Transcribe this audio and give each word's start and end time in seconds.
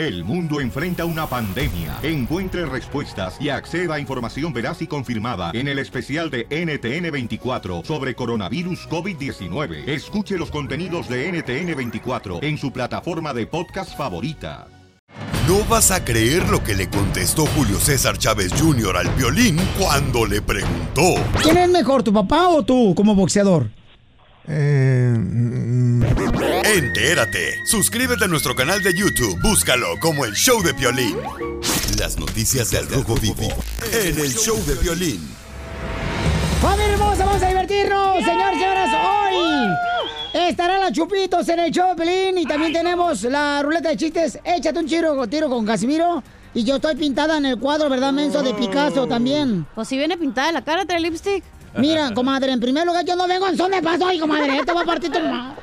El 0.00 0.24
mundo 0.24 0.62
enfrenta 0.62 1.04
una 1.04 1.26
pandemia. 1.26 1.98
Encuentre 2.02 2.64
respuestas 2.64 3.36
y 3.38 3.50
acceda 3.50 3.96
a 3.96 4.00
información 4.00 4.50
veraz 4.50 4.80
y 4.80 4.86
confirmada 4.86 5.50
en 5.52 5.68
el 5.68 5.78
especial 5.78 6.30
de 6.30 6.48
NTN24 6.48 7.84
sobre 7.84 8.14
coronavirus 8.14 8.88
COVID-19. 8.88 9.86
Escuche 9.86 10.38
los 10.38 10.50
contenidos 10.50 11.06
de 11.10 11.30
NTN24 11.30 12.42
en 12.42 12.56
su 12.56 12.72
plataforma 12.72 13.34
de 13.34 13.46
podcast 13.46 13.94
favorita. 13.94 14.68
No 15.46 15.62
vas 15.68 15.90
a 15.90 16.02
creer 16.02 16.48
lo 16.48 16.64
que 16.64 16.74
le 16.74 16.88
contestó 16.88 17.44
Julio 17.44 17.78
César 17.78 18.16
Chávez 18.16 18.54
Jr. 18.58 18.96
al 18.96 19.08
violín 19.16 19.58
cuando 19.78 20.24
le 20.24 20.40
preguntó. 20.40 21.16
¿Quién 21.42 21.58
es 21.58 21.68
mejor, 21.68 22.02
tu 22.02 22.10
papá 22.10 22.48
o 22.48 22.62
tú 22.62 22.94
como 22.94 23.14
boxeador? 23.14 23.68
Eh, 24.52 25.14
Entérate. 26.64 27.64
Suscríbete 27.64 28.24
a 28.24 28.28
nuestro 28.28 28.56
canal 28.56 28.82
de 28.82 28.92
YouTube. 28.92 29.38
Búscalo 29.40 29.98
como 30.00 30.24
el 30.24 30.34
Show 30.34 30.60
de 30.62 30.72
Violín. 30.72 31.16
Las 31.98 32.18
noticias 32.18 32.70
del 32.70 32.88
Rojo 32.88 33.14
Vivo 33.14 33.48
en 33.92 34.18
el 34.18 34.34
Show 34.34 34.58
de 34.66 34.74
Violín. 34.74 35.20
¡Familia 36.60 36.94
hermosa! 36.94 37.24
¡Vamos 37.24 37.42
a 37.42 37.48
divertirnos! 37.48 38.24
Señores, 38.24 38.58
señoras, 38.58 38.90
hoy 38.92 39.68
estará 40.48 40.78
la 40.78 40.92
Chupitos 40.92 41.48
en 41.48 41.60
el 41.60 41.70
show 41.70 41.90
de 41.90 41.96
Pelín 41.96 42.38
y 42.38 42.44
también 42.44 42.72
tenemos 42.72 43.22
la 43.22 43.62
ruleta 43.62 43.90
de 43.90 43.96
chistes. 43.96 44.38
Échate 44.44 44.78
un 44.80 44.86
tiro, 44.86 45.26
tiro 45.28 45.48
con 45.48 45.64
Casimiro. 45.64 46.22
Y 46.52 46.64
yo 46.64 46.76
estoy 46.76 46.96
pintada 46.96 47.38
en 47.38 47.46
el 47.46 47.58
cuadro, 47.58 47.88
¿verdad, 47.88 48.12
menso? 48.12 48.42
De 48.42 48.52
Picasso 48.52 49.06
también. 49.06 49.66
Pues 49.74 49.86
si 49.86 49.96
viene 49.96 50.18
pintada 50.18 50.48
en 50.48 50.54
la 50.54 50.64
cara, 50.64 50.84
trae 50.84 50.98
lipstick. 50.98 51.44
Mira, 51.76 52.12
comadre, 52.14 52.52
en 52.52 52.60
primer 52.60 52.86
lugar, 52.86 53.04
yo 53.04 53.16
no 53.16 53.26
vengo 53.28 53.46
en 53.48 53.56
son 53.56 53.70
de 53.70 53.80
paso, 53.82 54.12
y 54.12 54.18
comadre. 54.18 54.60
Te 54.64 54.72
voy 54.72 54.82
a 54.82 54.86
partir 54.86 55.10
tu 55.10 55.20
ma- 55.20 55.54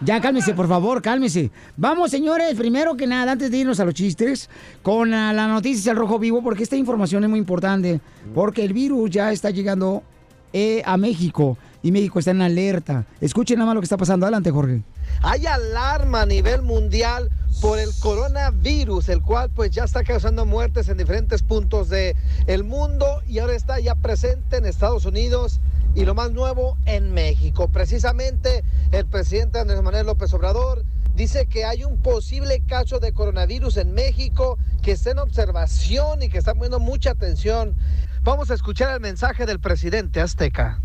Ya, 0.00 0.20
cálmese, 0.20 0.54
por 0.54 0.68
favor, 0.68 1.00
cálmese. 1.00 1.50
Vamos, 1.76 2.10
señores, 2.10 2.54
primero 2.54 2.96
que 2.96 3.06
nada, 3.06 3.32
antes 3.32 3.50
de 3.50 3.58
irnos 3.58 3.80
a 3.80 3.84
los 3.84 3.94
chistes, 3.94 4.48
con 4.82 5.10
la 5.10 5.46
noticia 5.48 5.92
del 5.92 5.98
Rojo 6.00 6.18
Vivo, 6.18 6.42
porque 6.42 6.62
esta 6.62 6.76
información 6.76 7.22
es 7.24 7.30
muy 7.30 7.38
importante, 7.38 8.00
porque 8.34 8.64
el 8.64 8.72
virus 8.72 9.10
ya 9.10 9.30
está 9.32 9.50
llegando 9.50 10.02
eh, 10.52 10.82
a 10.84 10.96
México 10.96 11.56
y 11.84 11.92
México 11.92 12.18
está 12.18 12.30
en 12.30 12.40
alerta. 12.40 13.04
Escuchen 13.20 13.58
nada 13.58 13.66
más 13.66 13.74
lo 13.74 13.82
que 13.82 13.84
está 13.84 13.98
pasando. 13.98 14.24
Adelante, 14.24 14.50
Jorge. 14.50 14.82
Hay 15.22 15.46
alarma 15.46 16.22
a 16.22 16.26
nivel 16.26 16.62
mundial 16.62 17.30
por 17.60 17.78
el 17.78 17.90
coronavirus, 18.00 19.10
el 19.10 19.20
cual 19.20 19.50
pues 19.54 19.70
ya 19.70 19.84
está 19.84 20.02
causando 20.02 20.46
muertes 20.46 20.88
en 20.88 20.96
diferentes 20.96 21.42
puntos 21.42 21.90
del 21.90 22.16
el 22.46 22.64
mundo 22.64 23.22
y 23.28 23.38
ahora 23.38 23.54
está 23.54 23.78
ya 23.80 23.94
presente 23.96 24.56
en 24.56 24.64
Estados 24.64 25.04
Unidos 25.04 25.60
y 25.94 26.06
lo 26.06 26.14
más 26.14 26.32
nuevo 26.32 26.78
en 26.86 27.12
México. 27.12 27.68
Precisamente 27.68 28.64
el 28.90 29.04
presidente 29.04 29.58
Andrés 29.58 29.82
Manuel 29.82 30.06
López 30.06 30.32
Obrador 30.32 30.86
dice 31.14 31.44
que 31.44 31.66
hay 31.66 31.84
un 31.84 31.98
posible 31.98 32.62
caso 32.66 32.98
de 32.98 33.12
coronavirus 33.12 33.76
en 33.76 33.92
México 33.92 34.58
que 34.80 34.92
está 34.92 35.10
en 35.10 35.18
observación 35.18 36.22
y 36.22 36.30
que 36.30 36.38
está 36.38 36.54
poniendo 36.54 36.80
mucha 36.80 37.10
atención. 37.10 37.74
Vamos 38.22 38.50
a 38.50 38.54
escuchar 38.54 38.94
el 38.94 39.00
mensaje 39.00 39.44
del 39.44 39.60
presidente 39.60 40.22
azteca. 40.22 40.80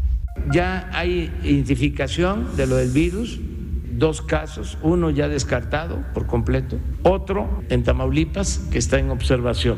Ya 0.52 0.90
hay 0.94 1.32
identificación 1.44 2.56
de 2.56 2.66
lo 2.68 2.76
del 2.78 2.90
virus, 2.92 3.40
dos 3.92 4.22
casos, 4.22 4.78
uno 4.82 5.10
ya 5.10 5.28
descartado 5.28 6.04
por 6.14 6.26
completo, 6.26 6.78
otro 7.04 7.62
en 7.70 7.84
Tamaulipas 7.84 8.60
que 8.72 8.78
está 8.78 8.98
en 9.00 9.10
observación. 9.12 9.78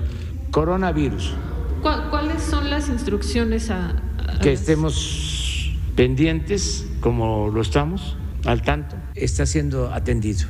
Coronavirus, 0.51 1.33
¿Cuá- 1.81 2.09
¿Cuáles 2.09 2.43
son 2.43 2.69
las 2.69 2.89
instrucciones 2.89 3.71
a, 3.71 3.89
a- 3.89 4.39
que 4.41 4.53
estemos 4.53 5.73
pendientes 5.95 6.87
como 6.99 7.49
lo 7.49 7.61
estamos, 7.61 8.15
al 8.45 8.61
tanto, 8.61 8.95
está 9.15 9.45
siendo 9.45 9.91
atendido. 9.93 10.47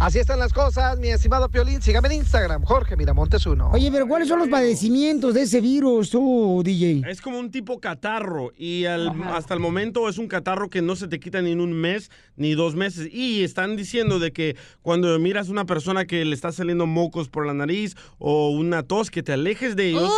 Así 0.00 0.20
están 0.20 0.38
las 0.38 0.52
cosas, 0.52 0.96
mi 1.00 1.08
estimado 1.08 1.48
Piolín. 1.48 1.82
Sígame 1.82 2.06
en 2.08 2.14
Instagram, 2.20 2.62
Jorge 2.62 2.94
Miramontes 2.96 3.44
uno. 3.46 3.70
Oye, 3.72 3.90
pero 3.90 4.06
¿cuáles 4.06 4.28
son 4.28 4.38
los 4.38 4.48
padecimientos 4.48 5.34
de 5.34 5.42
ese 5.42 5.60
virus, 5.60 6.10
tú, 6.10 6.62
DJ? 6.64 7.02
Es 7.10 7.20
como 7.20 7.40
un 7.40 7.50
tipo 7.50 7.80
catarro 7.80 8.52
y 8.56 8.84
al- 8.84 9.12
hasta 9.34 9.54
el 9.54 9.60
momento 9.60 10.08
es 10.08 10.18
un 10.18 10.28
catarro 10.28 10.70
que 10.70 10.82
no 10.82 10.94
se 10.94 11.08
te 11.08 11.18
quita 11.18 11.42
ni 11.42 11.50
en 11.50 11.60
un 11.60 11.72
mes 11.72 12.12
ni 12.36 12.54
dos 12.54 12.76
meses. 12.76 13.08
Y 13.12 13.42
están 13.42 13.74
diciendo 13.76 14.20
de 14.20 14.32
que 14.32 14.56
cuando 14.82 15.18
miras 15.18 15.48
una 15.48 15.66
persona 15.66 16.06
que 16.06 16.24
le 16.24 16.34
está 16.34 16.52
saliendo 16.52 16.86
mocos 16.86 17.28
por 17.28 17.44
la 17.44 17.52
nariz 17.54 17.96
o 18.18 18.50
una 18.50 18.84
tos, 18.84 19.10
que 19.10 19.24
te 19.24 19.32
alejes 19.32 19.74
de 19.74 19.88
ellos. 19.90 20.12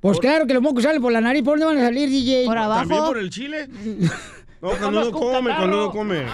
Pues 0.00 0.18
claro 0.18 0.46
que 0.46 0.54
los 0.54 0.62
mocos 0.62 0.82
salen 0.82 1.02
por 1.02 1.12
la 1.12 1.20
nariz. 1.20 1.42
¿Por 1.42 1.58
dónde 1.58 1.74
van 1.74 1.84
a 1.84 1.86
salir, 1.88 2.08
DJ? 2.08 2.46
Por 2.46 2.54
¿También 2.56 3.04
por 3.04 3.18
el 3.18 3.28
chile? 3.28 3.68
No, 4.62 4.72
cuando 4.72 5.00
uno 5.00 5.10
come, 5.10 5.56
cuando 5.56 5.76
uno 5.78 5.90
come. 5.90 6.26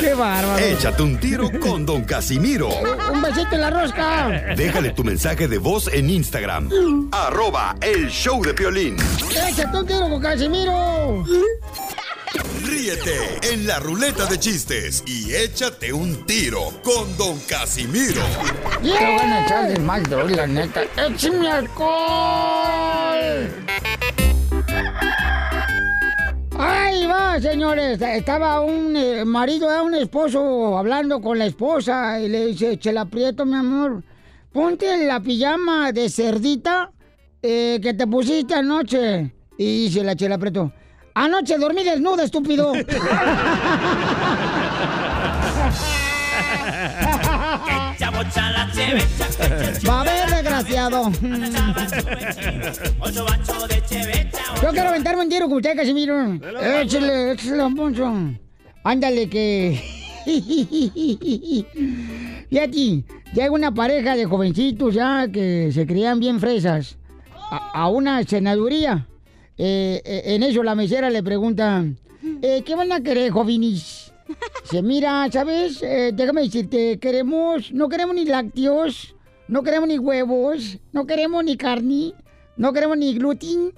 ¡Qué 0.00 0.12
bárbaro! 0.12 0.58
Échate 0.58 1.02
un 1.04 1.20
tiro 1.20 1.48
con 1.60 1.86
Don 1.86 2.02
Casimiro. 2.02 2.68
Un 3.12 3.22
besito 3.22 3.54
en 3.54 3.60
la 3.60 3.70
rosca. 3.70 4.28
Déjale 4.56 4.90
tu 4.90 5.04
mensaje 5.04 5.46
de 5.46 5.58
voz 5.58 5.86
en 5.92 6.10
Instagram. 6.10 6.68
Arroba 7.12 7.76
el 7.80 8.08
show 8.08 8.42
de 8.44 8.54
Piolín. 8.54 8.96
¡Échate 9.30 9.76
un 9.76 9.86
tiro 9.86 10.08
con 10.08 10.20
Casimiro! 10.20 11.24
Ríete 12.64 13.38
en 13.52 13.68
la 13.68 13.78
ruleta 13.78 14.26
de 14.26 14.40
chistes 14.40 15.04
y 15.06 15.32
échate 15.32 15.92
un 15.92 16.26
tiro 16.26 16.72
con 16.82 17.16
Don 17.16 17.38
Casimiro. 17.48 18.22
Te 18.82 19.16
van 19.16 19.32
a 19.32 19.44
echar 19.44 19.68
de 19.68 19.78
mal, 19.78 20.02
la 20.10 20.48
neta. 20.48 20.82
¡Échame 20.96 21.48
alcohol! 21.48 23.14
Ahí 26.58 27.06
va, 27.06 27.40
señores. 27.40 28.00
Estaba 28.00 28.60
un 28.60 28.96
eh, 28.96 29.24
marido, 29.24 29.70
eh, 29.70 29.80
un 29.80 29.94
esposo 29.94 30.78
hablando 30.78 31.20
con 31.20 31.38
la 31.38 31.46
esposa 31.46 32.20
y 32.20 32.28
le 32.28 32.46
dice, 32.46 32.78
Chela 32.78 33.04
Prieto, 33.04 33.44
mi 33.44 33.56
amor, 33.56 34.02
ponte 34.52 35.06
la 35.06 35.20
pijama 35.20 35.92
de 35.92 36.08
cerdita 36.08 36.92
eh, 37.42 37.80
que 37.82 37.94
te 37.94 38.06
pusiste 38.06 38.54
anoche. 38.54 39.34
Y 39.58 39.84
dice 39.84 40.04
la 40.04 40.14
Chela 40.16 40.38
Prieto, 40.38 40.72
anoche 41.14 41.58
dormí 41.58 41.82
desnuda, 41.82 42.24
estúpido. 42.24 42.72
Va 49.88 50.00
a 50.00 50.04
ver, 50.04 50.30
desgraciado. 50.30 51.10
Yo 54.62 54.70
quiero 54.70 54.88
aventarme 54.88 55.22
un 55.22 55.28
tiro 55.28 55.46
con 55.48 55.56
usted, 55.58 55.76
Casimiro. 55.76 56.34
Échale, 56.34 57.32
échale, 57.32 57.74
Poncho. 57.74 58.12
Ándale, 58.82 59.28
que. 59.28 59.80
Fíjate, 62.50 63.04
llega 63.34 63.50
una 63.50 63.74
pareja 63.74 64.16
de 64.16 64.24
jovencitos 64.24 64.94
ya 64.94 65.28
que 65.30 65.70
se 65.72 65.86
creían 65.86 66.18
bien 66.18 66.40
fresas 66.40 66.96
a, 67.50 67.82
a 67.82 67.88
una 67.88 68.22
senaduría. 68.24 69.06
Eh, 69.56 70.02
eh, 70.04 70.22
en 70.34 70.42
eso 70.42 70.62
la 70.62 70.74
mesera 70.74 71.10
le 71.10 71.22
pregunta, 71.22 71.84
eh, 72.42 72.62
¿qué 72.64 72.74
van 72.74 72.90
a 72.90 73.00
querer, 73.02 73.30
jovenis? 73.30 74.13
Dice, 74.62 74.82
mira, 74.82 75.28
¿sabes? 75.30 75.82
Eh, 75.82 76.12
déjame 76.14 76.42
decirte, 76.42 76.98
queremos, 76.98 77.72
no 77.72 77.88
queremos 77.88 78.14
ni 78.14 78.24
lácteos, 78.24 79.14
no 79.48 79.62
queremos 79.62 79.88
ni 79.88 79.98
huevos, 79.98 80.78
no 80.92 81.06
queremos 81.06 81.44
ni 81.44 81.56
carne, 81.56 82.14
no 82.56 82.72
queremos 82.72 82.96
ni 82.98 83.14
gluten. 83.14 83.72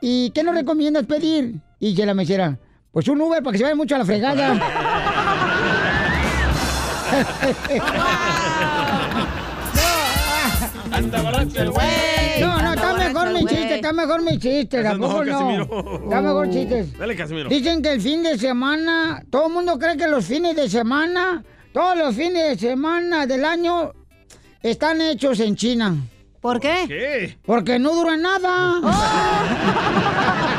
¿Y 0.00 0.30
qué 0.30 0.42
nos 0.42 0.54
recomiendas 0.54 1.06
pedir? 1.06 1.60
Y 1.78 1.90
dice 1.90 2.06
la 2.06 2.14
mesera, 2.14 2.58
pues 2.92 3.08
un 3.08 3.20
Uber 3.20 3.42
para 3.42 3.52
que 3.52 3.58
se 3.58 3.64
vaya 3.64 3.76
mucho 3.76 3.94
a 3.94 3.98
la 3.98 4.04
fregada. 4.04 4.58
Anda 10.92 11.18
el 11.56 11.70
güey. 11.70 12.40
No, 12.40 12.60
no, 12.62 12.69
mi 13.40 13.46
chiste, 13.46 13.74
está 13.76 13.92
mejor 13.92 14.22
mi 14.22 14.38
chiste, 14.38 14.82
tampoco 14.82 15.24
no. 15.24 15.32
Casimiro. 15.32 16.02
Está 16.04 16.20
mejor 16.20 16.50
chistes. 16.50 16.98
Dale, 16.98 17.16
Casimiro. 17.16 17.48
Dicen 17.48 17.82
que 17.82 17.92
el 17.92 18.00
fin 18.00 18.22
de 18.22 18.38
semana, 18.38 19.22
todo 19.30 19.46
el 19.48 19.52
mundo 19.52 19.78
cree 19.78 19.96
que 19.96 20.08
los 20.08 20.24
fines 20.24 20.54
de 20.56 20.68
semana, 20.68 21.42
todos 21.72 21.96
los 21.96 22.14
fines 22.14 22.50
de 22.50 22.68
semana 22.68 23.26
del 23.26 23.44
año 23.44 23.92
están 24.62 25.00
hechos 25.00 25.40
en 25.40 25.56
China. 25.56 25.96
¿Por 26.40 26.58
qué? 26.60 26.84
¿Qué? 26.88 27.38
Porque 27.44 27.78
no 27.78 27.94
duran 27.94 28.22
nada. 28.22 28.80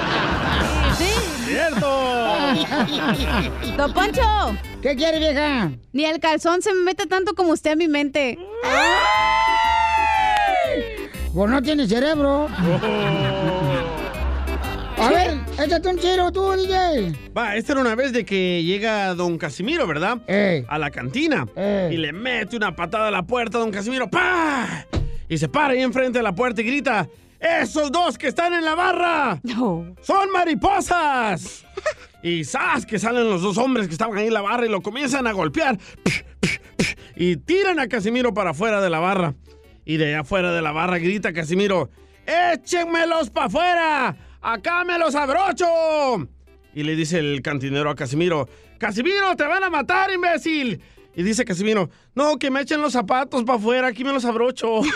Sí. 0.98 1.06
¡Cierto! 1.46 1.88
Don 3.78 3.94
Poncho. 3.94 4.22
¿Qué 4.82 4.96
quiere, 4.96 5.20
vieja? 5.20 5.72
Ni 5.94 6.06
el 6.06 6.20
calzón 6.20 6.62
se 6.62 6.74
me 6.74 6.82
mete 6.82 7.08
tanto 7.08 7.34
como 7.34 7.54
usted 7.54 7.72
a 7.72 7.76
mi 7.76 7.88
mente. 7.88 8.38
Pues 11.34 11.50
no 11.50 11.62
tiene 11.62 11.88
cerebro. 11.88 12.48
A 14.98 15.10
ver, 15.10 15.40
échate 15.58 15.88
un 15.90 15.98
tiro 15.98 16.32
tú, 16.32 16.52
DJ. 16.52 17.32
Va, 17.36 17.56
esta 17.56 17.72
era 17.72 17.82
una 17.82 17.96
vez 17.96 18.12
de 18.12 18.26
que 18.26 18.64
llega 18.64 19.16
don 19.16 19.38
Casimiro, 19.38 19.88
¿verdad? 19.88 20.20
A 20.68 20.78
la 20.78 20.92
cantina. 20.92 21.48
Y 21.90 21.98
le 21.98 22.12
mete 22.12 22.58
una 22.58 22.76
patada 22.76 23.08
a 23.08 23.12
la 23.12 23.24
puerta 23.24 23.58
a 23.58 23.62
don 23.62 23.72
Casimiro. 23.72 24.10
¡Pah! 24.10 24.86
Y 25.30 25.38
se 25.38 25.48
para 25.48 25.74
ahí 25.74 25.82
enfrente 25.82 26.20
de 26.20 26.24
la 26.24 26.36
puerta 26.36 26.62
y 26.62 26.66
grita. 26.66 27.08
¡Esos 27.40 27.92
dos 27.92 28.18
que 28.18 28.28
están 28.28 28.54
en 28.54 28.64
la 28.66 28.76
barra! 28.76 29.40
¡Son 30.02 30.32
mariposas! 30.32 31.66
Y 32.22 32.44
¡zas! 32.44 32.86
que 32.86 33.00
salen 33.00 33.28
los 33.28 33.42
dos 33.42 33.58
hombres 33.58 33.88
que 33.88 33.94
estaban 33.94 34.18
ahí 34.18 34.28
en 34.28 34.34
la 34.34 34.42
barra 34.42 34.66
y 34.68 34.70
lo 34.70 34.82
comienzan 34.82 35.26
a 35.26 35.32
golpear. 35.32 35.80
Y 37.16 37.38
tiran 37.38 37.80
a 37.80 37.88
Casimiro 37.88 38.34
para 38.34 38.52
afuera 38.52 38.82
de 38.82 38.90
la 38.90 39.00
barra. 39.00 39.34
Y 39.86 39.98
de 39.98 40.08
allá 40.08 40.22
afuera 40.22 40.54
de 40.54 40.62
la 40.62 40.72
barra 40.72 40.98
grita 41.00 41.34
Casimiro, 41.34 41.90
¡échenmelos 42.26 43.30
para 43.30 43.48
afuera! 43.48 44.18
¡Acá 44.42 44.84
me 44.84 44.98
los 44.98 45.16
abrocho! 45.16 45.66
Y 46.74 46.84
le 46.84 46.96
dice 46.96 47.20
el 47.20 47.42
cantinero 47.42 47.90
a 47.90 47.96
Casimiro, 47.96 48.48
¡Casimiro, 48.78 49.36
te 49.36 49.44
van 49.46 49.64
a 49.64 49.70
matar, 49.70 50.12
imbécil! 50.12 50.82
Y 51.14 51.24
dice 51.24 51.44
Casimiro, 51.44 51.90
no, 52.16 52.38
que 52.38 52.50
me 52.50 52.62
echen 52.62 52.82
los 52.82 52.94
zapatos 52.94 53.44
para 53.44 53.60
afuera, 53.60 53.88
aquí 53.88 54.04
me 54.04 54.14
los 54.14 54.24
abrocho. 54.24 54.82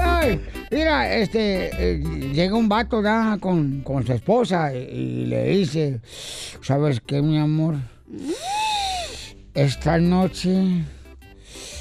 Ay, 0.00 0.40
mira, 0.70 1.12
este, 1.16 1.70
eh, 1.72 1.98
llega 2.32 2.54
un 2.54 2.68
vato. 2.68 3.02
Con, 3.40 3.80
con 3.82 4.06
su 4.06 4.12
esposa 4.12 4.72
y, 4.74 4.78
y 4.78 5.26
le 5.26 5.48
dice, 5.48 6.00
¿sabes 6.62 7.00
qué, 7.00 7.20
mi 7.20 7.36
amor? 7.38 7.74
Esta 9.54 9.98
noche 9.98 10.84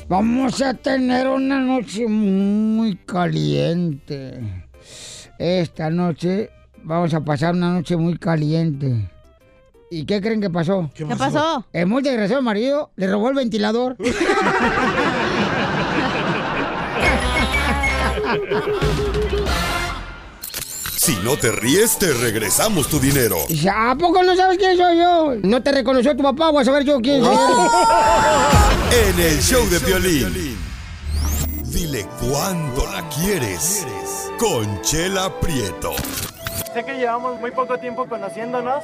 vamos 0.08 0.62
a 0.62 0.74
tener 0.74 1.28
una 1.28 1.60
noche 1.60 2.08
muy 2.08 2.96
caliente. 2.96 4.66
Esta 5.38 5.90
noche 5.90 6.50
vamos 6.84 7.14
a 7.14 7.22
pasar 7.22 7.54
una 7.54 7.72
noche 7.72 7.98
muy 7.98 8.18
caliente. 8.18 9.12
¿Y 9.90 10.06
qué 10.06 10.22
creen 10.22 10.42
que 10.42 10.50
pasó? 10.50 10.90
¿Qué 10.94 11.06
pasó? 11.06 11.20
pasó? 11.20 11.66
El 11.72 11.88
muy 11.88 12.02
desgraciado 12.02 12.42
marido 12.42 12.92
le 12.96 13.08
robó 13.08 13.30
el 13.30 13.36
ventilador. 13.36 13.96
Si 21.08 21.16
no 21.24 21.38
te 21.38 21.54
ríes, 21.54 21.98
te 21.98 22.12
regresamos 22.12 22.90
tu 22.90 23.00
dinero. 23.00 23.38
¿A 23.74 23.96
poco 23.96 24.24
no 24.24 24.36
sabes 24.36 24.58
quién 24.58 24.76
soy 24.76 24.98
yo? 24.98 25.36
No 25.42 25.64
te 25.64 25.72
reconoció 25.72 26.18
tu 26.18 26.22
papá, 26.22 26.52
voy 26.52 26.64
a 26.64 26.66
saber 26.66 26.84
yo 26.84 27.00
quién 27.00 27.24
soy. 27.24 27.34
En 29.08 29.18
el 29.18 29.42
show 29.42 29.66
de 29.70 29.80
Piolín. 29.80 30.58
Dile 31.64 32.06
cuándo 32.20 32.86
la 32.88 33.08
quieres. 33.08 33.86
Conchela 34.38 35.32
Prieto. 35.40 35.94
Sé 36.74 36.84
que 36.84 36.98
llevamos 36.98 37.40
muy 37.40 37.52
poco 37.52 37.78
tiempo 37.78 38.06
conociéndonos. 38.06 38.84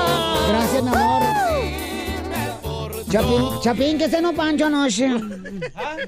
Chapín, 3.11 3.43
Chapín, 3.61 3.97
¿qué 3.97 4.07
cenó 4.07 4.33
Pancho 4.33 4.67
anoche? 4.67 5.09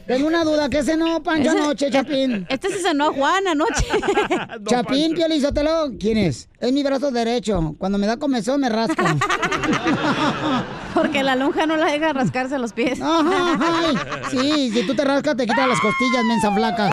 Tengo 0.08 0.28
una 0.28 0.44
duda, 0.46 0.70
¿qué 0.70 0.82
cenó 0.84 1.22
Pancho 1.22 1.50
Ese- 1.50 1.60
anoche, 1.60 1.92
Chapín? 1.92 2.46
Este 2.50 2.70
se 2.70 2.80
cenó 2.80 3.10
a 3.10 3.14
Juan 3.14 3.46
anoche. 3.48 3.86
Chapín, 4.66 5.14
Piolizotelo, 5.14 5.92
¿quién 6.00 6.18
es? 6.18 6.48
Es 6.60 6.72
mi 6.72 6.82
brazo 6.82 7.12
derecho. 7.12 7.76
Cuando 7.78 7.98
me 7.98 8.08
da 8.08 8.16
comezón 8.18 8.62
me 8.62 8.70
rasca. 8.70 9.16
Porque 10.94 11.24
la 11.24 11.36
lonja 11.36 11.66
no 11.66 11.76
la 11.76 11.88
deja 11.92 12.14
rascarse 12.14 12.58
los 12.58 12.72
pies. 12.72 13.02
Ajá, 13.02 13.58
ay. 13.86 13.96
Sí, 14.32 14.72
si 14.72 14.88
tú 14.88 14.96
te 14.96 15.04
rascas 15.04 15.36
te 15.36 15.46
quitas 15.46 15.68
las 15.68 15.80
costillas, 15.82 16.24
mensa 16.24 16.52
flaca. 16.54 16.90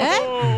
¿Eh? 0.00 0.53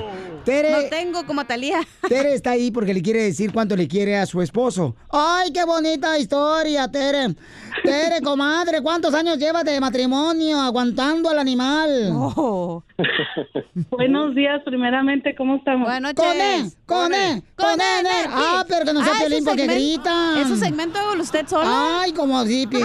Tere, 0.47 0.71
No 0.71 0.89
tengo 0.89 1.27
como 1.27 1.45
Talía. 1.45 1.81
Tere 2.09 2.33
está 2.35 2.53
ahí 2.53 2.71
porque 2.71 2.95
le 2.95 3.03
quiere 3.03 3.21
decir 3.25 3.53
cuánto 3.53 3.75
le 3.77 3.89
quiere 3.89 4.17
a 4.17 4.27
su 4.27 4.41
esposo. 4.41 4.95
¡Ay, 5.11 5.51
qué 5.53 5.65
bonita 5.65 6.17
historia, 6.19 6.87
Tere! 6.89 7.35
Tere, 7.83 8.21
comadre, 8.23 8.81
¿cuántos 8.81 9.13
años 9.13 9.39
llevas 9.39 9.65
de 9.65 9.81
matrimonio 9.81 10.61
aguantando 10.61 11.29
al 11.31 11.41
animal? 11.41 12.11
Oh. 12.15 12.83
Buenos 13.91 14.35
días, 14.37 14.63
primeramente, 14.65 15.35
¿cómo 15.35 15.57
estamos? 15.57 15.89
Buenas 15.89 16.15
¡Con 16.15 16.27
noches. 16.27 16.43
él! 16.61 16.73
¡Con 16.87 17.13
él! 17.15 17.43
¡Con 17.57 17.81
él! 17.81 18.07
Ah, 18.29 18.65
pero 18.69 18.85
que 18.87 18.93
no 18.93 19.03
sea 19.03 19.13
Ah, 19.17 19.19
Piolín 19.19 19.45
porque 19.45 19.67
segmento- 19.67 19.75
gritan. 19.75 20.39
¿Es 20.39 20.47
un 20.51 20.59
segmento 20.59 20.99
usted 21.21 21.47
solo? 21.49 21.69
Ay, 21.69 22.13
como 22.13 22.43
si, 22.45 22.67
si, 22.71 22.77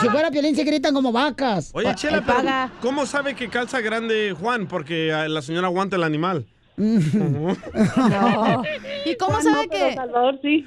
si 0.00 0.08
fuera 0.08 0.30
Piolín 0.30 0.56
se 0.56 0.64
gritan 0.64 0.94
como 0.94 1.12
vacas. 1.12 1.70
Oye, 1.74 1.94
Chela, 1.94 2.22
pero 2.24 2.38
paga. 2.38 2.72
¿cómo 2.80 3.04
sabe 3.04 3.34
que 3.34 3.48
calza 3.48 3.80
grande 3.82 4.34
Juan? 4.40 4.66
Porque 4.66 5.12
la 5.28 5.42
señora 5.42 5.66
aguanta 5.68 5.96
el 5.96 6.02
animal. 6.02 6.46
No. 6.76 7.52
¿Y 9.04 9.16
cómo 9.16 9.36
Ah, 9.36 9.42
sabe 9.42 9.66
no, 9.66 9.70
que.? 9.70 9.94
Salvador 9.94 10.38
sí. 10.42 10.66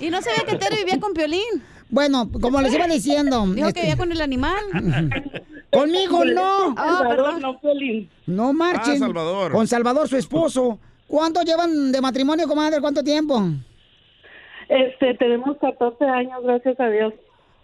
Y 0.00 0.10
no 0.10 0.22
sabía 0.22 0.44
que 0.46 0.56
Tere 0.56 0.76
vivía 0.76 0.98
con 1.00 1.12
Piolín. 1.12 1.42
Bueno, 1.90 2.28
como 2.40 2.60
les 2.60 2.74
iba 2.74 2.86
diciendo. 2.86 3.44
Dijo 3.46 3.68
este, 3.68 3.80
que 3.80 3.86
vivía 3.86 3.96
con 3.96 4.12
el 4.12 4.20
animal. 4.20 4.58
Conmigo 5.72 6.24
no. 6.24 6.74
Ah, 6.76 6.98
Salvador, 6.98 7.40
no, 7.40 7.60
Piolín. 7.60 8.08
No 8.26 8.52
marchen. 8.52 8.94
Ah, 8.94 8.98
Salvador. 9.06 9.52
Con 9.52 9.66
Salvador, 9.66 10.08
su 10.08 10.16
esposo. 10.16 10.78
¿Cuánto 11.06 11.42
llevan 11.42 11.90
de 11.92 12.00
matrimonio, 12.00 12.46
comadre? 12.46 12.80
¿Cuánto 12.80 13.02
tiempo? 13.02 13.42
Este, 14.68 15.14
tenemos 15.14 15.56
14 15.58 16.04
años, 16.04 16.42
gracias 16.42 16.78
a 16.78 16.88
Dios. 16.90 17.14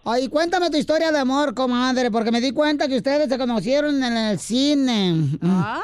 Ay, 0.07 0.27
cuéntame 0.27 0.69
tu 0.69 0.77
historia 0.77 1.11
de 1.11 1.17
amor, 1.17 1.55
comadre, 1.55 2.11
porque 2.11 2.31
me 2.31 2.39
di 2.39 2.51
cuenta 2.51 2.87
que 2.87 2.97
ustedes 2.97 3.27
se 3.27 3.39
conocieron 3.39 4.03
en 4.03 4.15
el 4.15 4.37
cine. 4.37 5.15
Ah. 5.41 5.81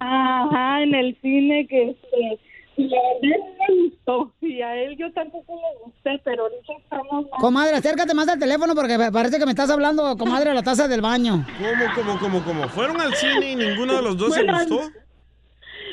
Ajá, 0.00 0.82
en 0.82 0.92
el 0.92 1.16
cine 1.22 1.64
que 1.68 1.90
este, 1.90 2.40
y 2.76 2.82
no 2.88 2.96
me 3.20 3.82
gustó. 3.82 4.32
Y 4.40 4.60
a 4.60 4.76
él 4.76 4.96
yo 4.98 5.12
tampoco 5.12 5.54
le 5.54 5.84
gusté, 5.84 6.20
pero 6.24 6.42
ahorita 6.42 6.72
estamos 6.82 7.30
más. 7.30 7.40
Comadre, 7.40 7.76
acércate 7.76 8.12
más 8.12 8.26
al 8.28 8.40
teléfono 8.40 8.74
porque 8.74 8.98
parece 9.12 9.38
que 9.38 9.44
me 9.46 9.52
estás 9.52 9.70
hablando, 9.70 10.16
comadre, 10.16 10.50
a 10.50 10.54
la 10.54 10.62
taza 10.62 10.88
del 10.88 11.00
baño. 11.00 11.46
¿Cómo, 11.56 11.94
cómo, 11.94 12.18
cómo, 12.18 12.44
cómo? 12.44 12.68
¿Fueron 12.70 13.00
al 13.00 13.14
cine 13.14 13.52
y 13.52 13.56
ninguno 13.56 13.94
de 13.94 14.02
los 14.02 14.16
dos 14.16 14.30
Bueno, 14.30 14.58
se 14.58 14.64
gustó? 14.64 14.90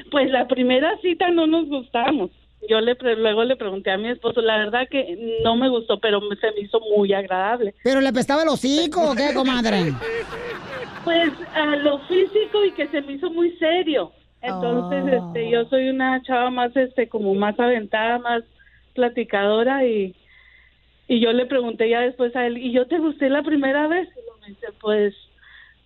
Pues 0.09 0.31
la 0.31 0.47
primera 0.47 0.99
cita 1.01 1.29
no 1.29 1.45
nos 1.45 1.67
gustamos. 1.69 2.31
Yo 2.69 2.79
le 2.79 2.95
pre- 2.95 3.15
luego 3.15 3.43
le 3.43 3.55
pregunté 3.55 3.91
a 3.91 3.97
mi 3.97 4.09
esposo, 4.09 4.41
la 4.41 4.57
verdad 4.57 4.87
que 4.89 5.39
no 5.43 5.55
me 5.55 5.67
gustó, 5.69 5.99
pero 5.99 6.19
se 6.39 6.51
me 6.51 6.61
hizo 6.61 6.79
muy 6.95 7.11
agradable. 7.13 7.73
¿Pero 7.83 8.01
le 8.01 8.13
pestaba 8.13 8.43
el 8.43 8.49
hocico 8.49 9.11
o 9.11 9.15
qué, 9.15 9.33
comadre? 9.33 9.93
Pues 11.03 11.31
a 11.55 11.65
lo 11.77 11.99
físico 12.01 12.63
y 12.65 12.71
que 12.73 12.87
se 12.89 13.01
me 13.01 13.13
hizo 13.13 13.29
muy 13.31 13.51
serio. 13.57 14.11
Entonces, 14.41 15.03
Oh. 15.21 15.27
este, 15.27 15.49
yo 15.49 15.65
soy 15.65 15.89
una 15.89 16.21
chava 16.23 16.49
más, 16.49 16.75
este, 16.75 17.07
como 17.09 17.33
más 17.35 17.59
aventada, 17.59 18.19
más 18.19 18.43
platicadora 18.93 19.85
y 19.85 20.15
y 21.07 21.19
yo 21.19 21.33
le 21.33 21.45
pregunté 21.45 21.89
ya 21.89 21.99
después 21.99 22.33
a 22.37 22.45
él, 22.47 22.57
¿y 22.57 22.71
yo 22.71 22.87
te 22.87 22.97
gusté 22.97 23.29
la 23.29 23.41
primera 23.43 23.85
vez? 23.87 24.07
Y 24.15 24.41
me 24.41 24.47
dice, 24.47 24.67
pues, 24.79 25.13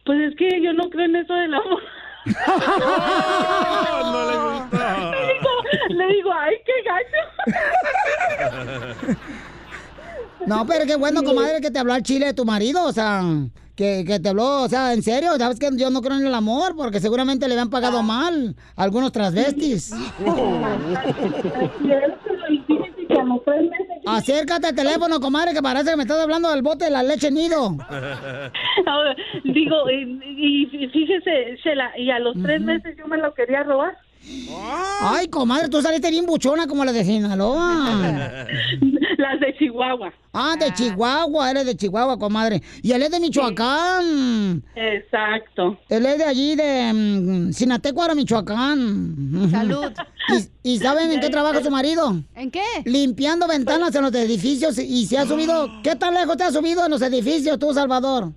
pues 0.04 0.20
es 0.20 0.36
que 0.36 0.62
yo 0.62 0.72
no 0.74 0.88
creo 0.92 1.06
en 1.06 1.16
eso 1.16 1.34
del 1.34 1.52
amor. 1.52 1.82
Oh, 2.28 4.12
no 4.12 4.22
le 4.30 4.38
gustó. 4.38 4.78
le, 5.12 5.22
digo, 5.34 5.52
le 5.90 6.06
digo, 6.14 6.30
ay, 6.34 6.56
qué 6.66 6.74
gacho. 6.86 7.22
No, 10.46 10.66
pero 10.66 10.86
qué 10.86 10.96
bueno, 10.96 11.24
comadre, 11.24 11.60
que 11.62 11.72
te 11.72 11.80
habló 11.80 11.94
al 11.94 12.04
chile 12.04 12.28
de 12.28 12.34
tu 12.34 12.46
marido, 12.46 12.84
o 12.86 12.92
sea, 12.94 13.24
que, 13.76 14.04
que 14.06 14.20
te 14.20 14.30
habló, 14.30 14.64
o 14.64 14.70
sea, 14.70 14.94
en 14.94 15.02
serio, 15.02 15.36
sabes 15.38 15.60
que 15.60 15.70
yo 15.76 15.90
no 15.90 16.02
creo 16.02 16.18
en 16.18 16.28
el 16.28 16.36
amor, 16.36 16.76
porque 16.76 17.00
seguramente 17.00 17.48
le 17.48 17.56
habían 17.56 17.70
pagado 17.70 18.04
mal 18.04 18.56
algunos 18.76 19.12
transvestis. 19.12 19.92
Y 19.92 19.96
él 21.92 22.14
se 22.24 22.34
lo 22.34 22.48
dije 22.48 22.94
que 23.08 23.15
como 23.26 23.42
tres 23.42 23.70
meses 23.70 23.88
Acércate 24.06 24.68
al 24.68 24.76
teléfono, 24.76 25.20
comadre, 25.20 25.54
que 25.54 25.62
parece 25.62 25.92
que 25.92 25.98
me 25.98 26.04
estás 26.04 26.22
hablando 26.22 26.52
del 26.52 26.62
bote 26.62 26.86
de 26.86 26.92
la 26.92 27.02
leche 27.02 27.32
nido. 27.32 27.76
Ahora, 28.86 29.16
digo, 29.44 29.90
y, 29.90 30.68
y 30.72 30.88
fíjese, 30.90 31.58
Shela, 31.64 31.98
y 31.98 32.12
a 32.12 32.20
los 32.20 32.36
tres 32.44 32.62
meses 32.62 32.96
yo 32.98 33.08
me 33.08 33.18
lo 33.18 33.34
quería 33.34 33.64
robar. 33.64 33.98
Ay, 35.02 35.28
comadre, 35.28 35.70
tú 35.70 35.82
saliste 35.82 36.10
bien 36.10 36.26
buchona 36.26 36.68
como 36.68 36.84
la 36.86 36.92
de 36.92 37.04
Sinaloa. 37.04 38.46
Las 39.18 39.40
de 39.40 39.56
Chihuahua. 39.58 40.14
Ah, 40.34 40.56
de 40.60 40.74
Chihuahua, 40.74 41.52
eres 41.52 41.66
de 41.66 41.76
Chihuahua, 41.76 42.20
comadre. 42.20 42.62
Y 42.82 42.92
él 42.92 43.02
es 43.04 43.12
de 43.12 43.20
Michoacán. 43.20 44.64
Exacto. 44.76 45.78
Él 45.90 46.06
es 46.06 46.18
de 46.18 46.24
allí, 46.26 46.56
de 46.56 46.92
mm, 46.94 47.52
Sinatecuaro, 47.54 48.14
Michoacán. 48.14 49.50
Salud. 49.50 49.92
¿Y, 50.64 50.74
y 50.74 50.78
saben 50.80 51.12
en 51.12 51.22
qué 51.22 51.30
trabaja 51.30 51.64
su 51.64 51.72
marido? 51.72 52.16
¿En 52.36 52.52
qué? 52.52 52.64
Limpiando 52.84 53.48
ventanas 53.48 53.96
en 53.96 54.02
los 54.02 54.14
edificios 54.14 54.78
y 54.80 55.06
se 55.06 55.18
ha 55.18 55.26
subido. 55.26 55.70
¿Qué 55.82 55.96
tan 55.96 56.14
lejos 56.14 56.36
te 56.36 56.44
has 56.44 56.54
subido 56.54 56.84
en 56.84 56.92
los 56.92 57.02
edificios 57.02 57.58
tú, 57.58 57.74
Salvador? 57.74 58.32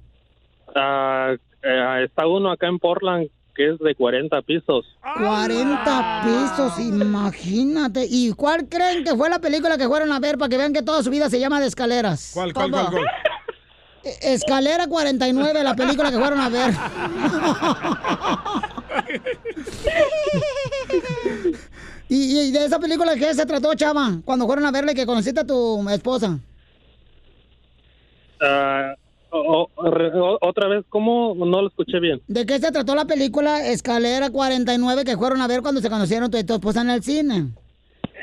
Ah, 0.77 1.35
eh, 1.63 2.05
está 2.05 2.27
uno 2.27 2.53
acá 2.53 2.69
en 2.69 2.79
Portland 2.79 3.29
que 3.59 3.71
es 3.73 3.79
de 3.81 3.93
40 3.97 4.41
pisos. 4.43 4.87
40 5.17 6.23
pisos, 6.25 6.79
imagínate. 6.79 8.07
¿Y 8.09 8.33
cuál 8.33 8.69
creen 8.69 9.03
que 9.03 9.17
fue 9.17 9.29
la 9.29 9.41
película 9.41 9.77
que 9.77 9.89
fueron 9.89 10.13
a 10.13 10.21
ver 10.21 10.39
para 10.39 10.49
que 10.49 10.57
vean 10.57 10.73
que 10.73 10.81
toda 10.83 11.03
su 11.03 11.11
vida 11.11 11.29
se 11.29 11.41
llama 11.41 11.61
de 11.61 11.67
escaleras? 11.67 12.31
¿Cuál, 12.35 12.55
cuál, 12.55 12.71
cuál, 12.71 12.87
cuál? 12.93 13.05
E- 14.05 14.33
Escalera 14.35 14.87
49, 14.87 15.65
la 15.65 15.75
película 15.75 16.13
que 16.13 16.19
fueron 16.19 16.39
a 16.41 16.49
ver. 16.49 16.73
¿Y, 22.09 22.39
y 22.41 22.53
de 22.53 22.65
esa 22.65 22.79
película 22.79 23.17
qué 23.17 23.35
se 23.35 23.45
trató, 23.45 23.75
chava? 23.75 24.21
Cuando 24.25 24.47
fueron 24.47 24.65
a 24.67 24.71
verle 24.71 24.95
que 24.95 25.05
conociste 25.05 25.41
a 25.41 25.45
tu 25.47 25.85
esposa. 25.91 26.39
Ah, 28.41 28.95
o- 29.31 29.69
o- 29.77 30.39
otra 30.41 30.69
vez, 30.69 30.85
¿cómo? 30.89 31.35
No 31.37 31.63
lo 31.63 31.69
escuché 31.69 32.01
bien. 32.01 32.21
¿De 32.29 32.47
qué 32.47 32.59
se 32.59 32.71
trató 32.73 32.95
la 32.95 33.05
película 33.07 33.67
Escalera 33.67 34.31
49 34.31 35.05
que 35.05 35.17
fueron 35.17 35.41
a 35.43 35.47
ver 35.47 35.63
cuando 35.63 35.81
se 35.81 35.91
conocieron 35.91 36.31
tú 36.31 36.39
y 36.39 36.45
tu 36.45 36.55
esposa 36.55 36.81
en 36.83 36.91
el 36.91 37.03
cine? 37.03 37.49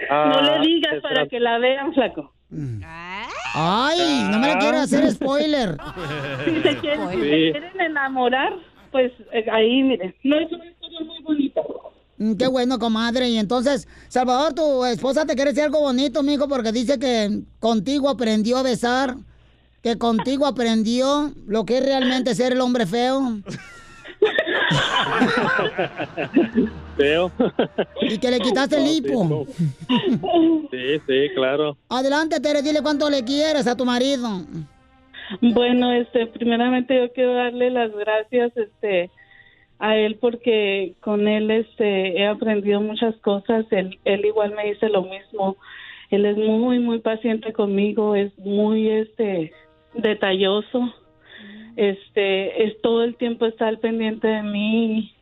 No 0.09 0.41
le 0.41 0.59
digas 0.67 0.95
se 0.95 1.01
para 1.01 1.27
que 1.27 1.39
la 1.39 1.57
vean, 1.57 1.93
flaco. 1.93 2.31
Ay, 3.53 4.27
no 4.31 4.39
me 4.39 4.47
la 4.47 4.59
quiero 4.59 4.77
hacer 4.77 5.09
spoiler. 5.12 5.77
Si 6.45 6.62
se 6.62 6.77
quieren, 6.79 7.09
si 7.12 7.17
se 7.17 7.24
Sí. 7.24 7.51
quieren 7.51 7.81
enamorar, 7.81 8.53
pues 8.91 9.12
eh, 9.31 9.45
ahí, 9.51 9.81
miren. 9.83 10.13
No 10.24 10.38
es 10.39 10.51
una 10.51 10.65
historia 10.65 11.00
muy 11.01 11.21
bonita. 11.24 11.62
Mm, 12.17 12.35
Qué 12.35 12.47
bueno, 12.47 12.77
comadre. 12.79 13.29
Y 13.29 13.38
entonces, 13.38 13.88
Salvador, 14.09 14.53
tu 14.53 14.85
esposa 14.85 15.25
te 15.25 15.35
quiere 15.35 15.51
decir 15.51 15.63
algo 15.65 15.79
bonito, 15.81 16.21
mijo, 16.24 16.47
porque 16.47 16.71
dice 16.71 17.00
que 17.00 17.41
contigo 17.59 18.09
aprendió 18.09 18.57
a 18.57 18.63
besar, 18.63 19.15
que 19.86 20.00
contigo 20.00 20.48
aprendió 20.48 21.32
lo 21.46 21.63
que 21.63 21.77
es 21.77 21.86
realmente 21.86 22.34
ser 22.34 22.54
el 22.54 22.62
hombre 22.62 22.88
feo 22.88 23.22
Feo. 26.98 27.32
y 28.01 28.18
que 28.18 28.32
le 28.32 28.39
quitaste 28.39 28.77
el 28.77 28.88
hipo. 28.88 29.25
no. 29.25 29.46
Sí, 30.72 31.00
sí, 31.06 31.30
claro. 31.36 31.77
Adelante, 31.88 32.39
Tere, 32.39 32.63
dile 32.63 32.82
cuánto 32.82 33.12
le 33.12 33.24
quieres 33.24 33.68
a 33.68 33.77
tu 33.77 33.86
marido. 33.86 34.27
Bueno, 35.42 35.92
este, 35.94 36.25
primeramente 36.25 36.98
yo 36.98 37.13
quiero 37.13 37.36
darle 37.36 37.70
las 37.70 37.92
gracias, 37.92 38.58
este, 38.58 39.12
a 39.77 39.96
él 39.96 40.18
porque 40.20 40.96
con 41.01 41.27
él, 41.27 41.51
este, 41.51 42.20
he 42.20 42.25
aprendido 42.25 42.82
muchas 42.82 43.15
cosas. 43.18 43.68
Él, 43.70 44.00
él 44.04 44.25
igual 44.25 44.56
me 44.56 44.65
dice 44.65 44.89
lo 44.89 45.04
mismo. 45.04 45.58
Él 46.10 46.25
es 46.25 46.38
muy, 46.38 46.80
muy 46.80 47.01
paciente 47.01 47.54
conmigo, 47.54 48.15
es 48.15 48.36
muy, 48.39 48.89
este, 48.89 49.54
detalloso. 49.96 50.94
Este, 51.75 52.64
es 52.66 52.82
todo 52.82 53.04
el 53.04 53.16
tiempo 53.16 53.46
está 53.46 53.68
al 53.68 53.80
pendiente 53.80 54.28
de 54.28 54.44
mí. 54.44 55.14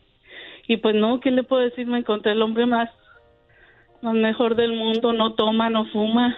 Y 0.68 0.78
pues 0.78 0.96
no, 0.96 1.20
¿qué 1.20 1.32
le 1.32 1.44
puedo 1.44 1.62
decir? 1.62 1.88
Me 1.88 2.00
encontré 2.00 2.32
el 2.32 2.42
hombre 2.42 2.66
más, 2.66 2.90
más 4.02 4.14
mejor 4.14 4.56
del 4.56 4.74
mundo. 4.74 5.14
No 5.14 5.34
toma, 5.34 5.70
no 5.70 5.86
fuma, 5.86 6.38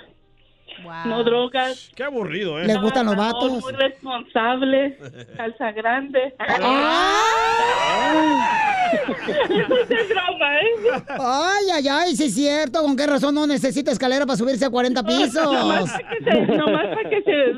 no 1.05 1.23
drogas. 1.23 1.91
Qué 1.95 2.03
aburrido, 2.03 2.59
¿eh? 2.59 2.65
¿Les 2.67 2.79
gustan 2.81 3.05
los 3.05 3.15
vatos? 3.15 3.51
Muy 3.61 3.73
responsable, 3.73 4.97
calza 5.35 5.71
grande. 5.71 6.33
Es 9.89 10.09
broma, 10.09 10.59
¿eh? 10.59 11.03
Ay, 11.19 11.65
ay, 11.73 11.87
ay, 11.87 12.15
sí 12.15 12.25
es 12.25 12.35
cierto. 12.35 12.81
¿Con 12.81 12.95
qué 12.95 13.07
razón 13.07 13.35
no 13.35 13.47
necesita 13.47 13.91
escalera 13.91 14.25
para 14.25 14.37
subirse 14.37 14.65
a 14.65 14.69
40 14.69 15.03
pisos? 15.03 15.33
Nomás 15.35 15.91
para 15.91 16.09
que 16.09 16.23
se, 16.23 16.45
nomás 16.57 16.85
para 16.87 17.09
que 17.09 17.21
se, 17.21 17.53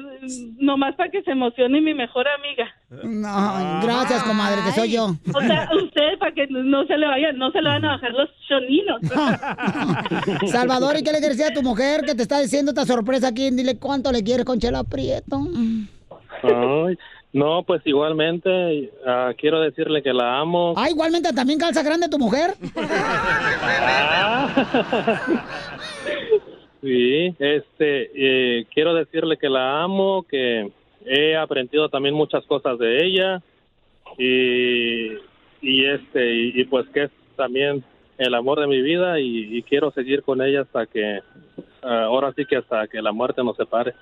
nomás 0.60 0.96
para 0.96 1.10
que 1.10 1.22
se 1.24 1.32
emocione 1.32 1.82
mi 1.82 1.94
mejor 1.94 2.26
amiga. 2.28 2.68
No, 3.04 3.82
gracias, 3.84 4.24
comadre, 4.24 4.62
que 4.66 4.72
soy 4.72 4.92
yo. 4.92 5.16
O 5.34 5.42
sea, 5.42 5.70
usted 5.76 6.18
para 6.20 6.32
que 6.34 6.48
no 6.48 6.86
se 6.86 6.98
le 6.98 7.08
vayan, 7.08 7.38
no 7.38 7.52
se 7.52 7.62
le 7.62 7.70
van 7.70 7.84
a 7.86 7.90
bajar 7.90 8.12
los 8.12 8.30
choninos. 8.48 9.02
Salvador, 10.52 10.98
¿y 10.98 11.04
qué 11.04 11.12
le 11.12 11.20
quieres 11.20 11.38
decir 11.38 11.52
a 11.52 11.56
tu 11.56 11.64
mujer 11.64 12.06
que 12.06 12.16
te 12.16 12.22
está 12.22 12.40
diciendo 12.40 12.72
esta 12.72 12.86
sorpresa 12.86 13.07
aquí? 13.24 13.50
Dile 13.52 13.78
cuánto 13.78 14.12
le 14.12 14.24
quieres 14.24 14.46
con 14.46 14.60
Chela 14.60 14.84
Prieto. 14.84 15.40
Ay, 16.44 16.98
no, 17.34 17.64
pues 17.64 17.82
igualmente 17.86 18.92
ah, 19.06 19.34
quiero 19.38 19.60
decirle 19.60 20.02
que 20.02 20.14
la 20.14 20.40
amo. 20.40 20.74
Ah, 20.78 20.90
igualmente 20.90 21.34
también 21.34 21.60
calza 21.60 21.84
grande 21.84 22.10
tu 22.10 22.20
mujer. 22.20 22.56
Sí, 26.82 27.36
este, 27.40 28.12
eh, 28.14 28.66
quiero 28.74 28.94
decirle 28.94 29.38
que 29.38 29.50
la 29.50 29.82
amo, 29.82 30.26
que 30.30 30.72
he 31.06 31.36
aprendido 31.36 31.90
también 31.90 32.14
muchas 32.14 32.46
cosas 32.46 32.78
de 32.78 33.04
ella 33.04 33.42
y, 34.18 35.08
y 35.62 35.86
este, 35.86 36.34
y, 36.34 36.62
y 36.62 36.64
pues 36.66 36.88
que 36.90 37.06
es 37.06 37.12
también 37.36 37.84
el 38.18 38.34
amor 38.36 38.60
de 38.60 38.68
mi 38.68 38.82
vida 38.82 39.20
y, 39.20 39.58
y 39.58 39.64
quiero 39.64 39.92
seguir 39.92 40.24
con 40.24 40.42
ella 40.42 40.62
hasta 40.62 40.86
que, 40.86 41.22
ahora 41.88 42.34
sí 42.36 42.46
que 42.46 42.58
hasta 42.58 42.88
que 42.88 43.01
la 43.01 43.12
muerte 43.12 43.44
nos 43.44 43.56
separe. 43.56 43.94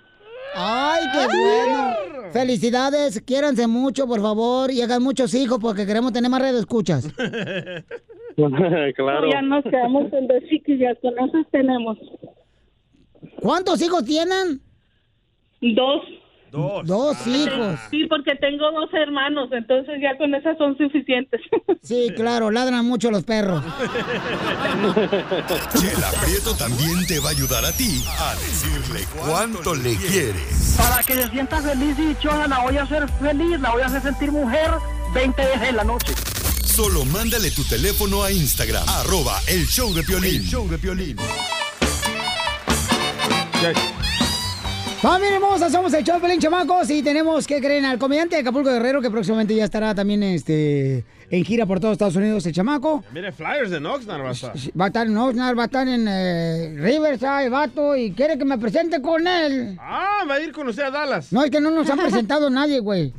Ay, 0.55 1.03
qué 1.11 1.27
bueno. 1.27 2.31
Felicidades, 2.31 3.21
quiéranse 3.21 3.67
mucho, 3.67 4.07
por 4.07 4.21
favor, 4.21 4.71
y 4.71 4.81
hagan 4.81 5.03
muchos 5.03 5.33
hijos 5.33 5.59
porque 5.61 5.85
queremos 5.85 6.13
tener 6.13 6.29
más 6.29 6.41
redes 6.41 6.61
escuchas. 6.61 7.13
claro. 8.95 9.29
Ya 9.31 9.41
nos 9.41 9.63
quedamos 9.63 10.11
en 10.13 10.27
dos 10.27 10.43
chiquillas, 10.49 10.97
con 11.01 11.13
esos 11.17 11.49
tenemos. 11.51 11.97
¿Cuántos 13.41 13.81
hijos 13.81 14.03
tienen? 14.05 14.61
Dos. 15.61 16.01
Dos. 16.55 16.85
Dos 16.85 17.27
hijos. 17.27 17.79
Sí, 17.91 18.05
porque 18.07 18.35
tengo 18.35 18.71
dos 18.71 18.89
hermanos, 18.93 19.49
entonces 19.51 19.99
ya 20.01 20.17
con 20.17 20.33
esas 20.33 20.57
son 20.57 20.77
suficientes. 20.77 21.41
Sí, 21.81 22.11
claro, 22.15 22.49
ladran 22.49 22.83
mucho 22.83 23.11
los 23.11 23.23
perros. 23.23 23.63
Chela 25.79 26.11
Prieto 26.23 26.55
también 26.57 27.05
te 27.05 27.19
va 27.19 27.29
a 27.29 27.31
ayudar 27.31 27.63
a 27.63 27.71
ti 27.71 28.03
a 28.17 28.33
decirle 28.33 29.05
cuánto 29.15 29.75
le 29.75 29.95
quieres. 29.95 30.75
Para 30.77 31.03
que 31.03 31.13
se 31.13 31.29
sienta 31.29 31.61
feliz 31.61 31.95
y 31.99 32.07
dichosa, 32.07 32.47
la 32.47 32.61
voy 32.61 32.77
a 32.77 32.83
hacer 32.83 33.07
feliz, 33.21 33.59
la 33.59 33.71
voy 33.71 33.83
a 33.83 33.85
hacer 33.85 34.01
sentir 34.01 34.31
mujer 34.31 34.71
20 35.13 35.45
veces 35.45 35.69
en 35.69 35.75
la 35.75 35.83
noche. 35.83 36.13
Solo 36.63 37.05
mándale 37.05 37.51
tu 37.51 37.63
teléfono 37.63 38.23
a 38.23 38.31
Instagram, 38.31 38.83
arroba 38.87 39.39
el 39.47 39.67
show 39.67 39.93
de 39.93 40.01
Piolín. 40.01 40.41
El 40.41 40.47
show 40.47 40.67
de 40.67 40.77
Piolín. 40.79 41.17
Familia 45.05 45.35
hermosa, 45.35 45.69
somos 45.69 45.93
el 45.93 46.03
show 46.03 46.19
Pelín 46.19 46.39
Chamacos 46.39 46.89
y 46.89 47.03
tenemos 47.03 47.45
que 47.45 47.61
creen 47.61 47.85
al 47.85 47.99
comediante 47.99 48.37
de 48.37 48.41
Acapulco 48.41 48.71
Guerrero 48.71 49.03
que 49.03 49.11
próximamente 49.11 49.53
ya 49.53 49.65
estará 49.65 49.93
también 49.93 50.23
este, 50.23 51.05
en 51.29 51.45
gira 51.45 51.67
por 51.67 51.79
todos 51.79 51.91
Estados 51.91 52.15
Unidos, 52.15 52.43
el 52.47 52.53
chamaco. 52.53 53.03
Mire, 53.13 53.31
Flyers 53.31 53.69
de 53.69 53.77
Oxnard 53.85 54.23
va 54.23 54.29
a 54.29 54.31
estar. 54.31 54.53
Va 54.81 54.85
a 54.85 54.87
estar 54.87 55.05
en 55.05 55.15
Oxnard, 55.15 55.55
va 55.55 55.61
a 55.61 55.65
estar 55.67 55.87
en 55.87 56.07
eh, 56.09 56.73
Riverside, 56.77 57.49
vato, 57.49 57.95
y 57.95 58.13
quiere 58.13 58.35
que 58.35 58.45
me 58.45 58.57
presente 58.57 58.99
con 58.99 59.27
él. 59.27 59.77
Ah, 59.79 60.23
va 60.27 60.33
a 60.33 60.41
ir 60.41 60.51
con 60.51 60.67
usted 60.69 60.81
a 60.81 60.89
Dallas. 60.89 61.31
No, 61.31 61.43
es 61.43 61.51
que 61.51 61.61
no 61.61 61.69
nos 61.69 61.87
han 61.87 61.99
presentado 61.99 62.49
nadie, 62.49 62.79
güey. 62.79 63.09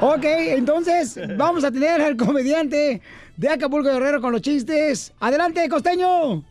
ok, 0.00 0.24
entonces 0.24 1.20
vamos 1.36 1.62
a 1.62 1.70
tener 1.70 2.02
al 2.02 2.16
comediante 2.16 3.00
de 3.36 3.48
Acapulco 3.48 3.88
Guerrero 3.88 4.20
con 4.20 4.32
los 4.32 4.42
chistes. 4.42 5.12
Adelante, 5.20 5.68
costeño. 5.68 6.42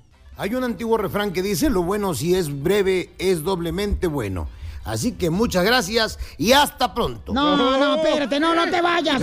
Hay 0.41 0.55
un 0.55 0.63
antiguo 0.63 0.97
refrán 0.97 1.33
que 1.33 1.43
dice, 1.43 1.69
lo 1.69 1.83
bueno 1.83 2.15
si 2.15 2.33
es 2.33 2.63
breve 2.63 3.11
es 3.19 3.43
doblemente 3.43 4.07
bueno. 4.07 4.49
Así 4.83 5.11
que 5.11 5.29
muchas 5.29 5.63
gracias 5.63 6.17
y 6.39 6.53
hasta 6.53 6.95
pronto. 6.95 7.31
No, 7.31 7.55
no, 7.55 7.97
espérate, 7.97 8.39
no, 8.39 8.55
no 8.55 8.67
te 8.67 8.81
vayas. 8.81 9.21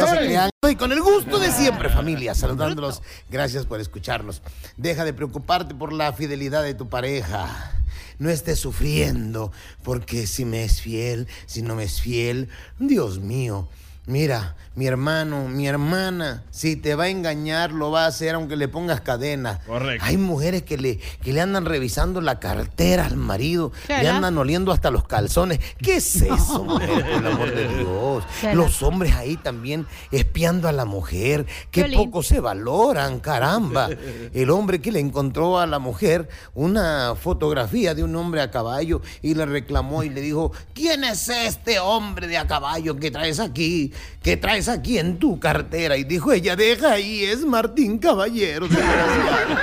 Y 0.70 0.76
con 0.76 0.92
el 0.92 1.00
gusto 1.00 1.40
de 1.40 1.50
siempre, 1.50 1.88
familia, 1.88 2.36
saludándolos. 2.36 3.02
Gracias 3.28 3.66
por 3.66 3.80
escucharnos. 3.80 4.42
Deja 4.76 5.04
de 5.04 5.12
preocuparte 5.12 5.74
por 5.74 5.92
la 5.92 6.12
fidelidad 6.12 6.62
de 6.62 6.74
tu 6.74 6.88
pareja. 6.88 7.72
No 8.20 8.30
estés 8.30 8.60
sufriendo 8.60 9.50
porque 9.82 10.24
si 10.28 10.44
me 10.44 10.62
es 10.62 10.80
fiel, 10.80 11.26
si 11.46 11.62
no 11.62 11.74
me 11.74 11.82
es 11.82 12.00
fiel. 12.00 12.48
Dios 12.78 13.18
mío. 13.18 13.66
Mira, 14.06 14.56
mi 14.74 14.86
hermano, 14.86 15.48
mi 15.48 15.66
hermana, 15.66 16.44
si 16.50 16.76
te 16.76 16.94
va 16.94 17.04
a 17.04 17.08
engañar, 17.08 17.72
lo 17.72 17.90
va 17.90 18.04
a 18.04 18.06
hacer 18.06 18.34
aunque 18.34 18.56
le 18.56 18.68
pongas 18.68 19.00
cadena. 19.00 19.60
Correcto. 19.66 20.04
Hay 20.06 20.16
mujeres 20.16 20.62
que 20.62 20.78
le, 20.78 20.98
que 21.22 21.32
le 21.32 21.40
andan 21.40 21.64
revisando 21.64 22.20
la 22.20 22.38
cartera 22.38 23.06
al 23.06 23.16
marido, 23.16 23.72
le 23.88 24.08
andan 24.08 24.38
oliendo 24.38 24.72
hasta 24.72 24.90
los 24.90 25.06
calzones. 25.06 25.58
¿Qué 25.78 25.96
es 25.96 26.16
eso, 26.22 26.64
mujer? 26.64 26.88
Por 26.88 27.12
el 27.12 27.26
amor 27.26 27.54
de 27.54 27.68
Dios. 27.68 28.24
Los 28.54 28.82
hombres 28.82 29.14
ahí 29.14 29.36
también 29.36 29.86
espiando 30.12 30.68
a 30.68 30.72
la 30.72 30.84
mujer. 30.84 31.46
Qué 31.70 31.84
poco 31.86 32.22
se 32.22 32.40
valoran, 32.40 33.20
caramba. 33.20 33.88
El 34.32 34.50
hombre 34.50 34.80
que 34.80 34.92
le 34.92 35.00
encontró 35.00 35.58
a 35.58 35.66
la 35.66 35.78
mujer 35.78 36.28
una 36.54 37.14
fotografía 37.20 37.94
de 37.94 38.04
un 38.04 38.14
hombre 38.16 38.40
a 38.40 38.50
caballo 38.50 39.02
y 39.22 39.34
le 39.34 39.46
reclamó 39.46 40.02
y 40.02 40.10
le 40.10 40.20
dijo, 40.20 40.52
¿quién 40.74 41.04
es 41.04 41.28
este 41.28 41.78
hombre 41.78 42.26
de 42.26 42.38
a 42.38 42.46
caballo 42.46 42.96
que 42.96 43.10
traes 43.10 43.40
aquí? 43.40 43.92
¿Qué 44.22 44.36
traes 44.36 44.67
aquí 44.68 44.98
en 44.98 45.18
tu 45.18 45.38
cartera? 45.40 45.96
Y 45.96 46.04
dijo 46.04 46.32
ella, 46.32 46.56
deja 46.56 46.92
ahí, 46.92 47.24
es 47.24 47.44
Martín 47.44 47.98
Caballero. 47.98 48.68
desgraciado". 48.68 49.56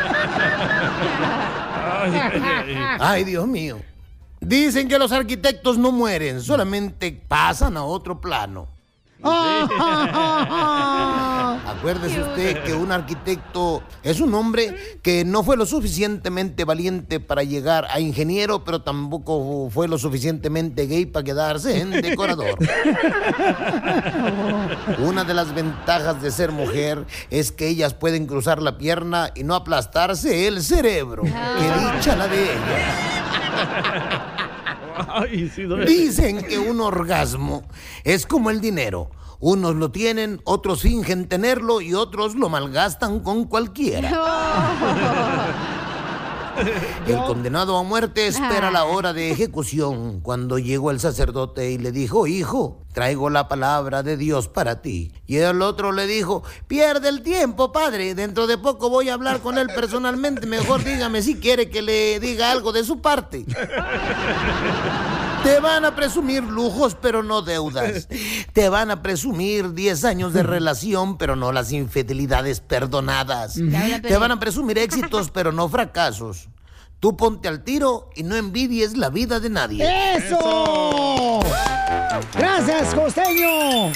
Ay, 2.99 3.23
Dios 3.23 3.47
mío. 3.47 3.79
Dicen 4.39 4.87
que 4.87 4.99
los 4.99 5.11
arquitectos 5.11 5.77
no 5.77 5.91
mueren, 5.91 6.41
solamente 6.41 7.11
pasan 7.27 7.77
a 7.77 7.83
otro 7.83 8.21
plano. 8.21 8.67
Acuérdese 11.65 12.21
usted 12.21 12.63
que 12.63 12.73
un 12.73 12.91
arquitecto 12.91 13.81
es 14.03 14.19
un 14.19 14.33
hombre 14.33 14.75
que 15.01 15.23
no 15.23 15.43
fue 15.43 15.55
lo 15.55 15.65
suficientemente 15.65 16.65
valiente 16.65 17.19
para 17.19 17.43
llegar 17.43 17.87
a 17.89 17.99
ingeniero, 17.99 18.63
pero 18.63 18.81
tampoco 18.81 19.69
fue 19.69 19.87
lo 19.87 19.97
suficientemente 19.97 20.87
gay 20.87 21.05
para 21.05 21.23
quedarse 21.23 21.79
en 21.79 21.91
decorador. 22.01 22.57
Una 24.99 25.23
de 25.23 25.33
las 25.33 25.53
ventajas 25.55 26.21
de 26.21 26.31
ser 26.31 26.51
mujer 26.51 27.05
es 27.29 27.51
que 27.51 27.67
ellas 27.67 27.93
pueden 27.93 28.27
cruzar 28.27 28.61
la 28.61 28.77
pierna 28.77 29.31
y 29.33 29.43
no 29.43 29.55
aplastarse 29.55 30.47
el 30.47 30.61
cerebro. 30.61 31.23
Que 31.23 31.95
dicha 31.95 32.15
la 32.15 32.27
de 32.27 32.43
ellas. 32.43 34.25
Ay, 35.09 35.51
sí 35.53 35.63
duele. 35.63 35.85
Dicen 35.85 36.43
que 36.43 36.59
un 36.59 36.81
orgasmo 36.81 37.63
es 38.03 38.25
como 38.25 38.49
el 38.49 38.61
dinero. 38.61 39.09
Unos 39.39 39.75
lo 39.75 39.91
tienen, 39.91 40.41
otros 40.45 40.81
fingen 40.81 41.27
tenerlo 41.27 41.81
y 41.81 41.93
otros 41.93 42.35
lo 42.35 42.49
malgastan 42.49 43.19
con 43.19 43.45
cualquiera. 43.45 44.11
El 47.07 47.17
condenado 47.23 47.77
a 47.77 47.83
muerte 47.83 48.27
espera 48.27 48.71
la 48.71 48.85
hora 48.85 49.13
de 49.13 49.31
ejecución 49.31 50.21
cuando 50.21 50.57
llegó 50.57 50.91
el 50.91 50.99
sacerdote 50.99 51.71
y 51.71 51.77
le 51.77 51.91
dijo, 51.91 52.27
hijo, 52.27 52.83
traigo 52.93 53.29
la 53.29 53.47
palabra 53.47 54.03
de 54.03 54.17
Dios 54.17 54.47
para 54.47 54.81
ti. 54.81 55.11
Y 55.27 55.37
el 55.37 55.61
otro 55.61 55.91
le 55.91 56.07
dijo, 56.07 56.43
pierde 56.67 57.09
el 57.09 57.21
tiempo, 57.21 57.71
padre, 57.71 58.15
dentro 58.15 58.47
de 58.47 58.57
poco 58.57 58.89
voy 58.89 59.09
a 59.09 59.13
hablar 59.13 59.41
con 59.41 59.57
él 59.57 59.67
personalmente, 59.67 60.47
mejor 60.47 60.83
dígame 60.83 61.21
si 61.21 61.35
quiere 61.35 61.69
que 61.69 61.81
le 61.81 62.19
diga 62.19 62.51
algo 62.51 62.71
de 62.71 62.83
su 62.83 63.01
parte. 63.01 63.45
Te 65.45 65.59
van 65.59 65.85
a 65.85 65.95
presumir 65.95 66.43
lujos, 66.43 66.97
pero 66.99 67.21
no 67.21 67.43
deudas. 67.43 68.07
Te 68.53 68.67
van 68.67 68.89
a 68.89 69.03
presumir 69.03 69.73
10 69.73 70.03
años 70.03 70.33
de 70.33 70.41
relación, 70.41 71.19
pero 71.19 71.35
no 71.35 71.51
las 71.51 71.71
infidelidades 71.71 72.61
perdonadas. 72.61 73.53
Te 73.53 74.17
van 74.17 74.31
a 74.31 74.39
presumir 74.39 74.79
éxitos, 74.79 75.29
pero 75.29 75.51
no 75.51 75.69
fracasos. 75.69 76.49
Tú 76.99 77.15
ponte 77.15 77.47
al 77.47 77.63
tiro 77.63 78.09
y 78.15 78.23
no 78.23 78.35
envidies 78.35 78.97
la 78.97 79.11
vida 79.11 79.39
de 79.39 79.51
nadie. 79.51 80.15
¡Eso! 80.15 81.41
¡Gracias, 82.33 82.95
costeño! 82.95 83.91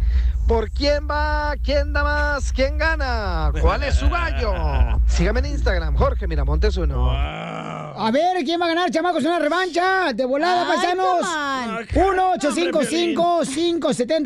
¿Por 0.49 0.71
quién 0.71 1.07
va? 1.07 1.55
¿Quién 1.63 1.93
da 1.93 2.03
más? 2.03 2.51
¿Quién 2.53 2.79
gana? 2.79 3.53
¿Cuál 3.61 3.83
es 3.83 3.97
su 3.97 4.09
gallo? 4.09 5.01
Sígame 5.07 5.41
en 5.41 5.47
Instagram, 5.47 5.97
Jorge 5.97 6.27
Miramontes 6.27 6.79
uno. 6.79 7.13
A 7.97 8.11
ver, 8.11 8.45
¿quién 8.45 8.61
va 8.61 8.65
a 8.67 8.69
ganar, 8.69 8.91
chamacos? 8.91 9.23
Una 9.25 9.39
revancha 9.39 10.13
de 10.13 10.25
volada, 10.25 10.63
Ay, 10.69 10.77
paisanos. 10.77 11.87
come 11.93 12.11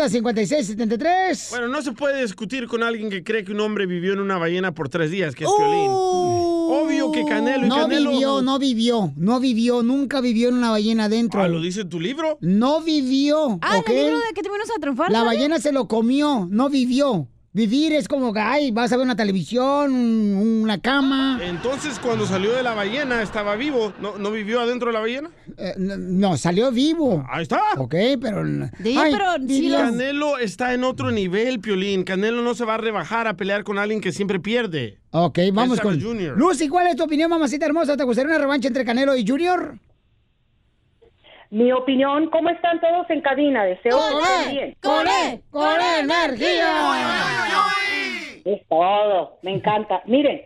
1-855-570-5673. 0.09 1.51
Bueno, 1.51 1.69
no 1.69 1.83
se 1.83 1.93
puede 1.93 2.23
discutir 2.23 2.67
con 2.67 2.83
alguien 2.83 3.11
que 3.11 3.23
cree 3.23 3.45
que 3.45 3.53
un 3.53 3.61
hombre 3.61 3.87
vivió 3.87 4.13
en 4.15 4.21
una 4.21 4.39
ballena 4.39 4.73
por 4.73 4.89
tres 4.89 5.11
días, 5.11 5.35
que 5.35 5.45
es 5.45 5.51
Piolín. 5.57 5.91
Obvio 5.91 7.13
que 7.13 7.25
Canelo 7.25 7.67
y 7.67 7.69
Uh. 7.69 7.69
No 7.69 7.77
Canelo... 7.77 8.11
vivió, 8.11 8.43
no 8.43 8.59
vivió, 8.59 9.13
no 9.17 9.41
vivió, 9.41 9.83
nunca 9.83 10.21
vivió 10.21 10.49
en 10.49 10.55
una 10.57 10.71
ballena 10.71 11.05
adentro. 11.05 11.43
Ah, 11.43 11.49
¿lo 11.49 11.61
dice 11.61 11.85
tu 11.85 11.99
libro? 12.01 12.39
No 12.41 12.81
vivió, 12.83 13.59
Ah, 13.63 13.79
¿ok? 13.79 13.89
¿el 13.91 13.97
libro 13.97 14.19
de 14.19 14.35
que 14.35 14.43
te 14.43 14.49
vienes 14.49 14.71
a 14.71 14.81
triunfar? 14.81 15.11
La 15.11 15.19
¿sale? 15.21 15.27
ballena 15.37 15.59
se 15.61 15.73
lo 15.73 15.89
comió, 15.89 16.47
no 16.51 16.69
vivió. 16.69 17.29
Vivir 17.59 17.93
es 17.93 18.07
como 18.07 18.33
que, 18.33 18.39
ay, 18.39 18.71
vas 18.71 18.93
a 18.93 18.97
ver 18.97 19.05
una 19.05 19.17
televisión, 19.17 19.93
un- 19.93 20.61
una 20.63 20.81
cama. 20.81 21.41
Entonces, 21.43 21.99
cuando 21.99 22.25
salió 22.25 22.53
de 22.53 22.63
la 22.63 22.73
ballena, 22.73 23.21
estaba 23.21 23.57
vivo. 23.57 23.93
¿No, 24.01 24.17
no 24.17 24.31
vivió 24.31 24.61
adentro 24.61 24.87
de 24.91 24.93
la 24.93 25.01
ballena? 25.01 25.31
Eh, 25.57 25.75
no, 25.77 25.97
no, 25.97 26.37
salió 26.37 26.71
vivo. 26.71 27.27
Ahí 27.29 27.43
está. 27.43 27.61
Ok, 27.79 27.97
pero... 28.23 28.43
Ay, 28.45 28.71
pero 29.13 29.39
los- 29.41 29.81
Canelo 29.83 30.39
está 30.39 30.73
en 30.73 30.85
otro 30.85 31.11
nivel, 31.11 31.59
Piolín. 31.59 32.05
Canelo 32.05 32.43
no 32.43 32.55
se 32.55 32.65
va 32.65 32.75
a 32.75 32.79
rebajar 32.79 33.27
a 33.27 33.35
pelear 33.37 33.65
con 33.65 33.77
alguien 33.77 34.01
que 34.01 34.13
siempre 34.13 34.39
pierde. 34.39 34.99
Ok, 35.11 35.41
vamos 35.53 35.79
Es 35.79 35.83
con... 35.83 36.01
Jr.. 36.01 36.39
Lucy, 36.39 36.69
¿cuál 36.69 36.87
es 36.87 36.95
tu 36.95 37.03
opinión, 37.03 37.29
mamacita 37.29 37.67
hermosa? 37.67 37.97
¿Te 37.97 38.05
gustaría 38.05 38.31
una 38.31 38.39
revancha 38.39 38.69
entre 38.69 38.85
Canelo 38.85 39.17
y 39.17 39.27
Junior? 39.27 39.81
Mi 41.51 41.73
opinión, 41.73 42.29
¿cómo 42.29 42.51
están 42.51 42.79
todos 42.81 43.09
en 43.09 43.23
cabina? 43.23 43.65
Deseo 43.65 43.99
que 43.99 44.19
estén 44.19 44.55
bien. 44.55 44.77
¡Con 44.83 45.07
él! 45.07 45.41
¡Con 45.51 45.81
energía! 46.01 46.93
Es 48.45 48.67
todo, 48.69 49.39
me 49.43 49.53
encanta. 49.53 50.03
Miren, 50.05 50.43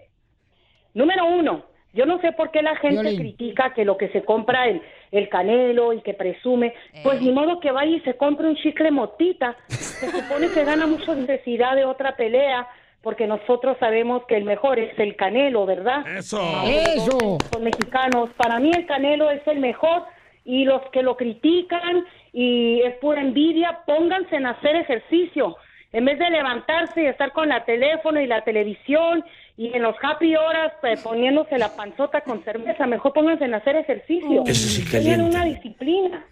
número 0.94 1.26
uno, 1.26 1.64
yo 1.92 2.06
no 2.06 2.20
sé 2.20 2.32
por 2.32 2.52
qué 2.52 2.62
la 2.62 2.76
gente 2.76 3.02
Violín. 3.02 3.18
critica 3.18 3.74
que 3.74 3.84
lo 3.84 3.96
que 3.96 4.10
se 4.10 4.22
compra 4.22 4.68
el, 4.68 4.80
el 5.10 5.28
canelo 5.28 5.92
y 5.92 6.02
que 6.02 6.14
presume, 6.14 6.72
pues 7.02 7.20
ni 7.20 7.32
modo 7.32 7.58
que 7.58 7.72
vaya 7.72 7.96
y 7.96 8.00
se 8.00 8.16
compre 8.16 8.46
un 8.48 8.56
chicle 8.56 8.92
motita. 8.92 9.56
Se 9.68 10.08
supone 10.08 10.50
que 10.50 10.64
gana 10.64 10.86
mucha 10.86 11.14
necesidad 11.14 11.74
de 11.74 11.84
otra 11.84 12.16
pelea, 12.16 12.68
porque 13.02 13.26
nosotros 13.26 13.76
sabemos 13.80 14.24
que 14.26 14.36
el 14.36 14.44
mejor 14.44 14.78
es 14.78 14.96
el 15.00 15.16
canelo, 15.16 15.66
¿verdad? 15.66 16.06
Eso. 16.16 16.40
¡Eso! 16.64 17.38
Son 17.52 17.64
mexicanos. 17.64 18.30
Para 18.36 18.60
mí 18.60 18.70
el 18.72 18.86
canelo 18.86 19.30
es 19.30 19.44
el 19.48 19.58
mejor 19.58 20.04
y 20.44 20.64
los 20.64 20.82
que 20.90 21.02
lo 21.02 21.16
critican 21.16 22.04
y 22.32 22.80
es 22.82 22.94
pura 22.96 23.20
envidia, 23.20 23.80
pónganse 23.86 24.36
en 24.36 24.46
hacer 24.46 24.76
ejercicio. 24.76 25.56
En 25.92 26.06
vez 26.06 26.18
de 26.18 26.30
levantarse 26.30 27.02
y 27.02 27.06
estar 27.06 27.32
con 27.32 27.50
la 27.50 27.64
teléfono 27.64 28.18
y 28.20 28.26
la 28.26 28.42
televisión 28.42 29.24
y 29.58 29.74
en 29.74 29.82
los 29.82 29.94
happy 30.02 30.34
horas 30.36 30.72
pues, 30.80 31.00
poniéndose 31.02 31.58
la 31.58 31.76
panzota 31.76 32.22
con 32.22 32.42
cerveza, 32.44 32.86
mejor 32.86 33.12
pónganse 33.12 33.44
en 33.44 33.54
hacer 33.54 33.76
ejercicio. 33.76 34.42
Eso 34.46 34.68
sí 34.68 34.90
Tengan 34.90 35.20
una 35.20 35.44
disciplina. 35.44 36.24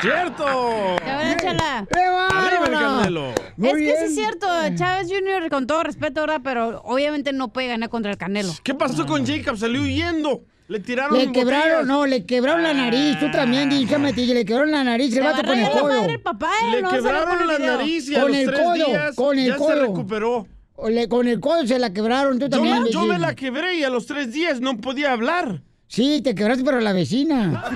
¡Cierto! 0.00 0.96
Échala. 0.96 1.86
¡Qué 1.92 2.00
¡Arriba 2.00 2.66
el! 2.66 2.72
Canelo! 2.72 3.32
Muy 3.56 3.68
es 3.70 3.76
que 3.76 3.98
sí 3.98 4.04
es 4.04 4.14
cierto, 4.14 4.46
Chávez 4.76 5.08
Jr., 5.08 5.48
con 5.50 5.66
todo 5.66 5.82
respeto, 5.84 6.20
¿verdad? 6.22 6.40
Pero 6.42 6.82
obviamente 6.84 7.32
no 7.32 7.52
puede 7.52 7.68
ganar 7.68 7.88
contra 7.88 8.10
el 8.10 8.16
Canelo. 8.18 8.52
¿Qué 8.62 8.74
pasó 8.74 9.06
con 9.06 9.24
Jacob? 9.26 9.56
Salió 9.56 9.82
huyendo. 9.82 10.42
Le 10.68 10.80
tiraron 10.80 11.18
Le 11.18 11.30
quebraron, 11.32 11.64
botellas. 11.68 11.86
no, 11.86 12.06
le 12.06 12.24
quebraron 12.24 12.62
la 12.62 12.72
nariz. 12.72 13.18
Tú 13.20 13.30
también, 13.30 13.68
dígame, 13.68 14.12
tío, 14.12 14.32
le 14.32 14.44
quebraron 14.44 14.70
la 14.70 14.82
nariz, 14.84 15.14
el 15.16 15.22
vato 15.24 15.42
con 15.42 15.58
el 15.58 15.68
codo. 15.70 15.84
madre 15.88 16.12
el 16.14 16.20
papá, 16.20 16.50
¿eh? 16.64 16.70
Le 16.76 16.82
No, 16.82 16.88
quebraron 16.90 17.40
el 17.42 17.46
la 17.46 17.56
video. 17.58 17.76
nariz 17.76 18.08
y 18.08 18.16
a 18.16 18.20
Con 18.22 18.30
los 18.30 18.40
el 18.40 18.46
tres 18.46 18.60
codo, 18.60 18.74
días 18.74 19.14
con 19.16 19.38
el 19.38 19.46
ya 19.48 19.56
codo. 19.56 19.68
se 19.68 19.74
recuperó. 19.76 20.46
o 20.76 20.88
le- 20.88 21.08
con 21.08 21.28
el 21.28 21.40
codo 21.40 21.66
se 21.66 21.78
la 21.78 21.92
quebraron, 21.92 22.38
tú 22.38 22.46
Yo, 22.46 22.50
también. 22.50 22.86
yo 22.86 23.00
me 23.00 23.04
imbécil. 23.06 23.22
la 23.22 23.34
quebré 23.34 23.74
y 23.76 23.84
a 23.84 23.90
los 23.90 24.06
tres 24.06 24.32
días 24.32 24.60
no 24.60 24.78
podía 24.78 25.12
hablar. 25.12 25.60
Sí, 25.92 26.22
te 26.22 26.34
quebraste, 26.34 26.64
pero 26.64 26.80
la 26.80 26.94
vecina. 26.94 27.70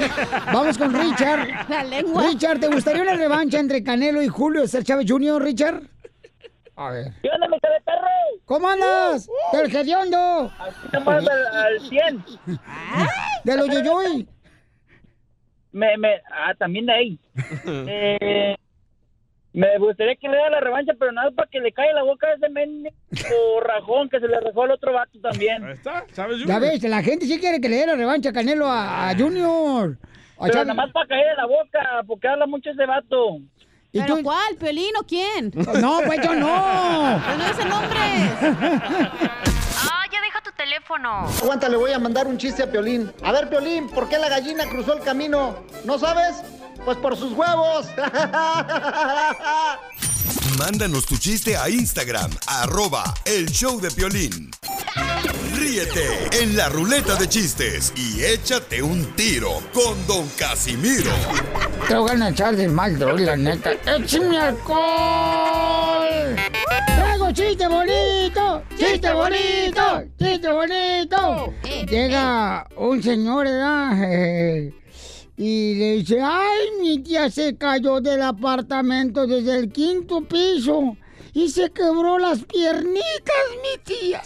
Vamos 0.47 0.79
con 0.79 0.91
Richard. 0.91 1.49
La 1.69 1.85
lengua. 1.85 2.27
Richard, 2.27 2.61
¿te 2.61 2.69
gustaría 2.69 3.03
una 3.03 3.15
revancha 3.15 3.59
entre 3.59 3.85
Canelo 3.85 4.23
y 4.23 4.29
Julio 4.29 4.63
César 4.63 4.85
Chávez 4.85 5.05
Jr., 5.07 5.43
Richard? 5.43 5.83
A 6.77 6.93
ver. 6.93 7.13
¿Qué 7.21 7.29
onda, 7.29 7.47
mi 7.47 7.59
perro? 7.61 8.07
¿Cómo 8.47 8.71
andas? 8.71 9.29
¡Del 9.53 9.77
hediondo! 9.77 10.51
Estamos 10.87 11.09
al, 11.09 11.29
al 11.29 11.79
100. 11.79 12.25
¡De 13.45 13.55
los 13.55 13.69
yoyoy! 13.69 14.27
Me, 15.73 15.99
me, 15.99 16.15
ah, 16.33 16.55
también 16.59 16.87
de 16.87 16.93
ahí. 16.95 17.19
Eh, 17.67 18.57
me 19.57 19.79
gustaría 19.79 20.15
que 20.17 20.29
le 20.29 20.35
diera 20.35 20.51
la 20.51 20.61
revancha, 20.61 20.93
pero 20.99 21.13
nada 21.13 21.31
para 21.31 21.49
que 21.49 21.61
le 21.61 21.73
caiga 21.73 21.95
la 21.95 22.03
boca 22.03 22.27
a 22.27 22.35
ese 22.35 22.49
mendigo 22.51 22.91
rajón 23.63 24.11
que 24.11 24.21
se 24.21 24.29
le 24.29 24.39
rajó 24.39 24.65
al 24.65 24.73
otro 24.73 24.93
vato 24.93 25.19
también. 25.21 25.65
Ahí 25.65 25.73
está, 25.73 26.05
¿sabes? 26.13 26.45
Ya 26.47 26.59
ves, 26.59 26.83
la 26.83 27.03
gente 27.03 27.25
sí 27.25 27.39
quiere 27.41 27.59
que 27.59 27.71
le 27.71 27.77
dé 27.77 27.87
la 27.87 27.95
revancha 27.95 28.29
a 28.29 28.33
Canelo 28.35 28.67
a, 28.67 29.09
a 29.09 29.17
Junior. 29.17 29.97
A 30.37 30.41
Pero 30.43 30.53
Chávez. 30.53 30.67
nada 30.69 30.75
más 30.75 30.93
para 30.93 31.07
caer 31.07 31.29
en 31.29 31.37
la 31.39 31.47
boca, 31.47 32.03
porque 32.07 32.29
habla 32.29 32.47
mucho 32.47 32.69
ese 32.71 32.85
vato. 32.85 33.39
¿Pero 33.93 34.19
cuál? 34.23 34.57
¿Piolín 34.61 34.95
o 35.01 35.07
quién? 35.07 35.51
No, 35.81 36.01
pues 36.05 36.21
yo 36.23 36.35
no. 36.35 37.23
Pues 37.25 37.39
no 37.39 37.45
dice 37.49 37.65
nombre. 37.65 37.99
teléfono. 40.67 41.29
Aguanta, 41.43 41.69
le 41.69 41.77
voy 41.77 41.93
a 41.93 41.99
mandar 41.99 42.27
un 42.27 42.37
chiste 42.39 42.65
a 42.65 42.71
Piolín. 42.71 43.13
A 43.23 43.31
ver, 43.33 43.49
Piolín, 43.49 43.89
¿por 43.89 44.09
qué 44.09 44.19
la 44.19 44.29
gallina 44.29 44.69
cruzó 44.69 44.95
el 44.95 45.01
camino? 45.01 45.65
¿No 45.85 45.97
sabes? 45.99 46.37
Pues 46.85 46.97
por 46.99 47.17
sus 47.17 47.33
huevos. 47.33 47.87
Mándanos 50.59 51.07
tu 51.07 51.17
chiste 51.19 51.57
a 51.57 51.69
Instagram, 51.69 52.31
arroba 52.47 53.05
el 53.25 53.47
show 53.47 53.81
de 53.81 53.91
Piolín. 53.93 54.51
Ríete 55.55 56.43
en 56.43 56.57
la 56.57 56.69
ruleta 56.69 57.15
de 57.15 57.29
chistes 57.29 57.93
y 57.95 58.25
échate 58.25 58.83
un 58.83 59.05
tiro 59.15 59.63
con 59.73 60.07
Don 60.07 60.29
Casimiro. 60.31 61.13
Te 61.87 61.95
voy 61.95 62.21
a 62.21 62.29
echar 62.29 62.57
de 62.57 62.69
mal, 62.69 62.99
la 62.99 63.37
neta. 63.37 63.73
¡Échame 63.73 64.39
alcohol! 64.39 64.77
¡Traigo 67.27 67.33
chiste 67.33 67.67
bonito! 67.67 68.63
¡Chiste 68.77 69.13
bonito! 69.13 69.83
¡Chiste 70.17 70.53
bonito! 70.53 71.53
Llega 71.91 72.69
un 72.77 73.03
señor, 73.03 73.47
¿verdad? 73.47 73.93
Eh, 74.05 74.73
y 75.37 75.75
le 75.75 75.93
dice, 75.97 76.21
¡ay, 76.23 76.69
mi 76.81 76.99
tía 77.01 77.29
se 77.29 77.57
cayó 77.57 78.01
del 78.01 78.23
apartamento 78.23 79.27
desde 79.27 79.59
el 79.59 79.73
quinto 79.73 80.21
piso! 80.21 80.97
Y 81.33 81.49
se 81.49 81.71
quebró 81.71 82.19
las 82.19 82.45
piernitas, 82.45 82.95
mi 83.61 83.83
tía. 83.83 84.23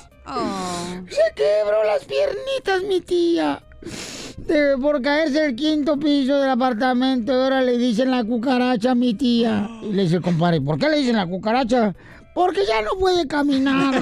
Se 1.09 1.35
quebró 1.35 1.83
las 1.85 2.05
piernitas, 2.05 2.83
mi 2.87 3.01
tía. 3.01 3.63
De- 4.37 4.77
por 4.77 5.01
caerse 5.01 5.47
el 5.47 5.57
quinto 5.57 5.99
piso 5.99 6.39
del 6.39 6.51
apartamento. 6.51 7.33
Y 7.33 7.37
ahora 7.37 7.63
le 7.63 7.79
dicen 7.79 8.11
la 8.11 8.23
cucaracha 8.25 8.91
a 8.91 8.95
mi 8.95 9.15
tía. 9.15 9.69
Y 9.83 9.93
le 9.93 10.03
dice, 10.03 10.21
compadre, 10.21 10.61
¿por 10.61 10.79
qué 10.79 10.89
le 10.91 10.99
dicen 10.99 11.17
la 11.17 11.27
cucaracha? 11.27 11.95
Porque 12.35 12.61
ya 12.66 12.83
no 12.83 12.90
puede 12.99 13.27
caminar. 13.27 13.95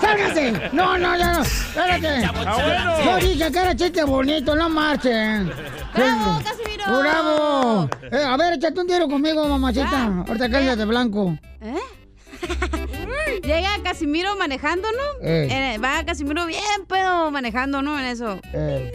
¡Sálgase! 0.00 0.70
No, 0.72 0.98
no, 0.98 1.16
no, 1.16 1.32
no. 1.32 1.42
Espérate. 1.42 2.24
Ah, 2.24 2.56
bueno. 3.02 3.04
Yo 3.20 3.26
dije 3.26 3.50
que 3.52 3.58
era 3.58 3.74
chiste 3.74 4.04
bonito, 4.04 4.54
no 4.54 4.68
marchen. 4.68 5.52
¡Bravo, 5.94 6.40
Casimiro! 6.44 6.98
¡Bravo! 7.00 7.88
Eh, 8.10 8.24
a 8.24 8.36
ver, 8.36 8.54
échate 8.54 8.80
un 8.80 8.86
tiro 8.86 9.08
conmigo, 9.08 9.48
mamacita. 9.48 10.24
Ahorita 10.26 10.50
cállate 10.50 10.84
blanco. 10.84 11.38
¿Eh? 11.60 11.78
Llega 13.42 13.70
Casimiro 13.82 14.36
manejando, 14.36 14.88
¿no? 14.92 15.26
Eh. 15.26 15.74
Eh, 15.74 15.78
va 15.78 16.04
Casimiro 16.04 16.46
bien 16.46 16.62
pedo 16.88 17.30
manejando, 17.30 17.82
¿no? 17.82 17.98
En 17.98 18.06
eso. 18.06 18.38
Eh, 18.52 18.90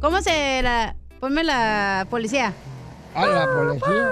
¿Cómo 0.00 0.20
se 0.22 0.62
la...? 0.62 0.94
Ponme 1.20 1.42
la 1.42 2.06
policía. 2.08 2.52
A 3.24 3.26
la 3.26 3.46
policía. 3.52 4.10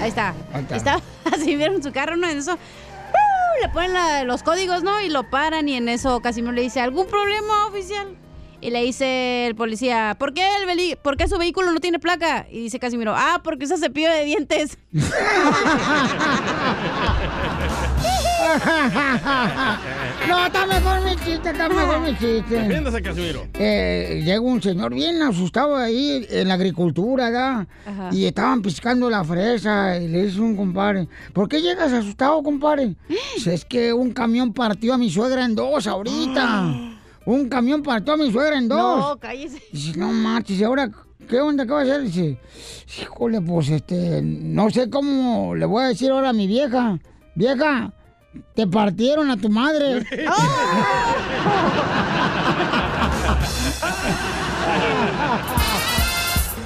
Ahí 0.00 0.08
está. 0.08 0.34
Ahí 0.52 0.66
está. 0.70 1.00
Casimiro 1.30 1.72
en 1.74 1.82
su 1.82 1.92
carro, 1.92 2.16
¿no? 2.16 2.28
En 2.28 2.38
eso... 2.38 2.54
¡uh! 2.54 3.62
Le 3.62 3.68
ponen 3.68 3.92
la- 3.92 4.24
los 4.24 4.42
códigos, 4.42 4.82
¿no? 4.82 5.00
Y 5.00 5.08
lo 5.08 5.30
paran 5.30 5.68
y 5.68 5.76
en 5.76 5.88
eso 5.88 6.20
Casimiro 6.20 6.52
le 6.52 6.62
dice, 6.62 6.80
¿algún 6.80 7.06
problema, 7.06 7.66
oficial? 7.66 8.16
Y 8.60 8.70
le 8.70 8.82
dice 8.82 9.46
el 9.46 9.54
policía, 9.54 10.16
¿por 10.18 10.32
qué, 10.32 10.48
el 10.56 10.96
¿por 10.96 11.18
qué 11.18 11.28
su 11.28 11.36
vehículo 11.36 11.70
no 11.72 11.80
tiene 11.80 11.98
placa? 11.98 12.46
Y 12.50 12.62
dice 12.62 12.78
Casimiro, 12.78 13.12
ah, 13.14 13.42
porque 13.44 13.66
usa 13.66 13.76
cepillo 13.76 14.10
de 14.10 14.24
dientes. 14.24 14.78
No, 20.28 20.46
está 20.46 20.66
mejor 20.66 21.02
mi 21.02 21.16
chiste, 21.16 21.50
está 21.50 21.68
mejor 21.68 22.00
mi 22.00 22.10
chiste. 22.12 22.54
Defiéndase, 22.54 23.02
Casimiro. 23.02 23.46
Eh, 23.54 24.22
llega 24.24 24.40
un 24.40 24.62
señor 24.62 24.94
bien 24.94 25.20
asustado 25.22 25.76
ahí 25.76 26.26
en 26.30 26.48
la 26.48 26.54
agricultura, 26.54 27.26
¿verdad? 27.26 27.66
Ajá. 27.86 28.08
Y 28.12 28.24
estaban 28.26 28.62
piscando 28.62 29.10
la 29.10 29.22
fresa 29.24 29.98
y 29.98 30.08
le 30.08 30.24
dice 30.26 30.40
un 30.40 30.56
compadre, 30.56 31.08
¿por 31.32 31.48
qué 31.48 31.60
llegas 31.60 31.92
asustado, 31.92 32.42
compadre? 32.42 32.96
Dice, 33.36 33.54
es 33.54 33.64
que 33.64 33.92
un 33.92 34.12
camión 34.12 34.52
partió 34.52 34.94
a 34.94 34.98
mi 34.98 35.10
suegra 35.10 35.44
en 35.44 35.54
dos 35.54 35.86
ahorita. 35.86 36.90
Un 37.26 37.48
camión 37.48 37.82
partió 37.82 38.12
a 38.12 38.16
mi 38.18 38.30
suegra 38.30 38.58
en 38.58 38.68
dos. 38.68 39.00
No, 39.00 39.16
cállese. 39.18 39.62
Dice, 39.72 39.98
no 39.98 40.12
manches, 40.12 40.60
¿y 40.60 40.64
ahora 40.64 40.90
qué 41.26 41.40
onda? 41.40 41.64
¿Qué 41.64 41.72
va 41.72 41.80
a 41.80 41.82
hacer? 41.82 42.02
Dice, 42.02 42.38
híjole, 43.00 43.40
pues 43.40 43.70
este, 43.70 44.20
no 44.22 44.68
sé 44.68 44.90
cómo 44.90 45.54
le 45.54 45.64
voy 45.64 45.84
a 45.84 45.88
decir 45.88 46.10
ahora 46.10 46.28
a 46.28 46.32
mi 46.34 46.46
vieja. 46.46 46.98
Vieja, 47.34 47.94
te 48.54 48.66
partieron 48.66 49.30
a 49.30 49.36
tu 49.36 49.48
madre. 49.48 50.04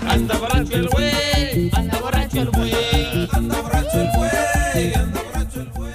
Anda 0.08 0.38
borracho 0.38 0.76
el 0.76 0.88
güey, 0.88 1.70
anda 1.76 1.98
borracho 2.00 2.40
el 2.40 2.50
güey, 2.50 3.28
anda 3.32 3.60
borracho 3.60 4.00
el 4.00 4.10
güey, 4.16 4.94
anda 4.94 5.20
borracho 5.22 5.60
el 5.60 5.70
güey, 5.70 5.92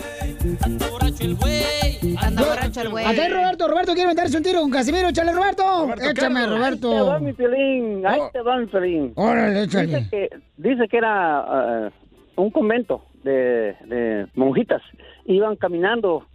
anda 0.61 0.87
borracho 0.89 1.25
el 1.25 1.35
güey, 1.35 2.17
anda 2.21 2.43
borracho 2.43 2.81
el 2.81 2.89
güey. 2.89 3.05
Acá 3.05 3.27
Roberto, 3.29 3.67
Roberto 3.67 3.93
quiere 3.93 4.09
meterse 4.09 4.37
un 4.37 4.43
tiro 4.43 4.61
con 4.61 4.69
Casimiro, 4.71 5.09
échale 5.09 5.31
Roberto. 5.33 5.89
Échame, 6.09 6.41
Ahí 6.41 6.45
te 6.45 6.51
va 6.51 6.57
Roberto. 6.57 7.19
mi 7.21 7.33
Piolín, 7.33 8.05
ahí 8.05 8.21
te 8.31 8.41
va 8.41 8.57
mi 8.57 8.65
Piolín. 8.67 9.13
Órale, 9.15 9.63
échale. 9.63 9.87
Dice 9.87 10.09
que, 10.09 10.29
dice 10.57 10.87
que 10.87 10.97
era 10.97 11.39
ah, 11.39 11.89
un 12.35 12.51
convento 12.51 13.03
de, 13.23 13.75
de 13.87 14.27
monjitas. 14.35 14.81
Iban 15.25 15.55
caminando 15.55 16.25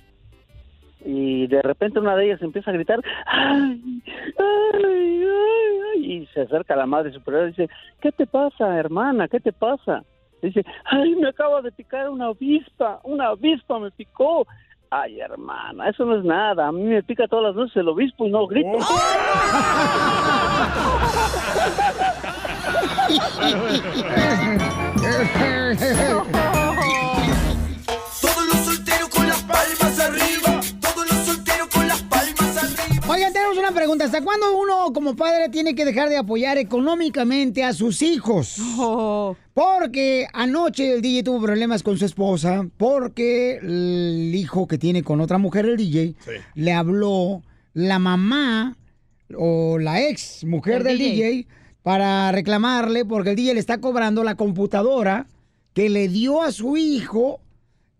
y 1.05 1.46
de 1.46 1.62
repente 1.62 2.01
una 2.01 2.16
de 2.16 2.27
ellas 2.27 2.42
empieza 2.42 2.70
a 2.70 2.74
gritar 2.74 3.01
¡Ay! 3.27 4.03
¡Ay! 4.37 4.83
¡Ay! 4.85 5.81
ay", 5.94 6.12
y 6.12 6.27
se 6.35 6.40
acerca 6.40 6.74
a 6.74 6.79
la 6.79 6.87
madre 6.87 7.12
superior 7.12 7.44
y 7.44 7.48
dice 7.48 7.68
¿qué 8.01 8.11
te 8.12 8.27
pasa 8.27 8.77
hermana? 8.77 9.29
¿qué 9.29 9.38
te 9.38 9.53
pasa? 9.53 10.03
Dice 10.42 10.64
¡ay! 10.85 11.14
me 11.14 11.29
acaba 11.29 11.62
de 11.62 11.70
picar 11.70 12.09
una 12.09 12.27
avispa 12.27 13.01
una 13.05 13.29
avispa 13.29 13.79
me 13.79 13.90
picó 13.90 14.46
Ay, 14.90 15.20
hermana, 15.20 15.90
eso 15.90 16.07
no 16.07 16.16
es 16.16 16.24
nada. 16.24 16.68
A 16.68 16.72
mí 16.72 16.83
me 16.83 17.03
pica 17.03 17.29
todas 17.29 17.44
las 17.48 17.55
noches 17.55 17.77
el 17.77 17.88
obispo 17.88 18.27
y 18.27 18.31
no 18.31 18.46
grito. 18.46 18.79
Oigan, 33.11 33.33
tenemos 33.33 33.57
una 33.57 33.73
pregunta. 33.73 34.05
¿Hasta 34.05 34.21
cuándo 34.23 34.59
uno 34.59 34.92
como 34.92 35.16
padre 35.16 35.49
tiene 35.49 35.75
que 35.75 35.87
dejar 35.87 36.11
de 36.11 36.18
apoyar 36.18 36.59
económicamente 36.59 37.64
a 37.64 37.73
sus 37.73 38.03
hijos? 38.03 38.57
Porque 39.55 40.27
anoche 40.35 40.92
el 40.92 41.01
DJ 41.01 41.23
tuvo 41.23 41.40
problemas 41.40 41.83
con 41.83 41.97
su 41.97 42.05
esposa 42.05 42.66
porque 42.77 43.57
el 43.62 44.33
hijo 44.35 44.66
que 44.66 44.77
tiene 44.77 45.03
con 45.03 45.21
otra 45.23 45.38
mujer, 45.38 45.64
el 45.64 45.79
DJ, 45.79 46.16
le 46.55 46.73
habló 46.73 47.42
la 47.73 47.99
mamá 47.99 48.77
o 49.35 49.79
la 49.79 50.03
ex 50.07 50.44
mujer 50.44 50.85
Del 50.85 50.99
del 50.99 51.11
DJ. 51.11 51.27
DJ. 51.31 51.47
para 51.83 52.31
reclamarle 52.31 53.07
porque 53.07 53.31
el 53.31 53.37
DJ 53.37 53.55
le 53.55 53.61
está 53.61 53.81
cobrando 53.81 54.23
la 54.23 54.35
computadora 54.37 55.27
que 55.73 55.88
le 55.88 56.09
dio 56.09 56.42
a 56.42 56.53
su 56.53 56.77
hijo. 56.77 57.40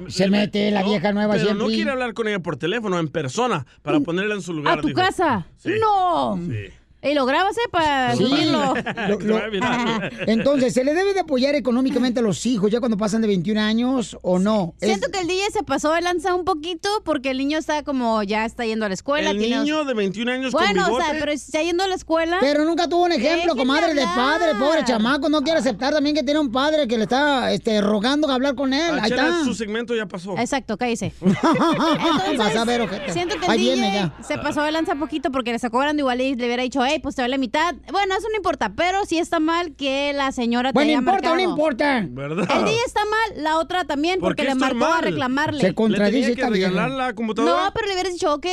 Se 0.09 0.29
mete 0.31 0.71
la 0.71 0.83
vieja 0.85 1.13
nueva 1.13 1.35
Pero 1.35 1.45
siempre. 1.45 1.67
no 1.69 1.71
quiere 1.75 1.91
hablar 1.91 2.15
con 2.15 2.29
ella 2.29 2.39
por 2.39 2.57
teléfono, 2.57 2.99
en 2.99 3.09
persona, 3.09 3.67
para 3.83 4.01
ponerla 4.01 4.37
en 4.37 4.43
su 4.43 4.55
lugar. 4.55 4.79
¿A 4.79 4.81
tu 4.81 4.89
dijo. 4.89 5.01
casa? 5.01 5.47
Sí. 5.59 5.73
¡No! 5.79 6.39
Sí. 6.49 6.73
Y 7.05 7.15
lo 7.15 7.27
grabas, 7.27 7.57
¿eh? 7.57 7.69
Para 7.71 8.15
Sí. 8.17 8.25
subirlo. 8.25 8.75
Lo- 9.09 9.19
lo- 9.21 9.41
Entonces, 10.27 10.73
¿se 10.73 10.85
le 10.85 10.95
debe 10.95 11.15
de 11.15 11.21
apoyar 11.21 11.55
económicamente 11.57 12.21
a 12.21 12.23
los 12.23 12.47
hijos 12.47 12.71
ya 12.71 12.79
cuando 12.79 12.97
pasan 12.97 13.21
de 13.23 13.27
21 13.29 13.61
años 13.61 14.17
o 14.23 14.39
no? 14.39 14.75
Es- 14.81 14.89
Siento 14.89 15.11
que 15.11 15.21
el 15.21 15.27
DJ 15.27 15.51
se 15.53 15.63
pasó 15.65 15.93
de 15.93 16.01
lanza 16.01 16.35
un 16.35 16.45
poquito 16.45 16.89
porque 17.05 17.31
el 17.31 17.39
niño 17.39 17.59
está 17.59 17.83
como 17.83 18.23
ya 18.23 18.45
está 18.45 18.65
yendo 18.65 18.87
a 18.87 18.89
la 18.89 18.95
escuela. 18.95 19.31
El 19.31 19.39
tiene- 19.39 19.59
niño 19.61 19.85
de 19.85 19.95
21 19.95 20.31
años 20.31 20.53
Bueno, 20.53 20.85
con 20.85 20.95
o 20.95 20.97
sea, 20.99 21.17
pero 21.19 21.33
si 21.33 21.39
está 21.39 21.63
yendo 21.63 21.83
a 21.83 21.89
la 21.89 21.95
escuela. 21.97 22.37
Pero 22.41 22.65
nunca 22.65 22.89
tuvo 22.89 23.05
un 23.05 23.13
ejemplo, 23.13 23.57
comadre, 23.57 23.95
de 23.95 24.05
padre, 24.05 24.55
pobre 24.59 24.85
chamaco. 24.85 25.29
No 25.29 25.43
quiere 25.43 25.59
aceptar 25.59 25.93
también 25.93 26.15
que 26.15 26.23
tiene 26.23 26.39
un 26.39 26.53
padre 26.53 26.87
que 26.87 26.97
le 26.97 27.05
está 27.05 27.53
este, 27.53 27.81
rogando 27.81 28.29
a 28.31 28.35
hablar 28.35 28.55
con 28.55 28.73
él. 28.73 28.95
Ah, 28.99 29.03
Ahí 29.03 29.11
está. 29.11 29.43
su 29.45 29.55
segmento 29.55 29.95
ya 29.97 30.07
pasó. 30.07 30.39
Exacto, 30.39 30.77
cállese. 30.79 31.13
Vas 32.39 32.57
a 32.57 32.65
ver, 32.65 32.83
ojete. 32.83 33.13
Siento 33.13 33.37
que 33.39 33.47
el 33.47 33.51
Ahí 33.51 33.59
DJ 33.59 33.73
viene 33.75 33.93
ya. 33.93 34.15
se 34.23 34.39
pasó 34.39 34.63
de 34.63 34.73
lanza 34.73 34.95
poquito 34.95 35.31
porque 35.33 35.51
le 35.53 35.59
sacó 35.59 35.73
cobrando 35.73 36.01
igual 36.01 36.21
y 36.21 36.35
le 36.35 36.45
hubiera 36.47 36.63
dicho, 36.63 36.85
hey, 36.93 37.01
pues 37.03 37.15
te 37.15 37.23
doy 37.23 37.31
la 37.31 37.39
mitad. 37.39 37.75
Bueno, 37.91 38.15
eso 38.17 38.29
no 38.29 38.37
importa, 38.37 38.73
pero 38.77 39.05
sí 39.07 39.19
está 39.19 39.41
mal 39.41 39.75
que 39.75 40.13
la 40.13 40.33
señora 40.33 40.71
te 40.71 40.75
Bueno, 40.75 40.91
haya 40.91 40.99
importa 40.99 41.33
o 41.33 41.35
no 41.35 41.41
importa. 41.41 42.07
¿Verdad? 42.09 42.49
El 42.57 42.65
DJ 42.65 42.79
está 42.87 43.01
mal, 43.05 43.43
la 43.43 43.59
otra 43.59 43.85
también, 43.85 44.21
¿Por 44.21 44.31
porque 44.31 44.45
le 44.45 44.55
marcó 44.55 44.85
a 44.85 45.01
reclamarle. 45.01 45.61
Se 45.61 45.75
contradice 45.75 46.31
¿Le 46.31 46.37
tenía 46.37 46.45
que 46.45 46.51
regalar 46.51 46.91
la 46.91 47.15
computadora? 47.15 47.65
No, 47.65 47.73
pero 47.73 47.87
le 47.87 47.95
hubieras 47.95 48.13
dicho, 48.13 48.35
ok, 48.35 48.47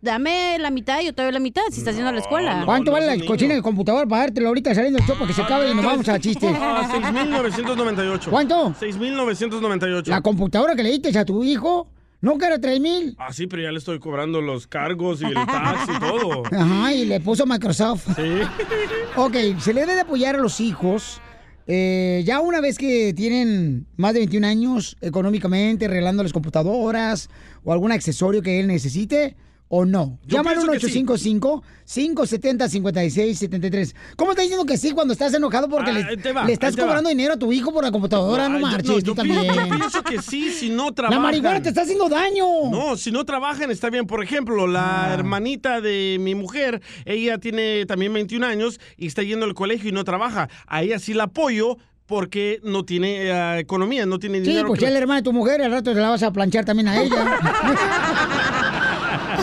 dame 0.00 0.58
la 0.58 0.70
mitad 0.70 1.00
y 1.00 1.06
yo 1.06 1.14
te 1.14 1.22
doy 1.22 1.32
la 1.32 1.40
mitad 1.40 1.62
si 1.70 1.78
estás 1.78 1.94
yendo 1.94 2.10
a 2.10 2.12
la 2.12 2.20
escuela. 2.20 2.62
¿Cuánto 2.64 2.92
vale 2.92 3.06
la 3.06 3.24
cochina 3.24 3.54
del 3.54 3.62
computador 3.62 4.08
para 4.08 4.22
dártelo 4.22 4.48
ahorita 4.48 4.74
saliendo 4.74 4.98
el 4.98 5.04
show 5.06 5.16
para 5.16 5.26
que 5.26 5.34
se 5.34 5.42
acabe 5.42 5.70
y 5.70 5.74
nos 5.74 5.84
vamos 5.84 6.08
a 6.08 6.18
chistes? 6.18 6.54
Ah, 6.66 6.88
6,998. 6.90 8.30
¿Cuánto? 8.30 8.74
6,998. 8.78 10.10
La 10.10 10.22
computadora 10.22 10.74
que 10.74 10.82
le 10.82 10.90
diste 10.90 11.16
a 11.18 11.24
tu 11.24 11.44
hijo, 11.44 11.88
¿no 12.24 12.38
que 12.38 12.46
era 12.46 12.58
3 12.58 12.80
mil? 12.80 13.14
Ah, 13.18 13.32
sí, 13.32 13.46
pero 13.46 13.62
ya 13.62 13.70
le 13.70 13.78
estoy 13.78 13.98
cobrando 14.00 14.40
los 14.40 14.66
cargos 14.66 15.20
y 15.22 15.26
el 15.26 15.34
tax 15.46 15.88
y 15.96 16.00
todo. 16.00 16.42
Ajá, 16.50 16.92
y 16.92 17.04
le 17.04 17.20
puso 17.20 17.46
Microsoft. 17.46 18.08
Sí. 18.16 18.22
Ok, 19.16 19.36
se 19.60 19.72
le 19.72 19.82
debe 19.82 19.94
de 19.94 20.00
apoyar 20.00 20.34
a 20.34 20.38
los 20.38 20.58
hijos. 20.60 21.20
eh, 21.68 22.22
ya 22.26 22.40
una 22.40 22.60
vez 22.60 22.76
que 22.78 23.14
tienen 23.14 23.86
más 23.96 24.12
de 24.12 24.18
21 24.20 24.44
años 24.46 24.96
económicamente, 25.00 25.84
arreglándoles 25.84 26.32
computadoras 26.32 27.30
o 27.62 27.72
algún 27.72 27.92
accesorio 27.92 28.42
que 28.42 28.58
él 28.58 28.66
necesite, 28.66 29.36
o 29.68 29.84
no. 29.84 30.18
Llama 30.26 30.50
al 30.52 30.56
pienso 30.58 30.72
que 30.72 30.80
sí. 30.88 31.04
1-855-570-5673. 31.04 33.94
¿Cómo 34.16 34.30
estás 34.32 34.44
diciendo 34.44 34.66
que 34.66 34.76
sí 34.76 34.92
cuando 34.92 35.12
estás 35.12 35.32
enojado 35.34 35.68
porque 35.68 35.90
Ah, 35.90 35.94
le, 35.94 36.04
ahí 36.04 36.16
te 36.16 36.32
va, 36.32 36.44
le 36.44 36.52
estás 36.52 36.74
te 36.74 36.80
va. 36.82 36.88
cobrando 36.88 37.08
dinero 37.10 37.34
a 37.34 37.38
tu 37.38 37.52
hijo 37.52 37.72
por 37.72 37.84
la 37.84 37.90
computadora? 37.90 38.48
No, 38.48 38.56
Ay, 38.56 38.60
yo- 38.62 38.66
marches, 38.68 39.04
tú 39.04 39.14
también. 39.14 39.44
Yo 39.44 39.76
pienso 39.76 40.02
que 40.02 40.20
sí, 40.22 40.50
si 40.50 40.70
no 40.70 40.92
trabajan. 40.92 41.22
La 41.22 41.28
marihuana 41.28 41.62
te 41.62 41.68
está 41.70 41.82
haciendo 41.82 42.08
daño. 42.08 42.44
No, 42.70 42.96
si 42.96 43.10
no 43.10 43.24
trabajan 43.24 43.70
está 43.70 43.90
bien. 43.90 44.06
Por 44.06 44.22
ejemplo, 44.22 44.66
la 44.66 45.10
Ah. 45.10 45.14
hermanita 45.14 45.80
de 45.80 46.18
mi 46.20 46.34
mujer, 46.34 46.82
ella 47.04 47.38
tiene 47.38 47.86
también 47.86 48.12
21 48.12 48.44
años 48.44 48.80
y 48.96 49.06
está 49.06 49.22
yendo 49.22 49.46
al 49.46 49.54
colegio 49.54 49.88
y 49.88 49.92
no 49.92 50.04
trabaja. 50.04 50.48
A 50.66 50.82
ella 50.82 50.98
sí 50.98 51.14
la 51.14 51.24
apoyo 51.24 51.78
porque 52.06 52.60
no 52.62 52.84
tiene 52.84 53.30
eh, 53.30 53.58
economía, 53.60 54.04
no 54.04 54.18
tiene 54.18 54.40
Sí, 54.40 54.48
dinero. 54.48 54.68
pues 54.68 54.78
que- 54.78 54.84
ya 54.86 54.90
la 54.92 54.98
hermana 54.98 55.20
de 55.20 55.24
tu 55.24 55.32
mujer, 55.32 55.62
al 55.62 55.70
rato 55.72 55.94
te 55.94 56.00
la 56.00 56.10
vas 56.10 56.22
a 56.22 56.30
planchar 56.32 56.64
también 56.66 56.88
a 56.88 57.00
ella. 57.02 57.16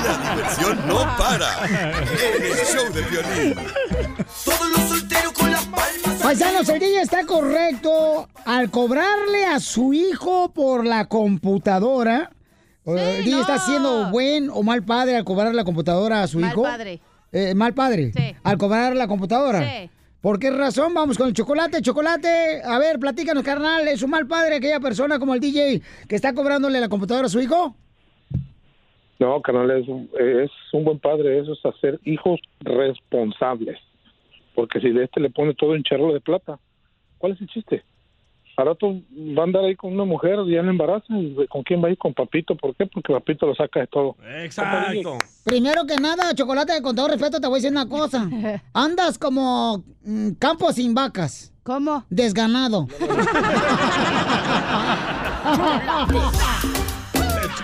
La 0.03 0.35
diversión 0.35 0.87
no 0.87 0.99
para. 1.17 1.65
En 1.65 2.43
el 2.43 2.57
show 2.65 2.91
de 2.93 3.01
violín. 3.03 3.55
Todos 4.45 4.69
los 4.69 4.79
solteros 4.89 5.31
con 5.33 5.51
las 5.51 5.65
palmas. 5.65 6.21
Paisanos, 6.21 6.69
el 6.69 6.79
DJ 6.79 7.01
está 7.01 7.25
correcto 7.25 8.27
al 8.45 8.69
cobrarle 8.71 9.45
a 9.45 9.59
su 9.59 9.93
hijo 9.93 10.51
por 10.53 10.85
la 10.85 11.05
computadora. 11.05 12.31
el 12.85 13.23
DJ 13.25 13.41
está 13.41 13.59
siendo 13.59 14.09
buen 14.09 14.49
o 14.49 14.63
mal 14.63 14.83
padre 14.83 15.17
al 15.17 15.23
cobrar 15.23 15.53
la 15.53 15.63
computadora 15.63 16.23
a 16.23 16.27
su 16.27 16.39
Mal 16.39 16.51
hijo. 16.51 16.63
padre. 16.63 16.99
Eh, 17.31 17.53
mal 17.55 17.73
padre. 17.73 18.11
Sí. 18.15 18.35
Al 18.43 18.57
cobrar 18.57 18.95
la 18.95 19.07
computadora. 19.07 19.61
Sí. 19.63 19.89
¿Por 20.19 20.37
qué 20.37 20.51
razón? 20.51 20.93
Vamos 20.93 21.17
con 21.17 21.27
el 21.27 21.33
chocolate. 21.33 21.81
Chocolate, 21.81 22.61
a 22.63 22.77
ver, 22.77 22.99
platícanos, 22.99 23.43
carnal. 23.43 23.87
¿Es 23.87 24.03
un 24.03 24.11
mal 24.11 24.27
padre 24.27 24.55
aquella 24.57 24.79
persona 24.79 25.17
como 25.17 25.33
el 25.33 25.39
DJ 25.39 25.81
que 26.07 26.15
está 26.15 26.33
cobrándole 26.33 26.79
la 26.79 26.89
computadora 26.89 27.27
a 27.27 27.29
su 27.29 27.39
hijo? 27.41 27.75
No, 29.21 29.39
carnal, 29.41 29.69
es, 29.69 29.87
un- 29.87 30.09
es 30.19 30.49
un 30.73 30.83
buen 30.83 30.97
padre, 30.99 31.37
eso 31.39 31.53
es 31.53 31.63
hacer 31.63 31.99
hijos 32.05 32.39
responsables. 32.61 33.77
Porque 34.55 34.79
si 34.81 34.89
de 34.89 35.03
este 35.03 35.19
le 35.21 35.29
pone 35.29 35.53
todo 35.53 35.75
en 35.75 35.83
charro 35.83 36.11
de 36.11 36.19
plata, 36.19 36.57
¿cuál 37.19 37.33
es 37.33 37.41
el 37.41 37.47
chiste? 37.47 37.83
Al 38.57 38.65
rato 38.65 38.87
va 39.37 39.43
a 39.43 39.45
andar 39.45 39.63
ahí 39.63 39.75
con 39.75 39.93
una 39.93 40.05
mujer, 40.05 40.37
ya 40.47 40.63
la 40.63 40.71
embaraza, 40.71 41.05
y 41.15 41.35
¿con 41.47 41.61
quién 41.63 41.83
va 41.83 41.87
a 41.87 41.91
ir? 41.91 41.97
Con 41.99 42.13
Papito. 42.15 42.55
¿Por 42.55 42.75
qué? 42.75 42.85
Porque 42.87 43.13
Papito 43.13 43.45
lo 43.45 43.53
saca 43.55 43.79
de 43.81 43.87
todo. 43.87 44.15
Exacto. 44.43 45.17
Primero 45.45 45.85
que 45.85 45.95
nada, 45.97 46.33
chocolate, 46.33 46.81
con 46.81 46.95
todo 46.95 47.07
respeto, 47.07 47.39
te 47.39 47.47
voy 47.47 47.55
a 47.55 47.61
decir 47.61 47.71
una 47.71 47.87
cosa. 47.87 48.27
Andas 48.73 49.17
como 49.19 49.83
mm, 50.03 50.31
campo 50.39 50.71
sin 50.73 50.93
vacas. 50.95 51.53
¿Cómo? 51.63 52.03
Desganado. 52.09 52.87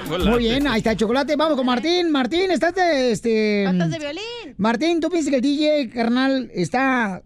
Muy 0.09 0.39
bien, 0.39 0.67
ahí 0.67 0.77
está 0.77 0.91
el 0.91 0.97
chocolate. 0.97 1.35
Vamos 1.35 1.57
con 1.57 1.65
Martín. 1.65 2.11
Martín, 2.11 2.51
estás 2.51 2.73
de 2.75 3.11
este. 3.11 3.63
Cantas 3.65 3.91
de 3.91 3.99
violín. 3.99 4.55
Martín, 4.57 5.01
¿tú 5.01 5.09
piensas 5.09 5.29
que 5.29 5.37
el 5.37 5.41
DJ, 5.41 5.89
carnal, 5.89 6.49
está 6.53 7.21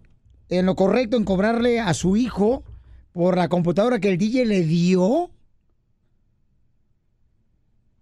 en 0.48 0.66
lo 0.66 0.74
correcto 0.74 1.16
en 1.16 1.24
cobrarle 1.24 1.80
a 1.80 1.94
su 1.94 2.16
hijo 2.16 2.64
por 3.12 3.36
la 3.36 3.48
computadora 3.48 4.00
que 4.00 4.08
el 4.08 4.18
DJ 4.18 4.46
le 4.46 4.62
dio? 4.62 5.30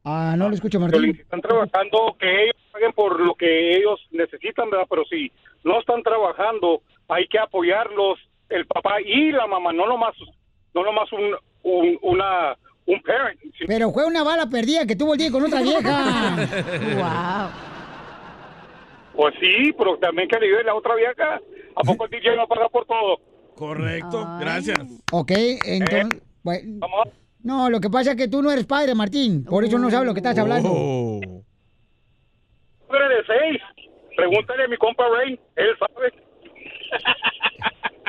Ah, 0.04 0.34
no 0.38 0.48
lo 0.48 0.54
escucho, 0.54 0.78
Piolín, 0.78 1.00
Martín. 1.00 1.16
si 1.16 1.22
están 1.22 1.42
trabajando, 1.42 2.16
que 2.18 2.44
ellos 2.44 2.56
paguen 2.72 2.92
por 2.92 3.20
lo 3.20 3.34
que 3.34 3.76
ellos 3.76 4.00
necesitan, 4.12 4.70
¿verdad? 4.70 4.86
Pero 4.88 5.04
si 5.04 5.30
no 5.62 5.78
están 5.78 6.02
trabajando, 6.02 6.82
hay 7.08 7.26
que 7.28 7.38
apoyarlos, 7.38 8.18
el 8.48 8.66
papá 8.66 9.00
y 9.04 9.30
la 9.30 9.46
mamá, 9.46 9.72
no 9.72 9.86
nomás, 9.86 10.14
no 10.74 10.82
nomás 10.82 11.12
un, 11.12 11.36
un, 11.62 11.98
una, 12.00 12.56
un 12.94 13.02
parent. 13.02 13.38
sino- 13.40 13.66
Pero 13.66 13.90
fue 13.92 14.04
una 14.06 14.22
bala 14.22 14.46
perdida 14.46 14.86
que 14.86 14.96
tuvo 14.96 15.14
el 15.14 15.18
DJ 15.18 15.30
con 15.32 15.44
otra 15.44 15.60
vieja. 15.62 16.36
wow. 16.96 17.50
Pues 19.14 19.34
sí, 19.40 19.72
pero 19.76 19.98
también 19.98 20.28
que 20.28 20.38
le 20.38 20.46
ayude 20.46 20.64
la 20.64 20.74
otra 20.74 20.94
vieja. 20.94 21.40
¿A 21.76 21.82
poco 21.82 22.04
el 22.06 22.10
DJ 22.10 22.36
no 22.36 22.46
paga 22.46 22.68
por 22.68 22.86
todo? 22.86 23.18
Correcto, 23.54 24.26
gracias. 24.40 24.78
Ok, 25.12 25.32
entonces. 25.66 26.22
bueno, 26.42 26.86
No, 27.42 27.68
lo 27.70 27.80
que 27.80 27.90
pasa 27.90 28.12
es 28.12 28.16
que 28.16 28.28
tú 28.28 28.40
no 28.42 28.50
eres 28.50 28.64
padre, 28.66 28.94
Martín. 28.94 29.44
Por 29.44 29.64
eso 29.64 29.78
no 29.78 29.90
sabes 29.90 30.06
lo 30.06 30.14
que 30.14 30.20
estás 30.20 30.38
hablando. 30.38 30.70
Oh. 30.72 31.20
Padre 32.88 33.08
de 33.16 33.22
seis. 33.26 33.60
Pregúntale 34.16 34.64
a 34.64 34.68
mi 34.68 34.76
compa 34.76 35.04
Ray, 35.08 35.38
él 35.56 35.66
sabe. 35.78 36.12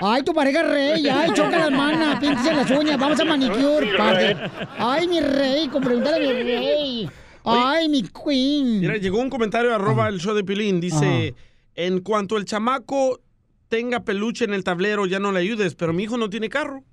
Ay, 0.04 0.24
tu 0.24 0.34
pareja 0.34 0.64
rey. 0.64 1.08
Ay, 1.08 1.30
choca 1.34 1.60
las 1.60 1.72
manos, 1.72 2.20
píntese 2.20 2.54
las 2.54 2.72
uñas. 2.72 2.98
Vamos 2.98 3.20
a 3.20 3.26
manicure, 3.26 3.96
padre. 3.98 4.36
Ay, 4.80 5.08
mi 5.08 5.20
rey, 5.20 5.68
con 5.68 5.84
preguntarle 5.84 6.30
a 6.30 6.34
mi 6.34 6.44
rey. 6.44 7.10
Ay, 7.44 7.88
mi 7.90 8.04
queen. 8.04 8.80
Mira, 8.82 8.98
llegó 8.98 9.20
un 9.20 9.30
comentario 9.30 9.74
arroba 9.74 10.08
el 10.08 10.20
show 10.20 10.34
de 10.34 10.44
Pilín. 10.44 10.82
Dice, 10.82 11.36
en 11.76 12.02
cuanto 12.02 12.38
el 12.38 12.46
chamaco 12.46 13.20
tenga 13.68 14.00
peluche 14.04 14.46
en 14.46 14.54
el 14.54 14.64
tablero, 14.64 15.06
ya 15.06 15.20
no 15.20 15.32
le 15.32 15.40
ayudes, 15.40 15.76
pero 15.76 15.94
mi 15.94 16.04
hijo 16.04 16.18
no 16.18 16.30
tiene 16.30 16.50
carro. 16.50 16.84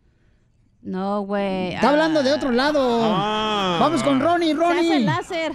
No, 0.82 1.22
güey. 1.22 1.74
Está 1.74 1.88
hablando 1.90 2.22
de 2.22 2.32
otro 2.32 2.50
lado. 2.52 3.00
Ah. 3.02 3.78
Vamos 3.80 4.02
con 4.02 4.20
Ronnie, 4.20 4.54
Se 4.54 4.62
hace 4.64 4.74
Ronnie. 4.74 5.00
láser. 5.00 5.52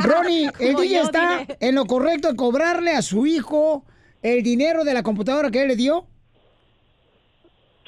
Ronnie, 0.00 0.50
el 0.58 0.72
Como 0.74 0.82
DJ 0.82 0.94
yo, 0.96 1.02
está 1.02 1.46
en 1.60 1.74
lo 1.74 1.86
correcto 1.86 2.28
de 2.28 2.36
cobrarle 2.36 2.92
a 2.92 3.02
su 3.02 3.26
hijo 3.26 3.84
el 4.22 4.42
dinero 4.42 4.84
de 4.84 4.94
la 4.94 5.02
computadora 5.02 5.50
que 5.50 5.62
él 5.62 5.68
le 5.68 5.76
dio. 5.76 6.06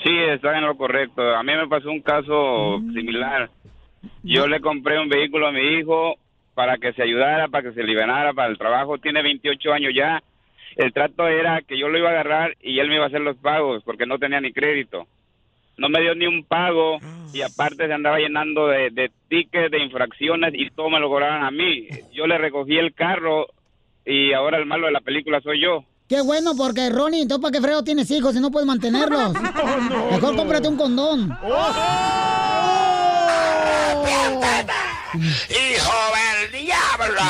Sí, 0.03 0.11
está 0.11 0.59
en 0.59 0.67
lo 0.67 0.77
correcto. 0.77 1.23
A 1.35 1.43
mí 1.43 1.53
me 1.55 1.69
pasó 1.69 1.91
un 1.91 2.03
caso 2.03 2.79
similar. 2.93 3.49
Yo 4.23 4.47
le 4.47 4.61
compré 4.61 4.99
un 4.99 5.09
vehículo 5.09 5.47
a 5.47 5.53
mi 5.53 5.79
hijo 5.79 6.17
para 6.55 6.77
que 6.77 6.93
se 6.93 7.03
ayudara, 7.03 7.49
para 7.49 7.69
que 7.69 7.75
se 7.75 7.83
liberara 7.83 8.35
para 8.35 8.51
el 8.51 8.59
trabajo. 8.59 8.99
Tiene 8.99 9.23
28 9.23 9.73
años 9.73 9.93
ya. 9.95 10.23
El 10.77 10.93
trato 10.93 11.27
era 11.29 11.63
que 11.63 11.79
yo 11.79 11.89
lo 11.89 11.99
iba 11.99 12.09
a 12.09 12.13
agarrar 12.13 12.57
y 12.61 12.79
él 12.81 12.89
me 12.89 12.97
iba 12.97 13.05
a 13.05 13.09
hacer 13.09 13.21
los 13.21 13.37
pagos 13.37 13.83
porque 13.85 14.07
no 14.07 14.19
tenía 14.19 14.41
ni 14.41 14.53
crédito. 14.53 15.07
No 15.77 15.89
me 15.89 16.01
dio 16.01 16.15
ni 16.15 16.27
un 16.27 16.45
pago 16.45 16.99
y 17.33 17.43
aparte 17.43 17.87
se 17.87 17.93
andaba 17.93 18.19
llenando 18.19 18.69
de, 18.69 18.91
de 18.91 19.11
tickets, 19.29 19.71
de 19.71 19.83
infracciones 19.83 20.53
y 20.55 20.71
todo 20.71 20.91
me 20.91 21.01
lo 21.01 21.09
cobraban 21.09 21.45
a 21.45 21.51
mí. 21.51 21.89
Yo 22.13 22.27
le 22.27 22.39
recogí 22.39 22.77
el 22.77 22.93
carro 22.93 23.47
y 24.05 24.33
ahora 24.33 24.59
el 24.59 24.67
malo 24.67 24.87
de 24.87 24.93
la 24.93 25.01
película 25.01 25.41
soy 25.41 25.61
yo. 25.61 25.85
Qué 26.07 26.21
bueno, 26.21 26.55
porque 26.55 26.91
Ronnie, 26.91 27.23
entonces 27.23 27.41
¿para 27.41 27.53
qué 27.53 27.63
freo 27.63 27.83
tienes 27.83 28.11
hijos 28.11 28.35
si 28.35 28.41
no 28.41 28.51
puedes 28.51 28.67
mantenerlos? 28.67 29.33
Mejor 30.11 30.37
cómprate 30.37 30.69
un 30.69 30.77
condón. 30.77 31.31
¡Hijo 35.15 35.93
del 36.15 36.53
diablo! 36.53 37.21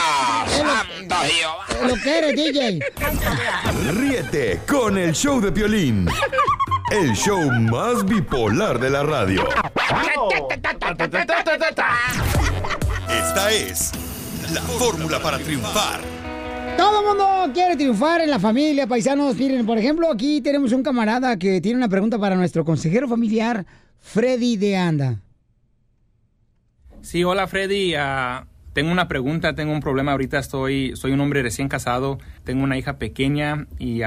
¡Santo 0.49 1.15
Jehová! 1.15 1.67
Lo 1.87 1.95
que 2.03 2.19
eres, 2.19 2.35
DJ. 2.35 2.81
Ríete 3.93 4.63
con 4.67 4.99
el 4.99 5.15
show 5.15 5.41
de 5.41 5.53
Piolín. 5.53 6.09
El 6.91 7.13
show 7.15 7.49
más 7.53 8.05
bipolar 8.05 8.81
de 8.81 8.91
la 8.91 9.05
radio. 9.05 9.49
Esta 13.09 13.53
es 13.53 13.93
la 14.53 14.63
fórmula 14.63 15.21
para 15.21 15.39
triunfar. 15.39 16.14
Todo 16.77 17.01
el 17.01 17.07
mundo 17.07 17.53
quiere 17.53 17.77
triunfar 17.77 18.21
en 18.21 18.31
la 18.31 18.39
familia, 18.39 18.87
paisanos. 18.87 19.37
Miren, 19.37 19.65
por 19.65 19.79
ejemplo, 19.79 20.11
aquí 20.11 20.41
tenemos 20.41 20.73
un 20.73 20.83
camarada 20.83 21.39
que 21.39 21.61
tiene 21.61 21.79
una 21.79 21.89
pregunta 21.89 22.19
para 22.19 22.35
nuestro 22.35 22.65
consejero 22.65 23.09
familiar, 23.09 23.65
Freddy 24.01 24.57
de 24.57 24.77
Anda. 24.77 25.21
Sí, 27.03 27.23
hola 27.23 27.47
Freddy. 27.47 27.95
Ah, 27.95 28.47
tengo 28.73 28.91
una 28.91 29.07
pregunta, 29.07 29.55
tengo 29.55 29.73
un 29.73 29.81
problema. 29.81 30.13
Ahorita 30.13 30.39
estoy, 30.39 30.97
soy 30.97 31.13
un 31.13 31.21
hombre 31.21 31.43
recién 31.43 31.69
casado, 31.69 32.19
tengo 32.43 32.65
una 32.65 32.77
hija 32.77 32.99
pequeña 32.99 33.67
y 33.79 34.01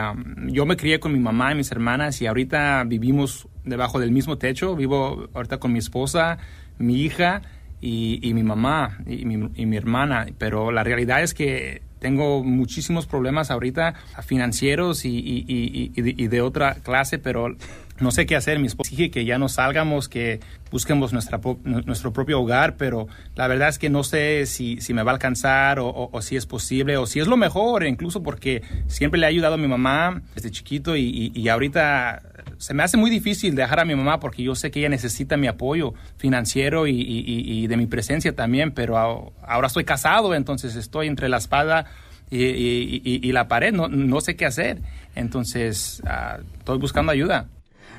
yo 0.47 0.65
me 0.65 0.75
crié 0.75 0.99
con 0.99 1.13
mi 1.13 1.19
mamá 1.19 1.53
y 1.53 1.56
mis 1.56 1.71
hermanas 1.71 2.21
y 2.21 2.27
ahorita 2.27 2.84
vivimos 2.86 3.47
debajo 3.63 3.99
del 3.99 4.12
mismo 4.12 4.38
techo. 4.38 4.75
Vivo 4.75 5.30
ahorita 5.34 5.60
con 5.60 5.71
mi 5.71 5.80
esposa, 5.80 6.38
mi 6.80 7.01
hija 7.01 7.43
y, 7.80 8.34
mi 8.34 8.43
mamá 8.43 8.97
y 9.06 9.25
mi 9.25 9.77
hermana. 9.77 10.25
Pero 10.38 10.71
la 10.71 10.84
realidad 10.84 11.23
es 11.23 11.34
que 11.34 11.87
tengo 11.99 12.43
muchísimos 12.43 13.05
problemas 13.07 13.49
ahorita 13.51 13.95
financieros 14.25 15.05
y, 15.05 15.10
y- 15.17 15.91
y- 15.95 16.27
de- 16.27 16.41
otra 16.41 16.75
clase, 16.75 17.17
pero 17.17 17.55
no 17.99 18.12
sé 18.12 18.25
qué 18.25 18.36
hacer. 18.36 18.60
Mi 18.60 18.67
esposa 18.67 18.91
dije 18.91 19.10
que 19.10 19.25
ya 19.25 19.38
no 19.39 19.49
salgamos, 19.49 20.07
que 20.07 20.39
busquemos 20.71 21.13
nuestra, 21.13 21.39
nuestro 21.63 22.13
propio 22.13 22.39
hogar, 22.41 22.75
pero 22.77 23.07
la 23.36 23.47
verdad 23.47 23.69
es 23.69 23.79
que 23.79 23.89
no 23.89 24.03
sé 24.03 24.45
si, 24.45 24.79
si 24.81 24.93
me 24.93 25.01
va 25.03 25.12
a 25.12 25.15
alcanzar 25.15 25.79
o, 25.79 26.10
o- 26.12 26.21
si 26.21 26.36
es 26.36 26.45
posible 26.45 26.97
o 26.97 27.05
si 27.07 27.19
es 27.19 27.27
lo 27.27 27.38
mejor, 27.38 27.86
incluso 27.86 28.21
porque 28.21 28.62
siempre 28.88 29.19
le 29.19 29.25
ha 29.25 29.29
ayudado 29.29 29.55
a 29.55 29.57
mi 29.57 29.67
mamá 29.67 30.21
desde 30.36 30.51
chiquito 30.51 30.95
y 30.95 31.47
ahorita 31.49 32.21
se 32.57 32.73
me 32.73 32.83
hace 32.83 32.97
muy 32.97 33.10
difícil 33.10 33.55
dejar 33.55 33.79
a 33.79 33.86
mi 33.86 33.95
mamá 33.95 34.19
porque 34.19 34.43
yo 34.43 34.55
sé 34.55 34.71
que 34.71 34.79
ella 34.79 34.89
necesita 34.89 35.38
mi 35.38 35.47
apoyo 35.47 35.93
financiero 36.17 36.88
y, 36.88 36.91
y- 36.91 37.19
y- 37.27 37.63
y 37.63 37.67
de 37.67 37.77
mi 37.77 37.86
presencia 37.88 38.36
también, 38.36 38.71
pero 38.71 38.97
a- 38.97 39.31
ahora 39.47 39.67
estoy 39.67 39.83
casado, 39.86 40.33
entonces 40.36 40.75
estoy 40.75 41.07
entre 41.07 41.29
la 41.29 41.38
espada 41.38 41.86
y, 42.29 42.43
y- 42.43 43.01
y- 43.03 43.27
y 43.27 43.31
la 43.31 43.47
pared, 43.47 43.71
no, 43.73 43.88
no 43.88 44.19
sé 44.21 44.36
qué 44.36 44.45
hacer, 44.45 44.79
entonces 45.15 46.01
ah, 46.05 46.38
estoy 46.60 46.77
buscando 46.77 47.12
ayuda. 47.12 47.47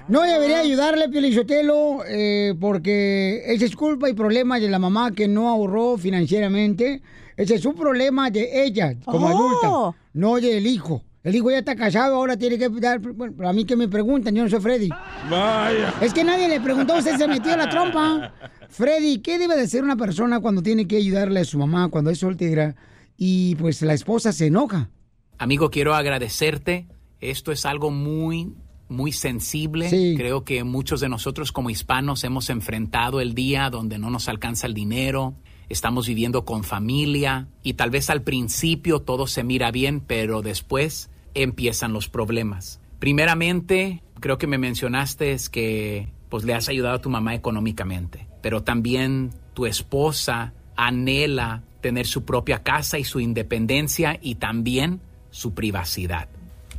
No 0.09 0.23
debería 0.23 0.61
ayudarle, 0.61 1.09
Pielichotelo, 1.11 1.99
eh, 2.09 2.55
porque 2.59 3.43
ese 3.47 3.67
es 3.67 3.77
culpa 3.77 4.09
y 4.09 4.15
problema 4.15 4.59
de 4.59 4.69
la 4.71 4.79
mamá 4.79 5.11
que 5.13 5.29
no 5.29 5.49
ahorró 5.51 5.99
financieramente. 5.99 7.03
Ese 7.37 7.57
es 7.57 7.65
un 7.67 7.75
problema 7.75 8.31
de 8.31 8.65
ella 8.65 8.95
como 9.05 9.27
Oh. 9.27 9.29
adulta, 9.29 9.99
no 10.15 10.37
del 10.37 10.67
hijo. 10.67 11.03
El 11.29 11.37
hijo 11.37 11.51
ya 11.51 11.59
está 11.59 11.77
casado, 11.77 12.15
ahora 12.15 12.39
tiene 12.39 12.57
que 12.57 12.71
dar... 12.71 13.01
Bueno, 13.01 13.47
a 13.47 13.53
mí 13.53 13.67
que 13.67 13.77
me 13.77 13.87
preguntan, 13.87 14.35
yo 14.35 14.45
no 14.45 14.49
soy 14.49 14.61
Freddy. 14.61 14.89
Vaya. 15.29 15.93
Es 16.01 16.15
que 16.15 16.25
nadie 16.25 16.49
le 16.49 16.59
preguntó, 16.59 16.97
usted 16.97 17.19
se 17.19 17.29
metió 17.29 17.53
a 17.53 17.59
la 17.59 17.69
trompa. 17.69 18.33
Freddy, 18.71 19.19
¿qué 19.19 19.39
debe 19.39 19.55
de 19.55 19.69
ser 19.69 19.85
una 19.85 19.97
persona 19.97 20.41
cuando 20.41 20.63
tiene 20.63 20.89
que 20.89 20.97
ayudarle 20.97 21.41
a 21.41 21.45
su 21.45 21.59
mamá 21.59 21.89
cuando 21.89 22.09
es 22.09 22.21
soltera 22.21 22.77
y 23.19 23.57
pues 23.57 23.83
la 23.83 23.93
esposa 23.93 24.33
se 24.33 24.47
enoja? 24.47 24.89
Amigo, 25.37 25.71
quiero 25.71 25.95
agradecerte. 25.95 26.89
Esto 27.21 27.53
es 27.53 27.67
algo 27.67 27.91
muy, 27.91 28.55
muy 28.89 29.13
sensible. 29.13 29.91
Sí. 29.91 30.15
Creo 30.17 30.45
que 30.45 30.65
muchos 30.65 31.01
de 31.01 31.11
nosotros 31.11 31.53
como 31.53 31.69
hispanos 31.69 32.25
hemos 32.25 32.49
enfrentado 32.49 33.21
el 33.21 33.35
día 33.35 33.69
donde 33.69 33.99
no 33.99 34.09
nos 34.09 34.31
alcanza 34.31 34.67
el 34.67 34.73
dinero, 34.73 35.35
estamos 35.69 36.09
viviendo 36.09 36.47
con 36.47 36.65
familia 36.65 37.49
y 37.63 37.75
tal 37.75 37.91
vez 37.91 38.09
al 38.09 38.23
principio 38.23 39.01
todo 39.01 39.27
se 39.27 39.45
mira 39.45 39.71
bien, 39.71 40.01
pero 40.01 40.41
después 40.41 41.11
empiezan 41.35 41.93
los 41.93 42.09
problemas. 42.09 42.81
Primeramente, 42.99 44.03
creo 44.21 44.39
que 44.39 44.47
me 44.47 44.59
mencionaste 44.59 45.33
es 45.33 45.49
que 45.49 46.09
pues 46.29 46.45
le 46.45 46.55
has 46.55 46.69
ayudado 46.69 46.97
a 46.97 47.01
tu 47.01 47.11
mamá 47.11 47.35
económicamente, 47.35 48.27
pero 48.43 48.63
también 48.63 49.31
tu 49.55 49.67
esposa 49.67 50.53
anhela 50.77 51.63
tener 51.81 52.07
su 52.07 52.25
propia 52.25 52.63
casa 52.63 52.99
y 52.99 53.05
su 53.05 53.21
independencia 53.21 54.19
y 54.21 54.37
también 54.37 55.01
su 55.31 55.55
privacidad. 55.55 56.29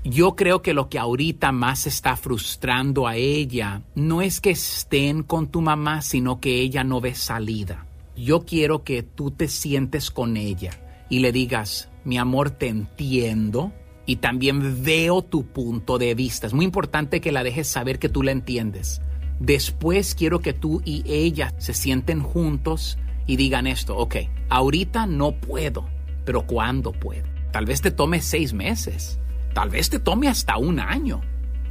Yo 0.04 0.36
creo 0.36 0.62
que 0.62 0.74
lo 0.74 0.88
que 0.88 0.98
ahorita 0.98 1.52
más 1.52 1.86
está 1.86 2.16
frustrando 2.16 3.08
a 3.08 3.18
ella 3.18 3.82
no 3.96 4.22
es 4.22 4.40
que 4.40 4.52
estén 4.52 5.24
con 5.24 5.48
tu 5.48 5.62
mamá, 5.62 6.02
sino 6.02 6.40
que 6.40 6.62
ella 6.62 6.84
no 6.84 7.02
ve 7.02 7.16
salida. 7.16 7.86
Yo 8.16 8.46
quiero 8.46 8.84
que 8.84 9.04
tú 9.04 9.32
te 9.32 9.48
sientes 9.48 10.10
con 10.10 10.38
ella 10.38 10.72
y 11.10 11.20
le 11.20 11.32
digas, 11.32 11.90
mi 12.06 12.18
amor, 12.18 12.50
te 12.52 12.68
entiendo 12.68 13.74
y 14.10 14.16
también 14.16 14.84
veo 14.84 15.22
tu 15.22 15.46
punto 15.46 16.00
de 16.00 16.16
vista. 16.16 16.48
Es 16.48 16.54
muy 16.56 16.66
importante 16.66 17.22
que 17.22 17.32
la 17.32 17.44
dejes 17.44 17.68
saber 17.68 18.00
que 18.00 18.10
tú 18.10 18.24
la 18.24 18.32
entiendes. 18.32 19.04
Después 19.40 20.16
quiero 20.16 20.40
que 20.40 20.52
tú 20.52 20.82
y 20.84 21.04
ella 21.06 21.54
se 21.60 21.76
sienten 21.76 22.24
juntos 22.24 22.98
y 23.28 23.36
digan 23.36 23.68
esto, 23.68 23.96
ok, 23.96 24.16
ahorita 24.50 25.06
no 25.06 25.40
puedo, 25.40 25.88
pero 26.26 26.48
¿cuándo 26.48 26.92
puedo? 26.92 27.28
Tal 27.52 27.68
vez 27.68 27.82
te 27.82 27.92
tome 27.92 28.20
seis 28.20 28.52
meses, 28.52 29.20
tal 29.54 29.70
vez 29.70 29.92
te 29.92 30.00
tome 30.00 30.28
hasta 30.28 30.58
un 30.58 30.80
año, 30.80 31.22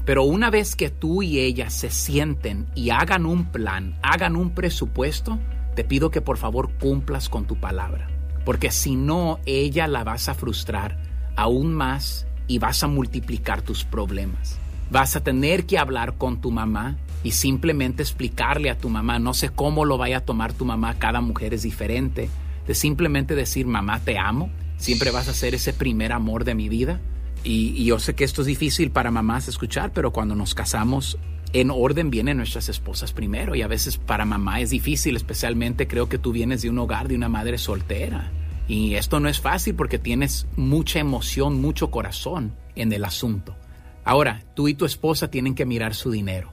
pero 0.05 0.22
una 0.22 0.48
vez 0.48 0.77
que 0.77 0.90
tú 0.90 1.24
y 1.24 1.40
ella 1.40 1.70
se 1.70 1.90
sienten 1.90 2.68
y 2.77 2.90
hagan 2.90 3.27
un 3.27 3.51
plan, 3.51 3.98
hagan 4.01 4.37
un 4.37 4.51
presupuesto, 4.55 5.40
te 5.74 5.83
pido 5.83 6.12
que 6.12 6.20
por 6.20 6.37
favor 6.37 6.70
cumplas 6.79 7.29
con 7.29 7.48
tu 7.48 7.59
palabra, 7.59 8.07
porque 8.44 8.70
si 8.70 8.94
no, 8.94 9.40
ella 9.44 9.88
la 9.88 10.05
vas 10.05 10.29
a 10.29 10.35
frustrar 10.35 11.03
aún 11.35 11.74
más 11.74 12.27
y 12.48 12.58
vas 12.58 12.82
a 12.82 12.88
multiplicar 12.88 13.62
tus 13.62 13.84
problemas. 13.84 14.58
Vas 14.90 15.14
a 15.14 15.22
tener 15.22 15.66
que 15.66 15.78
hablar 15.78 16.16
con 16.16 16.40
tu 16.40 16.50
mamá 16.50 16.96
y 17.22 17.32
simplemente 17.32 18.02
explicarle 18.02 18.70
a 18.70 18.78
tu 18.78 18.88
mamá, 18.88 19.18
no 19.18 19.34
sé 19.34 19.50
cómo 19.50 19.84
lo 19.84 19.98
vaya 19.98 20.18
a 20.18 20.24
tomar 20.24 20.52
tu 20.52 20.64
mamá, 20.64 20.94
cada 20.98 21.20
mujer 21.20 21.52
es 21.52 21.62
diferente, 21.62 22.30
de 22.66 22.74
simplemente 22.74 23.34
decir, 23.34 23.66
mamá, 23.66 24.00
te 24.00 24.18
amo, 24.18 24.50
siempre 24.78 25.11
vas 25.11 25.28
a 25.28 25.34
ser 25.34 25.54
ese 25.54 25.72
primer 25.72 26.12
amor 26.12 26.44
de 26.44 26.54
mi 26.54 26.68
vida. 26.68 27.00
Y, 27.44 27.68
y 27.76 27.84
yo 27.84 27.98
sé 27.98 28.14
que 28.14 28.24
esto 28.24 28.42
es 28.42 28.46
difícil 28.46 28.90
para 28.90 29.11
mamás 29.11 29.46
escuchar, 29.46 29.92
pero 29.92 30.12
cuando 30.12 30.34
nos 30.34 30.54
casamos, 30.54 31.18
en 31.52 31.70
orden 31.70 32.11
vienen 32.11 32.37
nuestras 32.37 32.68
esposas 32.68 33.12
primero. 33.12 33.54
Y 33.54 33.62
a 33.62 33.68
veces 33.68 33.96
para 33.96 34.25
mamá 34.25 34.60
es 34.60 34.70
difícil, 34.70 35.16
especialmente 35.16 35.87
creo 35.87 36.08
que 36.08 36.18
tú 36.18 36.33
vienes 36.33 36.62
de 36.62 36.70
un 36.70 36.79
hogar 36.79 37.08
de 37.08 37.14
una 37.14 37.29
madre 37.29 37.58
soltera. 37.58 38.31
Y 38.69 38.94
esto 38.94 39.19
no 39.19 39.29
es 39.29 39.40
fácil 39.40 39.75
porque 39.75 39.98
tienes 39.98 40.46
mucha 40.54 41.00
emoción, 41.00 41.60
mucho 41.60 41.90
corazón 41.90 42.54
en 42.77 42.92
el 42.92 43.04
asunto. 43.04 43.56
Ahora, 44.04 44.42
tú 44.54 44.69
y 44.69 44.75
tu 44.75 44.85
esposa 44.85 45.31
tienen 45.31 45.54
que 45.54 45.64
mirar 45.64 45.94
su 45.94 46.10
dinero. 46.10 46.52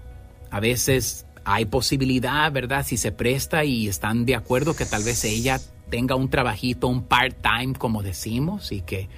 A 0.50 0.60
veces 0.60 1.26
hay 1.44 1.66
posibilidad, 1.66 2.52
¿verdad? 2.52 2.86
Si 2.86 2.98
se 2.98 3.12
presta 3.12 3.66
y 3.66 3.88
están 3.88 4.26
de 4.26 4.36
acuerdo 4.36 4.76
que 4.76 4.86
tal 4.86 5.04
vez 5.04 5.24
ella 5.26 5.60
tenga 5.90 6.16
un 6.16 6.30
trabajito, 6.30 6.88
un 6.88 7.04
part-time, 7.04 7.74
como 7.78 8.02
decimos, 8.02 8.72
y 8.72 8.82
que, 8.82 9.10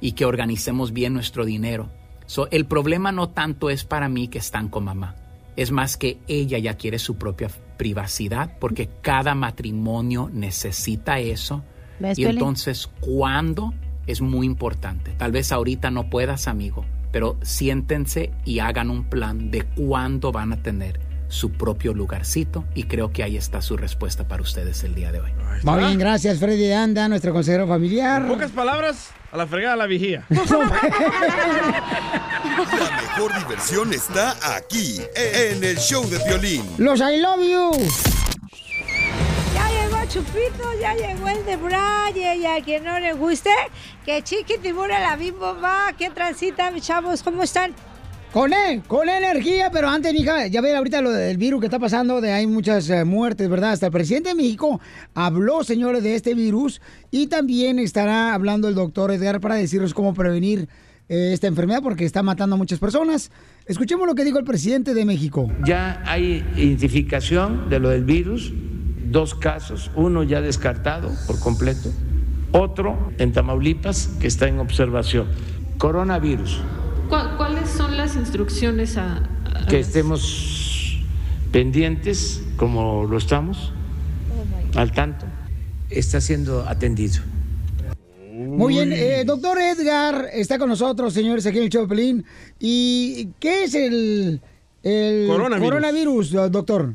y 0.00 0.12
que 0.12 0.24
organicemos 0.24 0.92
bien 0.92 1.14
nuestro 1.14 1.44
dinero. 1.44 1.90
So, 2.26 2.48
el 2.50 2.66
problema 2.66 3.10
no 3.10 3.30
tanto 3.30 3.70
es 3.70 3.84
para 3.84 4.08
mí 4.08 4.28
que 4.28 4.38
están 4.38 4.68
con 4.68 4.84
mamá, 4.84 5.16
es 5.56 5.72
más 5.72 5.96
que 5.96 6.18
ella 6.28 6.58
ya 6.58 6.74
quiere 6.74 6.98
su 6.98 7.16
propia 7.16 7.50
privacidad, 7.76 8.58
porque 8.60 8.88
cada 9.00 9.34
matrimonio 9.34 10.30
necesita 10.32 11.18
eso. 11.18 11.64
¿Ves, 12.00 12.18
Y 12.18 12.22
Piolín? 12.22 12.38
entonces, 12.38 12.88
¿cuándo? 13.00 13.74
Es 14.06 14.20
muy 14.20 14.46
importante. 14.46 15.12
Tal 15.18 15.32
vez 15.32 15.52
ahorita 15.52 15.90
no 15.90 16.08
puedas, 16.10 16.48
amigo, 16.48 16.84
pero 17.12 17.36
siéntense 17.42 18.30
y 18.44 18.60
hagan 18.60 18.90
un 18.90 19.04
plan 19.04 19.50
de 19.50 19.62
cuándo 19.64 20.32
van 20.32 20.52
a 20.52 20.62
tener 20.62 21.00
su 21.28 21.50
propio 21.50 21.92
lugarcito 21.92 22.64
y 22.74 22.84
creo 22.84 23.12
que 23.12 23.22
ahí 23.22 23.36
está 23.36 23.60
su 23.60 23.76
respuesta 23.76 24.26
para 24.26 24.42
ustedes 24.42 24.82
el 24.84 24.94
día 24.94 25.12
de 25.12 25.20
hoy. 25.20 25.30
Muy 25.62 25.78
bien, 25.80 25.98
gracias 25.98 26.38
Freddy 26.38 26.56
de 26.62 26.74
Anda, 26.74 27.06
nuestro 27.08 27.34
consejero 27.34 27.66
familiar. 27.68 28.22
En 28.22 28.28
pocas 28.28 28.50
palabras, 28.50 29.10
a 29.30 29.36
la 29.36 29.46
fregada 29.46 29.76
la 29.76 29.86
vigía. 29.86 30.24
La 32.58 33.02
mejor 33.02 33.38
diversión 33.38 33.92
está 33.92 34.34
aquí, 34.56 35.00
en 35.14 35.62
el 35.62 35.76
show 35.76 36.08
de 36.08 36.18
violín. 36.24 36.64
Los 36.78 37.00
I 37.00 37.20
love 37.20 37.40
you. 37.40 38.17
Ya 40.18 40.24
llegó 40.24 40.32
Chupito, 40.32 40.64
ya 40.80 40.94
llegó 40.94 41.28
el 41.28 41.44
de 41.44 41.56
Braille 41.56 42.36
y 42.38 42.46
a 42.46 42.60
quien 42.62 42.82
no 42.82 42.98
le 42.98 43.12
guste, 43.12 43.50
que 44.04 44.22
chiqui 44.22 44.58
tiburón 44.60 45.00
la 45.00 45.16
bimbo 45.16 45.56
va. 45.60 45.92
¿Qué 45.96 46.10
transita, 46.10 46.70
mis 46.72 46.84
chavos? 46.84 47.22
¿Cómo 47.22 47.44
están? 47.44 47.72
Con 48.32 48.52
él, 48.52 48.82
con 48.86 49.08
energía, 49.08 49.70
pero 49.70 49.88
antes, 49.88 50.12
mija, 50.12 50.48
ya 50.48 50.60
ve 50.60 50.74
ahorita 50.74 51.02
lo 51.02 51.10
del 51.10 51.38
virus 51.38 51.60
que 51.60 51.66
está 51.66 51.78
pasando, 51.78 52.20
de 52.20 52.32
hay 52.32 52.46
muchas 52.46 52.90
eh, 52.90 53.04
muertes, 53.04 53.48
¿verdad? 53.48 53.72
Hasta 53.72 53.86
el 53.86 53.92
presidente 53.92 54.30
de 54.30 54.34
México 54.34 54.80
habló, 55.14 55.62
señores, 55.62 56.02
de 56.02 56.14
este 56.14 56.34
virus 56.34 56.80
y 57.10 57.28
también 57.28 57.78
estará 57.78 58.34
hablando 58.34 58.68
el 58.68 58.74
doctor 58.74 59.12
Edgar 59.12 59.40
para 59.40 59.54
decirnos 59.54 59.94
cómo 59.94 60.14
prevenir 60.14 60.68
eh, 61.08 61.30
esta 61.32 61.46
enfermedad 61.46 61.80
porque 61.82 62.04
está 62.04 62.22
matando 62.22 62.56
a 62.56 62.58
muchas 62.58 62.78
personas. 62.80 63.30
Escuchemos 63.66 64.06
lo 64.06 64.14
que 64.14 64.24
dijo 64.24 64.38
el 64.38 64.44
presidente 64.44 64.94
de 64.94 65.04
México. 65.04 65.50
Ya 65.64 66.02
hay 66.04 66.44
identificación 66.56 67.70
de 67.70 67.78
lo 67.78 67.88
del 67.88 68.04
virus, 68.04 68.52
dos 69.10 69.34
casos, 69.34 69.90
uno 69.94 70.22
ya 70.22 70.40
descartado 70.40 71.10
por 71.26 71.38
completo, 71.40 71.90
otro 72.52 73.10
en 73.18 73.32
Tamaulipas 73.32 74.08
que 74.20 74.26
está 74.26 74.48
en 74.48 74.58
observación. 74.58 75.26
Coronavirus, 75.78 76.60
¿Cuál- 77.08 77.36
¿Cuáles 77.36 77.68
son 77.70 77.96
las 77.96 78.16
instrucciones 78.16 78.96
a, 78.96 79.16
a- 79.18 79.66
que 79.68 79.78
estemos 79.80 81.00
pendientes 81.52 82.42
como 82.56 83.04
lo 83.04 83.16
estamos, 83.16 83.72
al 84.74 84.92
tanto, 84.92 85.24
está 85.90 86.20
siendo 86.20 86.68
atendido. 86.68 87.22
Muy 88.34 88.74
bien, 88.74 88.92
eh, 88.92 89.24
doctor 89.24 89.58
Edgar 89.58 90.26
está 90.32 90.58
con 90.58 90.68
nosotros, 90.68 91.12
señores, 91.14 91.46
aquí 91.46 91.58
en 91.58 91.64
el 91.64 91.70
show 91.70 91.82
de 91.82 91.88
Pelín. 91.88 92.24
¿Y 92.60 93.28
qué 93.40 93.64
es 93.64 93.74
el, 93.74 94.40
el 94.82 95.26
Coronavirus. 95.26 95.68
coronavirus, 95.68 96.30
doctor? 96.52 96.92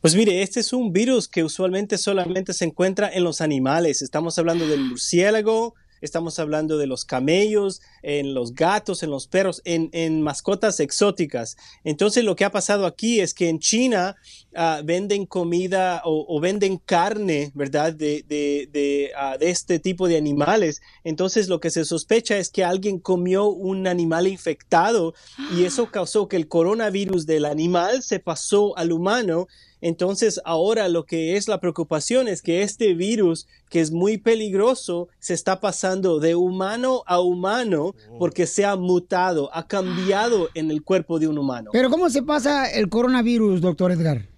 Pues 0.00 0.14
mire, 0.14 0.42
este 0.42 0.60
es 0.60 0.72
un 0.72 0.92
virus 0.92 1.26
que 1.26 1.42
usualmente 1.42 1.98
solamente 1.98 2.52
se 2.52 2.64
encuentra 2.64 3.12
en 3.12 3.24
los 3.24 3.40
animales. 3.40 4.00
Estamos 4.00 4.38
hablando 4.38 4.68
del 4.68 4.78
murciélago, 4.78 5.74
estamos 6.00 6.38
hablando 6.38 6.78
de 6.78 6.86
los 6.86 7.04
camellos, 7.04 7.80
en 8.02 8.32
los 8.32 8.54
gatos, 8.54 9.02
en 9.02 9.10
los 9.10 9.26
perros, 9.26 9.60
en, 9.64 9.90
en 9.92 10.22
mascotas 10.22 10.78
exóticas. 10.78 11.56
Entonces 11.82 12.22
lo 12.22 12.36
que 12.36 12.44
ha 12.44 12.52
pasado 12.52 12.86
aquí 12.86 13.18
es 13.18 13.34
que 13.34 13.48
en 13.48 13.58
China 13.58 14.14
ah, 14.54 14.82
venden 14.84 15.26
comida 15.26 16.00
o, 16.04 16.38
venden 16.40 16.76
carne, 16.76 17.50
¿verdad? 17.54 17.92
De, 17.92 18.24
de, 18.28 18.68
de, 18.72 19.10
ah, 19.16 19.36
de 19.36 19.50
este 19.50 19.80
tipo 19.80 20.06
de 20.06 20.16
animales. 20.16 20.80
Entonces 21.02 21.48
lo 21.48 21.58
que 21.58 21.70
se 21.70 21.84
sospecha 21.84 22.38
es 22.38 22.50
que 22.50 22.62
alguien 22.62 23.00
comió 23.00 23.46
un 23.46 23.88
animal 23.88 24.28
infectado 24.28 25.14
y 25.56 25.64
eso 25.64 25.90
causó 25.90 26.28
que 26.28 26.36
el 26.36 26.46
coronavirus 26.46 27.26
del 27.26 27.46
animal 27.46 28.04
se 28.04 28.20
pasó 28.20 28.78
al 28.78 28.92
humano 28.92 29.48
entonces, 29.80 30.40
ahora 30.44 30.88
lo 30.88 31.04
que 31.04 31.36
es 31.36 31.48
la 31.48 31.60
preocupación 31.60 32.28
es 32.28 32.42
que 32.42 32.62
este 32.62 32.94
virus, 32.94 33.46
que 33.68 33.80
es 33.80 33.90
muy 33.90 34.18
peligroso, 34.18 35.08
se 35.18 35.34
está 35.34 35.60
pasando 35.60 36.18
de 36.18 36.34
humano 36.34 37.02
a 37.06 37.20
humano 37.20 37.94
porque 38.18 38.46
se 38.46 38.64
ha 38.64 38.76
mutado, 38.76 39.50
ha 39.54 39.66
cambiado 39.68 40.48
en 40.54 40.70
el 40.70 40.82
cuerpo 40.82 41.18
de 41.18 41.28
un 41.28 41.38
humano. 41.38 41.70
Pero 41.72 41.90
¿cómo 41.90 42.10
se 42.10 42.22
pasa 42.22 42.70
el 42.70 42.88
coronavirus, 42.88 43.60
doctor 43.60 43.92
Edgar? 43.92 44.37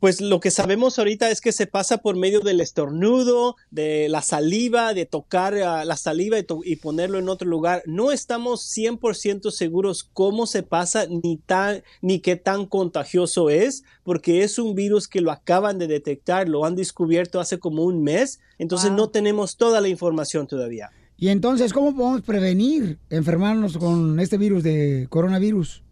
Pues 0.00 0.20
lo 0.20 0.38
que 0.38 0.52
sabemos 0.52 0.96
ahorita 0.98 1.28
es 1.28 1.40
que 1.40 1.50
se 1.50 1.66
pasa 1.66 1.98
por 1.98 2.14
medio 2.16 2.38
del 2.38 2.60
estornudo, 2.60 3.56
de 3.72 4.08
la 4.08 4.22
saliva, 4.22 4.94
de 4.94 5.06
tocar 5.06 5.54
ah, 5.56 5.84
la 5.84 5.96
saliva 5.96 6.38
y, 6.38 6.44
to- 6.44 6.60
y 6.64 6.76
ponerlo 6.76 7.18
en 7.18 7.28
otro 7.28 7.48
lugar. 7.48 7.82
No 7.84 8.12
estamos 8.12 8.60
100% 8.76 9.50
seguros 9.50 10.08
cómo 10.12 10.46
se 10.46 10.62
pasa 10.62 11.06
ni, 11.08 11.38
tan, 11.38 11.82
ni 12.00 12.20
qué 12.20 12.36
tan 12.36 12.66
contagioso 12.66 13.50
es, 13.50 13.82
porque 14.04 14.44
es 14.44 14.60
un 14.60 14.76
virus 14.76 15.08
que 15.08 15.20
lo 15.20 15.32
acaban 15.32 15.78
de 15.78 15.88
detectar, 15.88 16.48
lo 16.48 16.64
han 16.64 16.76
descubierto 16.76 17.40
hace 17.40 17.58
como 17.58 17.82
un 17.82 18.02
mes, 18.04 18.38
entonces 18.58 18.92
no 18.92 19.10
tenemos 19.10 19.56
toda 19.56 19.80
la 19.80 19.88
información 19.88 20.46
todavía. 20.46 20.90
Y 21.16 21.30
entonces, 21.30 21.72
¿cómo 21.72 21.96
podemos 21.96 22.22
prevenir 22.22 23.00
enfermarnos 23.10 23.76
con 23.76 24.20
este 24.20 24.38
virus 24.38 24.62
de 24.62 25.08
coronavirus? 25.10 25.82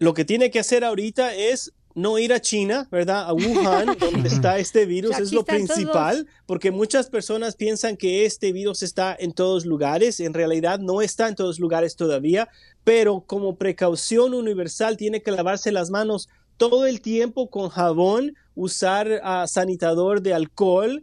Lo 0.00 0.14
que 0.14 0.24
tiene 0.24 0.50
que 0.50 0.58
hacer 0.58 0.82
ahorita 0.82 1.32
es 1.36 1.72
no 1.96 2.18
ir 2.18 2.34
a 2.34 2.40
China, 2.40 2.86
¿verdad? 2.90 3.24
A 3.26 3.32
Wuhan, 3.32 3.96
donde 3.98 4.28
está 4.28 4.58
este 4.58 4.84
virus, 4.84 5.18
es 5.18 5.32
lo 5.32 5.42
todos. 5.42 5.56
principal, 5.56 6.28
porque 6.44 6.70
muchas 6.70 7.08
personas 7.08 7.56
piensan 7.56 7.96
que 7.96 8.26
este 8.26 8.52
virus 8.52 8.82
está 8.82 9.16
en 9.18 9.32
todos 9.32 9.64
lugares, 9.64 10.20
en 10.20 10.34
realidad 10.34 10.78
no 10.78 11.00
está 11.00 11.26
en 11.26 11.34
todos 11.34 11.58
lugares 11.58 11.96
todavía, 11.96 12.50
pero 12.84 13.24
como 13.26 13.56
precaución 13.56 14.34
universal 14.34 14.98
tiene 14.98 15.22
que 15.22 15.30
lavarse 15.30 15.72
las 15.72 15.90
manos 15.90 16.28
todo 16.58 16.86
el 16.86 17.00
tiempo 17.00 17.48
con 17.48 17.70
jabón, 17.70 18.36
usar 18.54 19.20
ah, 19.24 19.46
sanitador 19.48 20.20
de 20.20 20.34
alcohol, 20.34 21.02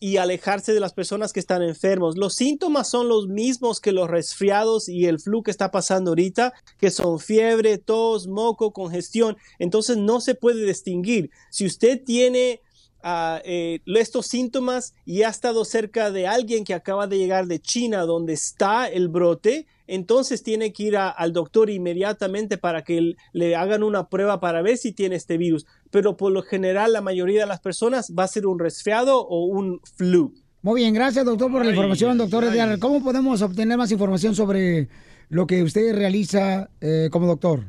y 0.00 0.16
alejarse 0.16 0.72
de 0.72 0.80
las 0.80 0.92
personas 0.92 1.32
que 1.32 1.40
están 1.40 1.62
enfermos. 1.62 2.16
Los 2.16 2.34
síntomas 2.34 2.88
son 2.88 3.08
los 3.08 3.28
mismos 3.28 3.80
que 3.80 3.92
los 3.92 4.08
resfriados 4.08 4.88
y 4.88 5.06
el 5.06 5.20
flu 5.20 5.42
que 5.42 5.50
está 5.50 5.70
pasando 5.70 6.10
ahorita, 6.10 6.52
que 6.78 6.90
son 6.90 7.20
fiebre, 7.20 7.78
tos, 7.78 8.26
moco, 8.26 8.72
congestión. 8.72 9.36
Entonces 9.58 9.96
no 9.96 10.20
se 10.20 10.34
puede 10.34 10.66
distinguir. 10.66 11.30
Si 11.50 11.66
usted 11.66 12.02
tiene 12.02 12.60
ah, 13.02 13.40
eh, 13.44 13.80
estos 13.86 14.26
síntomas 14.26 14.94
y 15.04 15.22
ha 15.22 15.28
estado 15.28 15.64
cerca 15.64 16.10
de 16.10 16.26
alguien 16.26 16.64
que 16.64 16.74
acaba 16.74 17.06
de 17.06 17.18
llegar 17.18 17.46
de 17.46 17.60
China 17.60 18.02
donde 18.02 18.32
está 18.32 18.88
el 18.88 19.08
brote, 19.08 19.66
entonces 19.94 20.42
tiene 20.42 20.72
que 20.72 20.82
ir 20.84 20.96
a- 20.96 21.08
al 21.10 21.32
doctor 21.32 21.70
inmediatamente 21.70 22.58
para 22.58 22.82
que 22.82 23.14
le 23.32 23.56
hagan 23.56 23.82
una 23.82 24.08
prueba 24.08 24.40
para 24.40 24.62
ver 24.62 24.76
si 24.78 24.92
tiene 24.92 25.16
este 25.16 25.36
virus. 25.38 25.66
Pero 25.90 26.16
por 26.16 26.32
lo 26.32 26.42
general 26.42 26.92
la 26.92 27.00
mayoría 27.00 27.40
de 27.40 27.46
las 27.46 27.60
personas 27.60 28.12
va 28.18 28.24
a 28.24 28.28
ser 28.28 28.46
un 28.46 28.58
resfriado 28.58 29.20
o 29.26 29.44
un 29.46 29.80
flu. 29.96 30.34
Muy 30.62 30.80
bien, 30.82 30.94
gracias, 30.94 31.24
doctor, 31.24 31.50
por 31.50 31.64
la 31.64 31.70
información, 31.72 32.16
doctor 32.18 32.44
Edgar. 32.44 32.78
¿Cómo 32.78 33.02
podemos 33.02 33.42
obtener 33.42 33.76
más 33.76 33.90
información 33.90 34.34
sobre 34.34 34.88
lo 35.28 35.46
que 35.46 35.62
usted 35.62 35.94
realiza 35.94 36.70
eh, 36.80 37.08
como 37.10 37.26
doctor? 37.26 37.64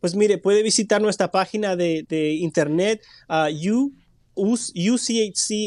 Pues 0.00 0.14
mire, 0.16 0.38
puede 0.38 0.62
visitar 0.62 1.00
nuestra 1.00 1.30
página 1.30 1.76
de, 1.76 2.04
de 2.08 2.32
internet 2.34 3.00
ah, 3.28 3.48
u- 3.50 3.92
us- 4.34 4.72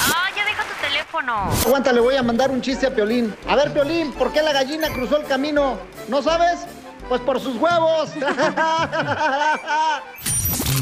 Ah, 0.00 0.28
ya 0.36 0.44
deja 0.44 0.64
tu 0.64 0.74
teléfono. 0.80 1.50
Aguanta, 1.64 1.92
le 1.92 2.00
voy 2.00 2.16
a 2.16 2.22
mandar 2.22 2.50
un 2.50 2.60
chiste 2.60 2.86
a 2.86 2.94
Piolín. 2.94 3.34
A 3.48 3.56
ver, 3.56 3.72
Piolín, 3.72 4.12
¿por 4.12 4.30
qué 4.32 4.42
la 4.42 4.52
gallina 4.52 4.92
cruzó 4.92 5.16
el 5.16 5.24
camino? 5.24 5.78
¿No 6.08 6.22
sabes? 6.22 6.60
Pues 7.08 7.20
por 7.20 7.40
sus 7.40 7.56
huevos. 7.56 8.10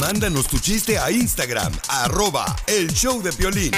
Mándanos 0.01 0.47
tu 0.49 0.59
chiste 0.59 0.99
a 0.99 1.11
Instagram, 1.11 1.73
arroba 1.89 2.45
el 2.67 2.93
show 2.93 3.23
de 3.23 3.33
Piolín. 3.33 3.73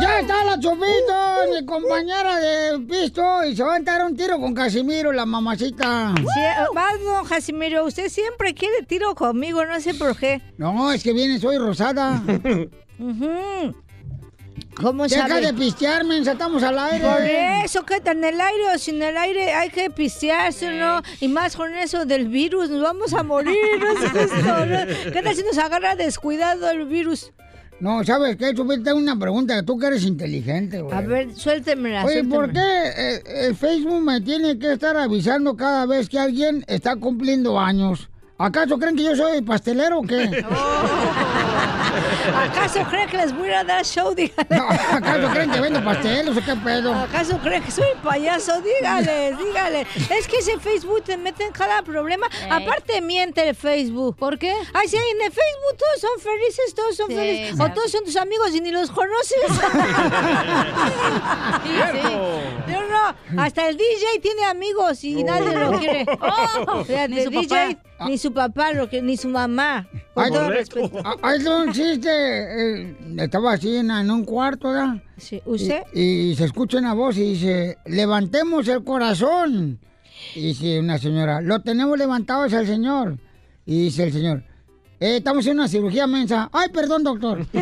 Ya 0.00 0.20
está 0.20 0.44
la 0.44 0.60
Chupito, 0.60 1.14
mi 1.52 1.64
compañera 1.64 2.38
de 2.38 2.78
pisto, 2.80 3.44
y 3.44 3.56
se 3.56 3.62
va 3.62 3.74
a 3.74 3.76
entrar 3.78 4.04
un 4.04 4.16
tiro 4.16 4.38
con 4.38 4.54
Casimiro, 4.54 5.12
la 5.12 5.24
mamacita. 5.24 6.14
Sí, 6.16 7.04
don 7.04 7.26
Casimiro, 7.26 7.84
usted 7.86 8.08
siempre 8.08 8.54
quiere 8.54 8.82
tiro 8.82 9.14
conmigo, 9.14 9.64
no 9.64 9.80
sé 9.80 9.94
por 9.94 10.16
qué. 10.16 10.42
No, 10.58 10.92
es 10.92 11.02
que 11.02 11.12
viene, 11.12 11.38
soy 11.38 11.58
rosada. 11.58 12.22
Ujú. 12.98 13.74
¿Cómo 14.80 15.08
Deja 15.08 15.26
sabe? 15.26 15.40
de 15.40 15.54
pistear, 15.54 16.04
mensa, 16.04 16.32
estamos 16.32 16.62
al 16.62 16.78
aire. 16.78 17.04
Por 17.04 17.22
eso, 17.64 17.84
que 17.84 17.96
en 17.96 18.22
el 18.22 18.40
aire 18.40 18.74
o 18.74 18.78
sin 18.78 19.02
el 19.02 19.16
aire 19.16 19.52
hay 19.52 19.70
que 19.70 19.90
pistearse, 19.90 20.70
¿no? 20.78 21.02
Y 21.20 21.28
más 21.28 21.56
con 21.56 21.74
eso 21.74 22.04
del 22.04 22.28
virus, 22.28 22.70
nos 22.70 22.82
vamos 22.82 23.12
a 23.12 23.22
morir, 23.24 23.56
no 23.80 23.90
es 23.90 24.10
justo, 24.10 24.66
¿no? 24.66 25.12
¿Qué 25.12 25.20
tal 25.22 25.34
si 25.34 25.42
nos 25.42 25.58
agarra 25.58 25.96
descuidado 25.96 26.70
el 26.70 26.86
virus? 26.86 27.32
No, 27.80 28.02
¿sabes 28.04 28.36
qué? 28.36 28.52
Tengo 28.54 28.98
una 28.98 29.18
pregunta. 29.18 29.62
Tú 29.62 29.78
que 29.78 29.86
eres 29.86 30.04
inteligente, 30.04 30.80
güey. 30.80 30.96
A 30.96 31.00
ver, 31.00 31.34
suéltemela, 31.34 32.04
Oye, 32.04 32.24
¿por 32.24 32.46
suéltemela. 32.46 32.52
qué 32.94 33.14
eh, 33.16 33.46
el 33.48 33.54
Facebook 33.54 34.02
me 34.02 34.20
tiene 34.20 34.58
que 34.58 34.72
estar 34.72 34.96
avisando 34.96 35.56
cada 35.56 35.86
vez 35.86 36.08
que 36.08 36.18
alguien 36.18 36.64
está 36.66 36.96
cumpliendo 36.96 37.58
años? 37.58 38.08
¿Acaso 38.36 38.78
creen 38.78 38.96
que 38.96 39.04
yo 39.04 39.16
soy 39.16 39.42
pastelero 39.42 40.00
o 40.00 40.02
qué? 40.02 40.44
¿Acaso 42.44 42.82
creen 42.90 43.08
que 43.08 43.16
les 43.16 43.34
voy 43.36 43.50
a 43.50 43.64
dar 43.64 43.84
show? 43.84 44.14
Dígale. 44.14 44.60
¿Acaso 44.92 45.28
creen 45.32 45.50
que 45.50 45.60
vendo 45.60 45.82
pasteles 45.84 46.36
o 46.36 46.40
qué 46.44 46.56
pedo? 46.56 46.94
¿Acaso 46.94 47.38
creen 47.38 47.62
que 47.62 47.70
soy 47.70 47.86
payaso? 48.02 48.60
Dígale, 48.60 49.34
dígale. 49.36 49.86
Es 50.10 50.26
que 50.28 50.38
ese 50.38 50.58
Facebook 50.58 51.02
te 51.04 51.16
mete 51.16 51.44
en 51.44 51.52
cada 51.52 51.82
problema. 51.82 52.26
Aparte 52.50 53.00
miente 53.00 53.48
el 53.48 53.54
Facebook. 53.54 54.16
¿Por 54.16 54.38
qué? 54.38 54.52
Ay, 54.74 54.88
sí, 54.88 54.96
en 54.96 55.22
el 55.22 55.32
Facebook 55.32 55.76
todos 55.78 56.00
son 56.00 56.20
felices, 56.20 56.74
todos 56.74 56.96
son 56.96 57.08
Sí, 57.08 57.14
felices. 57.14 57.60
O 57.60 57.70
todos 57.72 57.90
son 57.90 58.04
tus 58.04 58.16
amigos 58.16 58.54
y 58.54 58.60
ni 58.60 58.70
los 58.70 58.90
conoces. 58.90 59.38
Yo 62.68 62.82
no, 62.88 63.42
hasta 63.42 63.68
el 63.68 63.76
DJ 63.76 64.20
tiene 64.22 64.44
amigos 64.44 65.02
y 65.04 65.22
nadie 65.24 65.54
lo 65.56 65.78
quiere. 65.78 66.06
Oh, 66.66 66.84
Fíjate, 66.84 67.08
ni 67.08 67.22
su 67.24 67.30
DJ, 67.30 67.74
papá. 67.76 67.87
Ni 68.06 68.18
su 68.18 68.32
papá, 68.32 68.72
lo 68.72 68.88
que, 68.88 69.02
ni 69.02 69.16
su 69.16 69.28
mamá. 69.28 69.86
Con 70.14 70.24
Ay, 70.24 70.30
todo 70.32 70.50
respeto. 70.50 70.98
Ah, 71.04 71.14
Ahí 71.22 71.38
está 71.38 71.56
un 71.56 71.72
chiste. 71.72 72.08
eh, 72.10 72.96
estaba 73.18 73.52
así 73.54 73.76
en, 73.76 73.90
en 73.90 74.10
un 74.10 74.24
cuarto, 74.24 74.68
¿verdad? 74.70 74.96
Sí, 75.16 75.40
¿usted? 75.44 75.82
Y, 75.94 76.30
y 76.30 76.34
se 76.36 76.44
escucha 76.44 76.78
una 76.78 76.94
voz 76.94 77.16
y 77.16 77.34
dice, 77.34 77.78
levantemos 77.86 78.66
el 78.68 78.84
corazón. 78.84 79.78
Y 80.34 80.40
dice 80.48 80.80
una 80.80 80.98
señora, 80.98 81.40
lo 81.40 81.60
tenemos 81.60 81.96
levantado 81.98 82.44
es 82.44 82.52
el 82.52 82.66
señor. 82.66 83.18
Y 83.66 83.84
dice 83.84 84.04
el 84.04 84.12
señor, 84.12 84.42
"Eh, 85.00 85.16
estamos 85.18 85.46
en 85.46 85.54
una 85.58 85.68
cirugía 85.68 86.06
mensa. 86.06 86.48
Ay, 86.52 86.68
perdón, 86.70 87.04
doctor. 87.04 87.46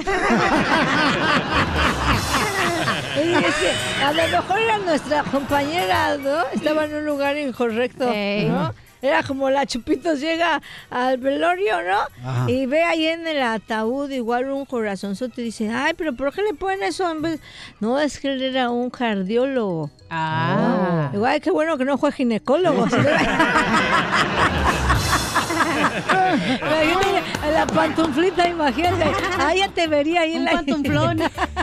Y 3.16 3.32
es 3.32 3.55
que 3.57 4.03
a 4.05 4.12
lo 4.12 4.22
mejor 4.28 4.59
era 4.61 4.78
nuestra 4.78 5.22
compañera, 5.24 6.16
¿no? 6.18 6.43
Estaba 6.53 6.84
en 6.84 6.95
un 6.97 7.07
lugar 7.07 7.37
incorrecto, 7.39 8.05
¿no? 8.07 8.74
Era 9.03 9.22
como 9.22 9.51
la 9.51 9.66
Chupitos 9.66 10.20
llega 10.20 10.62
al 10.90 11.18
velorio, 11.18 11.82
¿no? 11.82 12.28
Ajá. 12.28 12.51
Y 12.51 12.66
ve 12.66 12.82
ahí 12.82 13.07
en 13.07 13.26
el 13.26 13.42
ataúd 13.42 14.11
igual 14.11 14.51
un 14.51 14.64
corazonzote 14.64 15.42
y 15.42 15.44
dice, 15.44 15.70
ay, 15.70 15.94
pero 15.97 16.14
¿por 16.14 16.32
qué 16.32 16.42
le 16.42 16.55
ponen 16.55 16.82
eso 16.82 17.11
en 17.11 17.22
vez? 17.22 17.40
No, 17.80 18.01
es 18.01 18.18
que 18.18 18.32
él 18.32 18.42
era 18.42 18.70
un 18.70 18.90
cardiólogo. 18.90 19.90
Ah. 20.11 21.11
Igual 21.12 21.40
qué 21.40 21.51
bueno 21.51 21.78
que 21.78 21.84
no 21.84 21.99
fue 21.99 22.12
ginecólogo. 22.12 22.86
La 27.57 27.66
pantuflita, 27.66 28.48
imagínate. 28.48 29.04
Ah, 29.38 29.54
ya 29.54 29.68
te 29.68 29.86
vería 29.86 30.22
ahí 30.22 30.34
en 30.34 30.44
la... 30.44 30.52
pantuflón. 30.52 31.18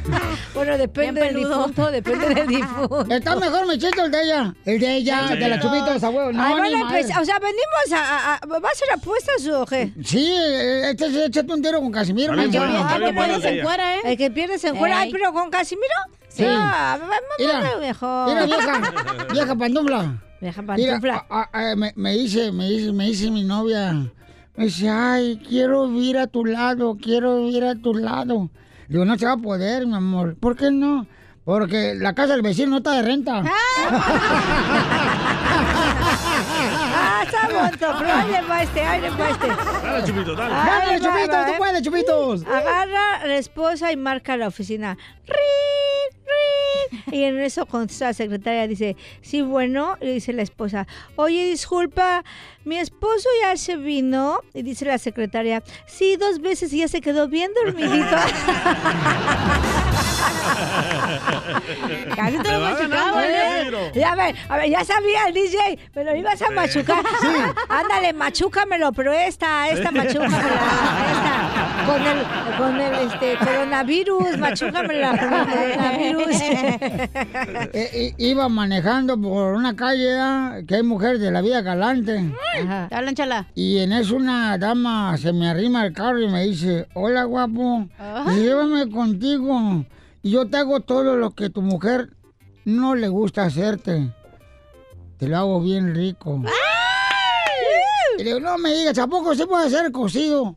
bueno, 0.55 0.77
depende 0.77 1.21
del 1.21 1.35
difunto, 1.35 1.91
depende 1.91 2.33
del 2.33 2.47
difunto. 2.47 3.05
Está 3.09 3.35
mejor 3.35 3.67
mi 3.67 3.77
chiste 3.77 4.01
el 4.01 4.11
de 4.11 4.23
ella. 4.23 4.55
El 4.65 4.79
de 4.79 4.95
ella, 4.95 5.27
de 5.27 5.49
la 5.49 5.59
chupita 5.59 5.93
de 5.97 6.07
huevo. 6.07 6.31
No, 6.31 6.41
Ay, 6.43 6.55
madre. 6.55 6.99
empezar, 6.99 7.21
o 7.21 7.25
sea, 7.25 7.39
venimos 7.39 7.91
a, 7.93 8.33
a- 8.33 8.35
a- 8.35 8.45
¿Va 8.47 8.69
a 8.69 8.73
ser 8.75 8.87
apuestas 8.93 9.45
o 9.47 9.65
qué? 9.65 9.91
Sí, 10.03 10.33
este 10.83 11.11
se 11.11 11.25
échate 11.25 11.51
un 11.53 11.61
tiro 11.61 11.79
con 11.81 11.91
Casimiro. 11.91 12.33
Está 12.33 12.45
bien 12.47 12.51
mensa. 12.51 12.59
bueno, 12.59 12.87
está 12.87 12.97
bien 12.99 13.15
bueno 13.15 13.35
el 13.35 13.41
de 13.41 13.49
ella. 13.59 13.95
¿eh? 13.95 13.99
El 14.05 14.17
que 14.17 14.31
pierde 14.31 14.57
se 14.59 14.67
encuera. 14.69 14.99
Ay, 14.99 15.11
pero 15.11 15.33
con 15.33 15.49
Casimiro. 15.49 15.87
Sí. 16.29 16.43
No, 16.43 16.71
Mira, 17.39 17.77
mejor. 17.79 18.27
Mira, 18.29 18.45
vieja, 18.45 18.81
vieja 19.33 19.55
pantufla. 19.55 20.21
Vieja 20.39 20.61
Mira, 20.61 20.93
pantufla. 20.93 21.25
a- 21.29 21.49
a- 21.51 21.71
a- 21.71 21.75
me, 21.75 21.91
me 21.95 22.13
dice, 22.13 22.51
me 22.51 22.69
dice, 22.69 22.91
me 22.93 23.05
dice 23.07 23.29
mi 23.29 23.43
novia, 23.43 23.93
me 24.55 24.65
dice, 24.65 24.89
ay, 24.89 25.41
quiero 25.47 25.87
vivir 25.87 26.17
a 26.17 26.27
tu 26.27 26.45
lado, 26.45 26.97
quiero 27.01 27.37
vivir 27.37 27.63
a 27.63 27.75
tu 27.75 27.93
lado. 27.93 28.49
Digo, 28.87 29.05
no 29.05 29.17
se 29.17 29.25
va 29.25 29.33
a 29.33 29.37
poder, 29.37 29.87
mi 29.87 29.95
amor. 29.95 30.35
¿Por 30.39 30.55
qué 30.55 30.69
no? 30.71 31.07
Porque 31.43 31.95
la 31.95 32.13
casa 32.13 32.33
del 32.33 32.41
vecino 32.41 32.69
no 32.71 32.77
está 32.77 32.93
de 32.93 33.01
renta. 33.01 33.43
Ah, 36.95 37.23
está 37.25 37.47
bonito, 37.47 37.87
pero 37.99 38.13
ahí 38.13 38.31
le 38.31 38.41
va 38.41 38.63
este, 38.63 38.81
ahí 38.81 39.01
le 39.01 39.09
va 39.09 39.29
este. 39.29 39.47
Dale, 39.47 40.03
Chupito, 40.05 40.35
dale. 40.35 40.53
Dale, 40.53 40.85
le 40.85 40.99
va, 40.99 41.05
Chupitos, 41.05 41.35
va, 41.35 41.45
tú 41.45 41.51
¿eh? 41.51 41.55
puedes, 41.57 41.81
Chupitos. 41.81 42.45
Agarra 42.45 43.27
la 43.27 43.37
esposa 43.37 43.91
y 43.91 43.97
marca 43.97 44.37
la 44.37 44.47
oficina. 44.47 44.97
¡Rin, 45.25 45.27
rin! 45.27 45.82
Y 47.11 47.23
en 47.23 47.39
eso 47.39 47.65
contesta 47.65 48.05
la 48.05 48.13
secretaria, 48.13 48.67
dice, 48.67 48.95
sí, 49.21 49.41
bueno, 49.41 49.97
le 50.01 50.13
dice 50.13 50.33
la 50.33 50.41
esposa, 50.41 50.87
oye, 51.15 51.45
disculpa, 51.45 52.23
mi 52.65 52.77
esposo 52.77 53.29
ya 53.41 53.55
se 53.57 53.77
vino, 53.77 54.39
y 54.53 54.63
dice 54.63 54.85
la 54.85 54.97
secretaria, 54.97 55.63
sí, 55.85 56.15
dos 56.17 56.39
veces 56.39 56.73
y 56.73 56.79
ya 56.79 56.87
se 56.87 57.01
quedó 57.01 57.27
bien 57.27 57.51
dormidito. 57.63 58.15
Casi 62.15 62.37
te 62.37 62.51
lo 62.51 62.59
ganando, 62.59 63.21
¿eh? 63.21 63.91
Ya, 63.93 64.13
a 64.13 64.15
ver, 64.15 64.35
a 64.49 64.57
ver, 64.57 64.69
ya 64.69 64.83
sabía 64.83 65.27
el 65.27 65.33
DJ, 65.33 65.79
me 65.95 66.03
lo 66.03 66.15
ibas 66.15 66.41
a 66.41 66.49
machucar. 66.51 67.03
Ándale, 67.69 68.13
machúcamelo, 68.13 68.91
pero 68.93 69.13
esta, 69.13 69.69
esta 69.69 69.91
machúcamela, 69.91 70.37
esta. 71.11 71.72
Con 71.85 72.01
el, 72.01 72.57
con 72.57 72.79
el 72.79 72.93
este, 73.07 73.37
coronavirus, 73.37 74.37
machúcamela 74.37 75.17
con 75.17 75.33
el 75.33 75.45
coronavirus. 75.47 76.35
Eh, 77.75 78.13
iba 78.17 78.47
manejando 78.49 79.19
por 79.19 79.55
una 79.55 79.75
calle 79.75 80.17
ah, 80.19 80.59
que 80.67 80.75
hay 80.75 80.83
mujeres 80.83 81.19
de 81.19 81.31
la 81.31 81.41
vida 81.41 81.61
galante. 81.61 82.31
Hablan, 82.91 83.15
chala. 83.15 83.47
Y 83.55 83.79
en 83.79 83.91
eso 83.93 84.15
una 84.15 84.57
dama 84.57 85.17
se 85.17 85.33
me 85.33 85.49
arrima 85.49 85.81
al 85.81 85.93
carro 85.93 86.21
y 86.21 86.27
me 86.27 86.43
dice, 86.43 86.87
hola 86.93 87.23
guapo, 87.23 87.87
Ajá. 87.97 88.31
Llévame 88.33 88.89
contigo 88.89 89.85
y 90.21 90.31
yo 90.31 90.47
te 90.49 90.57
hago 90.57 90.79
todo 90.81 91.17
lo 91.17 91.31
que 91.31 91.49
tu 91.49 91.61
mujer 91.61 92.09
no 92.65 92.95
le 92.95 93.07
gusta 93.07 93.43
hacerte. 93.43 94.11
Te 95.17 95.27
lo 95.27 95.37
hago 95.37 95.61
bien 95.61 95.93
rico. 95.95 96.41
Y 98.17 98.23
le 98.23 98.23
digo, 98.25 98.39
no 98.39 98.57
me 98.57 98.73
digas, 98.73 98.97
¿a 98.99 99.07
poco 99.07 99.35
se 99.35 99.47
puede 99.47 99.67
hacer 99.67 99.91
cocido? 99.91 100.55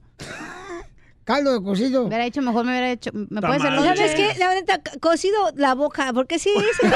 Caldo 1.26 1.52
de 1.58 1.60
cocido. 1.60 2.04
Hubiera 2.04 2.24
hecho, 2.24 2.40
mejor 2.40 2.64
me 2.64 2.70
hubiera 2.70 2.88
hecho. 2.92 3.10
¿Me 3.12 3.40
puede 3.40 3.56
hacer 3.56 3.96
¿Sabes 3.96 4.14
qué? 4.14 4.34
La 4.38 4.54
neta, 4.54 4.80
cocido 5.00 5.50
la 5.56 5.74
boca, 5.74 6.12
porque 6.14 6.38
sí, 6.38 6.50
es 6.56 6.78
el, 6.84 6.92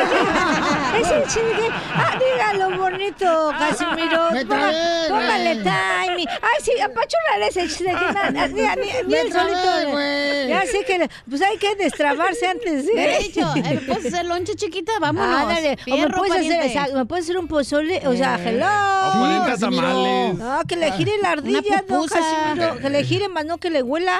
es 1.03 1.11
el 1.11 1.27
chile. 1.27 1.69
Ah, 1.93 2.17
dígalo 2.17 2.79
bonito, 2.79 3.51
Casimiro. 3.59 4.31
Me 4.31 4.47
Póngale 4.47 5.57
timing. 5.57 6.29
Ay, 6.29 6.59
sí, 6.63 6.71
apachúrale 6.81 7.49
ese 7.49 7.67
chile. 7.69 7.93
Que 7.99 8.13
na- 8.13 8.31
na- 8.31 8.47
ni, 8.47 8.61
ni, 8.63 8.93
ni 9.03 9.09
Me 9.13 9.21
el 9.23 9.33
solito. 9.33 9.91
güey. 9.91 10.49
Ya 10.49 10.63
sé 10.63 10.85
que, 10.87 11.11
pues 11.29 11.43
hay 11.43 11.59
que 11.59 11.75
destrabarse 11.75 12.47
antes 12.47 12.87
de... 12.87 12.93
Hubiera 12.93 13.19
dicho, 13.19 13.41
eh, 13.57 13.63
¿me 13.75 13.81
puedes 13.81 14.07
hacer 14.15 14.27
lonche 14.27 14.55
chiquita? 14.55 14.93
Vámonos. 15.01 15.37
Ah, 15.41 15.45
dale. 15.47 15.77
O 15.91 15.97
me 15.97 16.09
puedes, 16.09 16.33
hacer, 16.35 16.45
pariente. 16.45 16.67
exacto, 16.67 16.95
me 16.97 17.05
puedes 17.07 17.25
hacer 17.25 17.37
un 17.37 17.49
pozole, 17.49 18.01
o 18.07 18.15
sea, 18.15 18.37
Eh. 18.39 18.49
hello. 18.51 18.67
O 19.09 19.19
40 19.19 19.57
tamales. 19.59 20.35
No, 20.39 20.61
que 20.69 20.77
le 20.77 20.93
gire 20.93 21.13
la 21.21 21.31
ardilla, 21.33 21.83
no. 21.89 22.07
Casimiro. 22.07 22.79
Que 22.79 22.91
le 22.91 23.03
gire 23.03 23.29
más, 23.29 23.45
no 23.45 23.59
que 23.59 23.71
le 23.71 23.83
huela. 23.83 24.20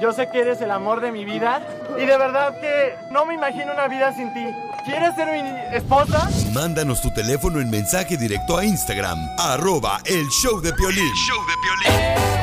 Yo 0.00 0.12
sé 0.12 0.28
que 0.30 0.40
eres 0.40 0.60
el 0.60 0.70
amor 0.70 1.00
de 1.00 1.10
mi 1.10 1.24
vida. 1.24 1.60
Y 1.96 2.06
de 2.06 2.16
verdad 2.16 2.60
que 2.60 2.94
no 3.10 3.26
me 3.26 3.34
imagino 3.34 3.72
una 3.72 3.88
vida 3.88 4.14
sin 4.14 4.32
ti. 4.32 4.46
¿Quieres 4.84 5.14
ser 5.16 5.28
mi 5.32 5.76
esposa? 5.76 6.30
Mándanos 6.52 7.02
tu 7.02 7.10
teléfono 7.10 7.60
en 7.60 7.68
mensaje 7.68 8.16
directo 8.16 8.56
a 8.56 8.64
Instagram, 8.64 9.18
arroba 9.38 10.00
el 10.06 10.26
show 10.28 10.60
de 10.60 10.72
Piolín. 10.72 11.12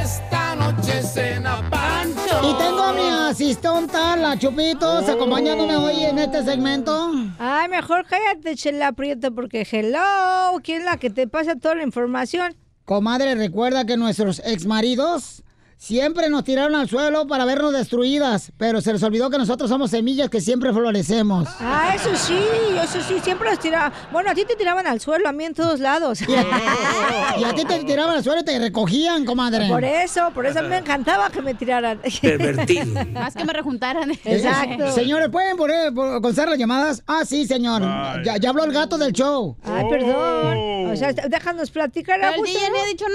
Esta 0.01 0.55
noche 0.55 1.01
cena 1.01 1.67
Pancho. 1.69 2.41
Y 2.43 2.53
tengo 2.57 2.83
a 2.83 2.93
mi 2.93 3.09
asistenta, 3.31 4.15
la 4.15 4.37
Chupitos, 4.37 5.07
acompañándome 5.09 5.75
hoy 5.77 6.03
en 6.03 6.19
este 6.19 6.43
segmento. 6.43 7.11
Ay, 7.39 7.69
mejor 7.69 8.05
cállate, 8.05 8.55
Chela 8.55 8.91
Prieto, 8.91 9.33
porque 9.33 9.65
hello, 9.71 10.59
¿quién 10.61 10.79
es 10.79 10.85
la 10.85 10.97
que 10.97 11.09
te 11.09 11.27
pasa 11.27 11.55
toda 11.55 11.75
la 11.75 11.83
información? 11.83 12.55
Comadre, 12.83 13.33
recuerda 13.33 13.85
que 13.85 13.97
nuestros 13.97 14.39
exmaridos 14.45 15.43
siempre 15.77 16.29
nos 16.29 16.43
tiraron 16.43 16.75
al 16.75 16.89
suelo 16.89 17.27
para 17.27 17.45
vernos 17.45 17.73
destruidas, 17.73 18.51
pero 18.57 18.81
se 18.81 18.93
les 18.93 19.03
olvidó 19.03 19.29
que 19.29 19.37
nosotros 19.37 19.69
somos 19.69 19.91
semillas 19.91 20.29
que 20.29 20.41
siempre 20.41 20.73
florecemos. 20.73 21.47
Ah, 21.59 21.93
eso 21.95 22.15
sí, 22.15 22.39
eso 22.81 22.99
sí, 23.07 23.19
siempre 23.23 23.49
los 23.49 23.59
tiraban. 23.59 23.93
Bueno, 24.11 24.31
a 24.31 24.33
ti 24.33 24.45
te 24.45 24.55
tiraban 24.55 24.87
al 24.87 24.99
suelo, 24.99 25.29
a 25.29 25.31
mí 25.31 25.43
en 25.45 25.53
todos 25.53 25.79
lados. 25.79 26.21
Y 26.21 27.43
a 27.43 27.53
ti 27.53 27.65
te 27.65 27.83
tiraban 27.83 28.15
al 28.15 28.23
suelo 28.23 28.41
y 28.41 28.45
te 28.45 28.57
recogían, 28.59 29.25
comadre. 29.25 29.67
Por 29.67 29.83
eso, 29.83 30.31
por 30.33 30.45
eso 30.45 30.61
me 30.63 30.77
encantaba 30.77 31.29
que 31.29 31.41
me 31.41 31.53
tiraran. 31.53 31.99
Más 33.13 33.33
que 33.35 33.45
me 33.45 33.53
rejuntaran. 33.53 34.11
Eh, 34.25 34.91
Señores, 34.93 35.29
¿pueden 35.29 35.55
poner, 35.55 35.93
por- 35.93 36.13
contestar 36.21 36.49
las 36.49 36.57
llamadas? 36.57 37.03
Ah, 37.05 37.23
sí, 37.25 37.45
señor. 37.45 37.81
Ya, 38.23 38.37
ya 38.37 38.49
habló 38.49 38.63
el 38.63 38.71
gato 38.71 38.97
del 38.97 39.11
show. 39.13 39.55
Ay, 39.63 39.83
perdón. 39.89 40.91
O 40.91 40.95
sea, 40.95 41.13
déjanos 41.13 41.69
platicar. 41.71 42.19
El 42.19 42.41
DJ 42.43 42.69
¿no? 42.69 42.73
ni 42.75 42.79
ha 42.79 42.85
dicho 42.85 43.05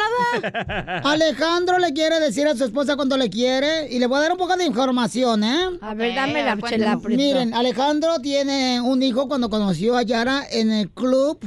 nada. 0.43 0.99
Alejandro 1.05 1.79
le 1.79 1.93
quiere 1.93 2.21
decir 2.21 2.47
a 2.51 2.57
su 2.57 2.65
esposa 2.65 2.97
cuando 2.97 3.17
le 3.17 3.31
quiere 3.31 3.89
y 3.91 3.99
le 3.99 4.07
voy 4.07 4.19
a 4.19 4.23
dar 4.23 4.33
un 4.33 4.39
poco 4.39 4.57
de 4.57 4.65
información, 4.65 5.45
¿eh? 5.45 5.71
A 5.81 5.95
ver, 5.95 6.15
dame 6.15 6.43
la 6.43 6.57
Prieto. 6.57 6.99
Miren, 7.09 7.55
Alejandro 7.55 8.19
tiene 8.21 8.81
un 8.81 9.03
hijo 9.03 9.29
cuando 9.29 9.49
conoció 9.49 9.97
a 9.97 10.03
Yara 10.03 10.43
en 10.51 10.71
el 10.71 10.91
club 10.91 11.39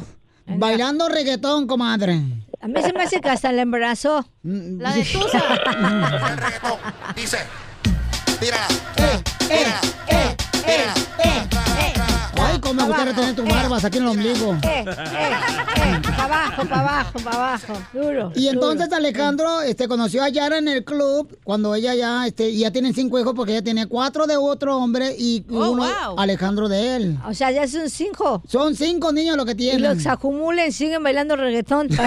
bailando 0.46 1.10
reggaetón, 1.10 1.68
comadre. 1.68 2.22
A 2.62 2.68
mí 2.68 2.82
se 2.82 2.94
me 2.94 3.04
hace 3.04 3.20
que 3.20 3.30
hasta 3.30 3.52
la 3.52 3.62
embarazó. 3.64 4.26
La 4.44 4.94
de 4.94 5.04
Tusa. 5.04 5.44
Dice, 7.16 7.40
Ay, 8.40 10.00
cómo 10.08 11.13
me 12.84 12.88
gustaría 12.90 13.14
tener 13.14 13.36
tus 13.36 13.46
barbas 13.48 13.84
aquí 13.86 13.98
en 13.98 14.04
el 14.04 14.10
ombligo. 14.10 14.54
Eh, 14.64 14.86
eh, 14.86 14.86
eh, 14.88 16.02
para 16.18 16.24
abajo, 16.26 16.64
para 16.66 16.80
abajo, 16.82 17.20
para 17.24 17.36
abajo. 17.38 17.74
Duro. 17.94 18.32
Y 18.36 18.48
entonces 18.48 18.86
duro. 18.90 18.98
Alejandro 18.98 19.62
este, 19.62 19.88
conoció 19.88 20.24
a 20.24 20.30
Yara 20.30 20.58
en 20.58 20.68
el 20.68 20.84
club 20.84 21.38
cuando 21.44 21.74
ella 21.76 21.94
ya, 21.96 22.26
este, 22.28 22.56
ya 22.56 22.72
tienen 22.72 22.94
cinco 22.94 23.20
hijos 23.20 23.34
porque 23.36 23.54
ella 23.54 23.64
tiene 23.64 23.88
cuatro 23.88 24.28
de 24.28 24.38
otro 24.38 24.78
hombre 24.78 25.16
y 25.18 25.44
Oh, 25.52 25.72
uno 25.72 25.84
wow. 25.84 26.20
Alejandro 26.20 26.68
de 26.70 26.96
él. 26.96 27.18
O 27.28 27.34
sea, 27.34 27.52
ya 27.52 27.68
son 27.68 27.90
cinco. 27.90 28.42
Son 28.48 28.76
cinco 28.76 29.12
niños 29.12 29.36
lo 29.38 29.46
que 29.46 29.52
Y 29.54 29.56
tienen. 29.56 29.84
los 29.84 29.98
que 29.98 30.04
se 30.04 30.10
acumulen 30.10 30.72
siguen 30.72 31.04
bailando 31.04 31.36
reggaetón. 31.36 31.90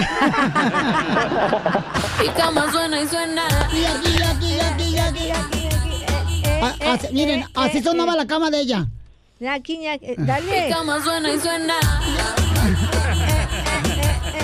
Y 2.23 2.29
cama 2.29 2.71
suena 2.71 3.01
y 3.01 3.07
suena. 3.07 3.43
Y 3.71 3.85
aquí, 3.85 4.09
y 4.17 4.21
aquí, 4.23 4.53
y 4.55 4.59
aquí, 4.59 4.83
y 4.95 4.97
aquí, 4.99 5.25
y 5.27 5.29
aquí. 5.31 6.43
Ah, 6.61 6.73
así- 6.93 7.07
miren, 7.13 7.45
así 7.53 7.81
sonaba 7.81 8.15
la 8.15 8.25
cama 8.25 8.49
de 8.49 8.59
ella. 8.61 8.87
Ñaki, 9.39 9.77
ñaki, 9.77 10.15
dale. 10.17 10.67
Y 10.67 10.71
cama 10.71 11.03
suena 11.03 11.33
y 11.33 11.39
suena. 11.39 11.73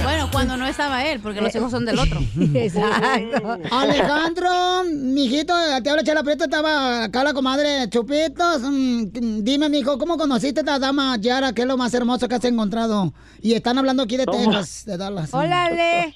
Bueno, 0.03 0.29
cuando 0.31 0.57
no 0.57 0.67
estaba 0.67 1.05
él, 1.05 1.21
porque 1.21 1.39
los 1.39 1.55
hijos 1.55 1.71
son 1.71 1.85
del 1.85 1.97
otro. 1.97 2.19
Exacto. 2.53 3.57
Alejandro, 3.71 4.83
mijito, 4.91 5.53
te 5.81 5.89
habla 5.89 6.03
Chela 6.03 6.23
Prieto, 6.23 6.43
estaba 6.43 7.05
acá 7.05 7.23
la 7.23 7.33
comadre 7.33 7.89
Chupitos. 7.89 8.61
Mm, 8.63 9.43
Dime, 9.43 9.69
mijo, 9.69 9.97
¿cómo 9.97 10.17
conociste 10.17 10.59
a 10.59 10.63
esta 10.63 10.79
dama 10.79 11.15
Yara? 11.17 11.53
¿Qué 11.53 11.61
es 11.61 11.67
lo 11.67 11.77
más 11.77 11.93
hermoso 11.93 12.27
que 12.27 12.35
has 12.35 12.43
encontrado? 12.43 13.13
Y 13.41 13.53
están 13.53 13.77
hablando 13.77 14.03
aquí 14.03 14.17
de 14.17 14.25
¿Cómo? 14.25 14.51
Texas, 14.51 14.83
de 14.85 14.97
Dallas. 14.97 15.33
Hola, 15.33 15.65
Ale. 15.65 16.15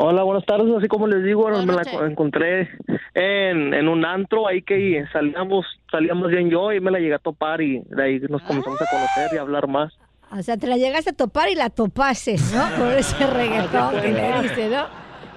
Hola, 0.00 0.22
buenas 0.22 0.46
tardes. 0.46 0.72
Así 0.78 0.86
como 0.86 1.08
les 1.08 1.24
digo, 1.24 1.48
me 1.50 1.72
la 1.72 1.82
encontré 2.06 2.68
en, 3.14 3.74
en 3.74 3.88
un 3.88 4.04
antro 4.04 4.46
ahí 4.46 4.62
que 4.62 5.04
salíamos, 5.12 5.66
salíamos 5.90 6.30
bien 6.30 6.48
yo 6.50 6.72
y 6.72 6.78
me 6.78 6.92
la 6.92 7.00
llegué 7.00 7.14
a 7.14 7.18
topar 7.18 7.60
y 7.60 7.80
de 7.80 8.04
ahí 8.04 8.20
nos 8.28 8.40
comenzamos 8.42 8.80
a 8.80 8.86
conocer 8.86 9.30
y 9.32 9.38
a 9.38 9.40
hablar 9.40 9.66
más. 9.66 9.92
O 10.30 10.40
sea, 10.40 10.56
te 10.56 10.68
la 10.68 10.76
llegaste 10.76 11.10
a 11.10 11.12
topar 11.14 11.48
y 11.48 11.56
la 11.56 11.68
topaste, 11.68 12.36
¿no? 12.54 12.76
Por 12.78 12.92
ese 12.92 13.26
reggaetón 13.26 14.00
que 14.00 14.12
le 14.12 14.42
diste, 14.42 14.68
¿no? 14.68 14.86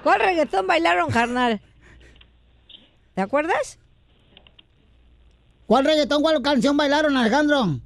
¿Cuál 0.04 0.20
reggaetón 0.20 0.64
bailaron, 0.68 1.10
carnal? 1.10 1.60
¿Te 3.14 3.20
acuerdas? 3.20 3.80
¿Cuál 5.66 5.86
reggaetón, 5.86 6.22
cuál 6.22 6.40
canción 6.40 6.76
bailaron, 6.76 7.16
Alejandro? 7.16 7.80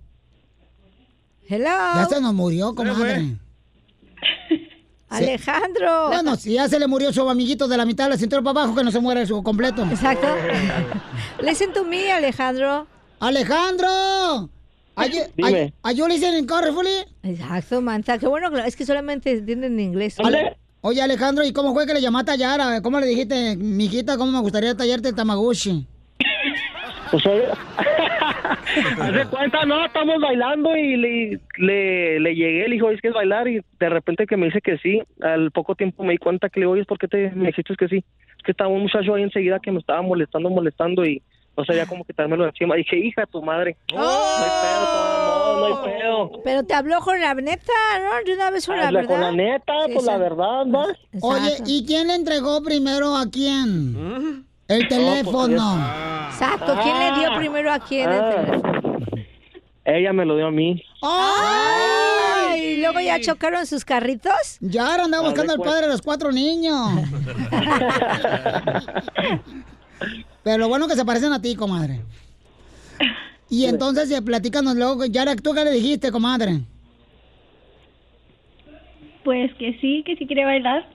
Hello. 1.48 1.70
Ya 1.94 2.04
se 2.04 2.20
nos 2.20 2.34
murió, 2.34 2.74
comadre. 2.74 3.38
Alejandro. 5.08 6.08
Bueno, 6.08 6.36
si 6.36 6.54
ya 6.54 6.68
se 6.68 6.78
le 6.78 6.86
murió 6.86 7.12
su 7.12 7.28
amiguito 7.28 7.68
de 7.68 7.76
la 7.76 7.84
mitad 7.84 8.04
de 8.04 8.10
la 8.10 8.16
cintura 8.16 8.42
para 8.42 8.60
abajo, 8.62 8.74
que 8.76 8.84
no 8.84 8.90
se 8.90 9.00
muere 9.00 9.26
su 9.26 9.42
completo. 9.42 9.84
Exacto. 9.84 10.26
Listen 11.40 11.72
to 11.72 11.84
me, 11.84 12.10
Alejandro. 12.12 12.86
¡Alejandro! 13.20 14.50
You 15.94 16.08
listening 16.08 16.46
carefully? 16.46 17.04
Exacto, 17.22 17.80
Manta. 17.80 18.18
Qué 18.18 18.26
bueno, 18.26 18.56
es 18.58 18.74
que 18.76 18.86
solamente 18.86 19.30
entienden 19.30 19.78
inglés. 19.78 20.16
Ale- 20.18 20.56
Oye, 20.80 21.02
Alejandro, 21.02 21.44
¿y 21.44 21.52
cómo 21.52 21.74
fue 21.74 21.84
que 21.86 21.94
le 21.94 22.00
llamaste 22.00 22.30
a 22.32 22.36
Yara? 22.36 22.80
¿Cómo 22.80 23.00
le 23.00 23.06
dijiste, 23.06 23.56
mijita, 23.56 24.16
cómo 24.16 24.30
me 24.30 24.40
gustaría 24.40 24.76
tallarte 24.76 25.08
el 25.08 25.14
Tamaguchi? 25.14 25.84
Pues 27.10 27.24
de 29.12 29.26
cuenta, 29.26 29.64
no, 29.64 29.84
estamos 29.84 30.20
bailando 30.20 30.76
y 30.76 30.96
le, 30.96 31.40
le, 31.58 32.20
le 32.20 32.34
llegué, 32.34 32.68
le 32.68 32.74
dijo, 32.74 32.90
es 32.90 33.00
que 33.00 33.08
es 33.08 33.14
bailar 33.14 33.48
y 33.48 33.60
de 33.78 33.88
repente 33.88 34.26
que 34.26 34.36
me 34.36 34.46
dice 34.46 34.60
que 34.60 34.78
sí, 34.78 35.02
al 35.22 35.50
poco 35.50 35.74
tiempo 35.74 36.04
me 36.04 36.12
di 36.12 36.18
cuenta 36.18 36.48
que 36.48 36.60
le 36.60 36.64
digo, 36.64 36.72
oye, 36.72 36.84
¿por 36.84 36.98
qué 36.98 37.08
te, 37.08 37.30
me 37.30 37.48
dijiste 37.48 37.74
que 37.76 37.88
sí? 37.88 38.04
Es 38.36 38.42
que 38.44 38.52
estaba 38.52 38.70
un 38.70 38.82
muchacho 38.82 39.14
ahí 39.14 39.22
enseguida 39.22 39.58
que 39.60 39.72
me 39.72 39.78
estaba 39.78 40.02
molestando, 40.02 40.50
molestando 40.50 41.04
y 41.04 41.22
no 41.56 41.64
sabía 41.64 41.86
cómo 41.86 42.04
quitármelo 42.04 42.42
de 42.44 42.50
encima. 42.50 42.74
Dije, 42.76 42.98
hija, 42.98 43.22
de 43.22 43.26
tu 43.28 43.42
madre. 43.42 43.76
No 43.92 43.98
hay 44.02 44.50
pedo, 44.62 45.56
no, 45.56 45.58
no 45.58 45.66
hay 45.66 45.90
pedo. 45.98 46.42
Pero 46.44 46.62
te 46.64 46.74
habló 46.74 47.00
con 47.00 47.18
la 47.18 47.32
neta, 47.34 47.72
¿no? 47.98 48.24
De 48.24 48.34
una 48.34 48.50
vez 48.50 48.66
con 48.66 48.76
la 48.76 48.90
verdad. 48.90 49.08
con 49.08 49.20
la 49.22 49.32
neta, 49.32 49.72
Sí, 49.86 49.92
pues 49.94 50.04
la 50.04 50.16
exacto. 50.16 50.36
verdad, 50.36 50.66
¿no? 50.66 50.84
Oye, 51.22 51.56
¿y 51.66 51.86
quién 51.86 52.08
le 52.08 52.14
entregó 52.14 52.62
primero 52.62 53.16
a 53.16 53.24
quién? 53.30 54.45
El 54.68 54.82
No, 54.82 54.88
teléfono. 54.88 55.86
Exacto. 56.30 56.78
¿Quién 56.82 56.98
le 56.98 57.20
dio 57.20 57.36
primero 57.36 57.72
a 57.72 57.78
quién 57.78 58.10
el 58.10 58.20
Ah. 58.20 58.30
teléfono? 58.30 58.96
Ella 59.84 60.12
me 60.12 60.24
lo 60.24 60.36
dio 60.36 60.48
a 60.48 60.50
mí. 60.50 60.82
¡Ay! 61.02 62.60
¿Y 62.60 62.76
luego 62.80 62.98
ya 63.00 63.20
chocaron 63.20 63.64
sus 63.66 63.84
carritos? 63.84 64.32
Yara 64.60 65.04
andaba 65.04 65.28
Haz 65.28 65.34
de 65.34 65.40
buscando 65.40 65.52
al 65.52 65.58
cuenta. 65.58 65.72
padre 65.74 65.86
de 65.86 65.92
los 65.92 66.02
cuatro 66.02 66.32
niños. 66.32 66.90
Pero 70.42 70.58
lo 70.58 70.68
bueno 70.68 70.88
que 70.88 70.94
se 70.96 71.04
parecen 71.04 71.32
a 71.32 71.40
ti, 71.40 71.54
comadre. 71.54 72.00
Y 73.48 73.66
entonces, 73.66 74.10
eh, 74.10 74.20
platícanos 74.22 74.74
luego, 74.74 75.04
Yara, 75.06 75.36
¿tú 75.36 75.54
qué 75.54 75.64
le 75.64 75.70
dijiste, 75.70 76.10
comadre? 76.10 76.60
Pues 79.24 79.52
que 79.54 79.78
sí, 79.80 80.02
que 80.04 80.16
sí 80.16 80.26
quiere 80.26 80.44
bailar. 80.44 80.88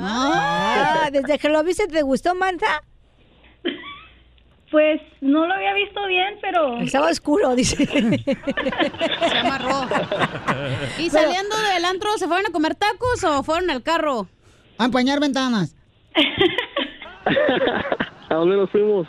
Ah, 0.00 1.08
desde 1.12 1.38
que 1.38 1.48
lo 1.48 1.62
viste, 1.64 1.88
¿te 1.88 2.02
gustó, 2.02 2.34
Manta? 2.36 2.82
Pues 4.70 5.00
no 5.22 5.46
lo 5.46 5.54
había 5.54 5.72
visto 5.72 6.06
bien, 6.06 6.34
pero... 6.42 6.78
Estaba 6.80 7.08
oscuro, 7.08 7.54
dice. 7.56 7.86
Se 7.86 9.38
amarró. 9.38 9.86
¿Y 10.98 11.08
saliendo 11.08 11.56
del 11.74 11.84
antro, 11.86 12.18
se 12.18 12.26
fueron 12.26 12.44
a 12.46 12.50
comer 12.52 12.74
tacos 12.74 13.24
o 13.24 13.42
fueron 13.42 13.70
al 13.70 13.82
carro? 13.82 14.28
A 14.76 14.84
empañar 14.84 15.20
ventanas. 15.20 15.74
¿A 18.28 18.34
dónde 18.34 18.56
nos 18.56 18.70
fuimos? 18.70 19.06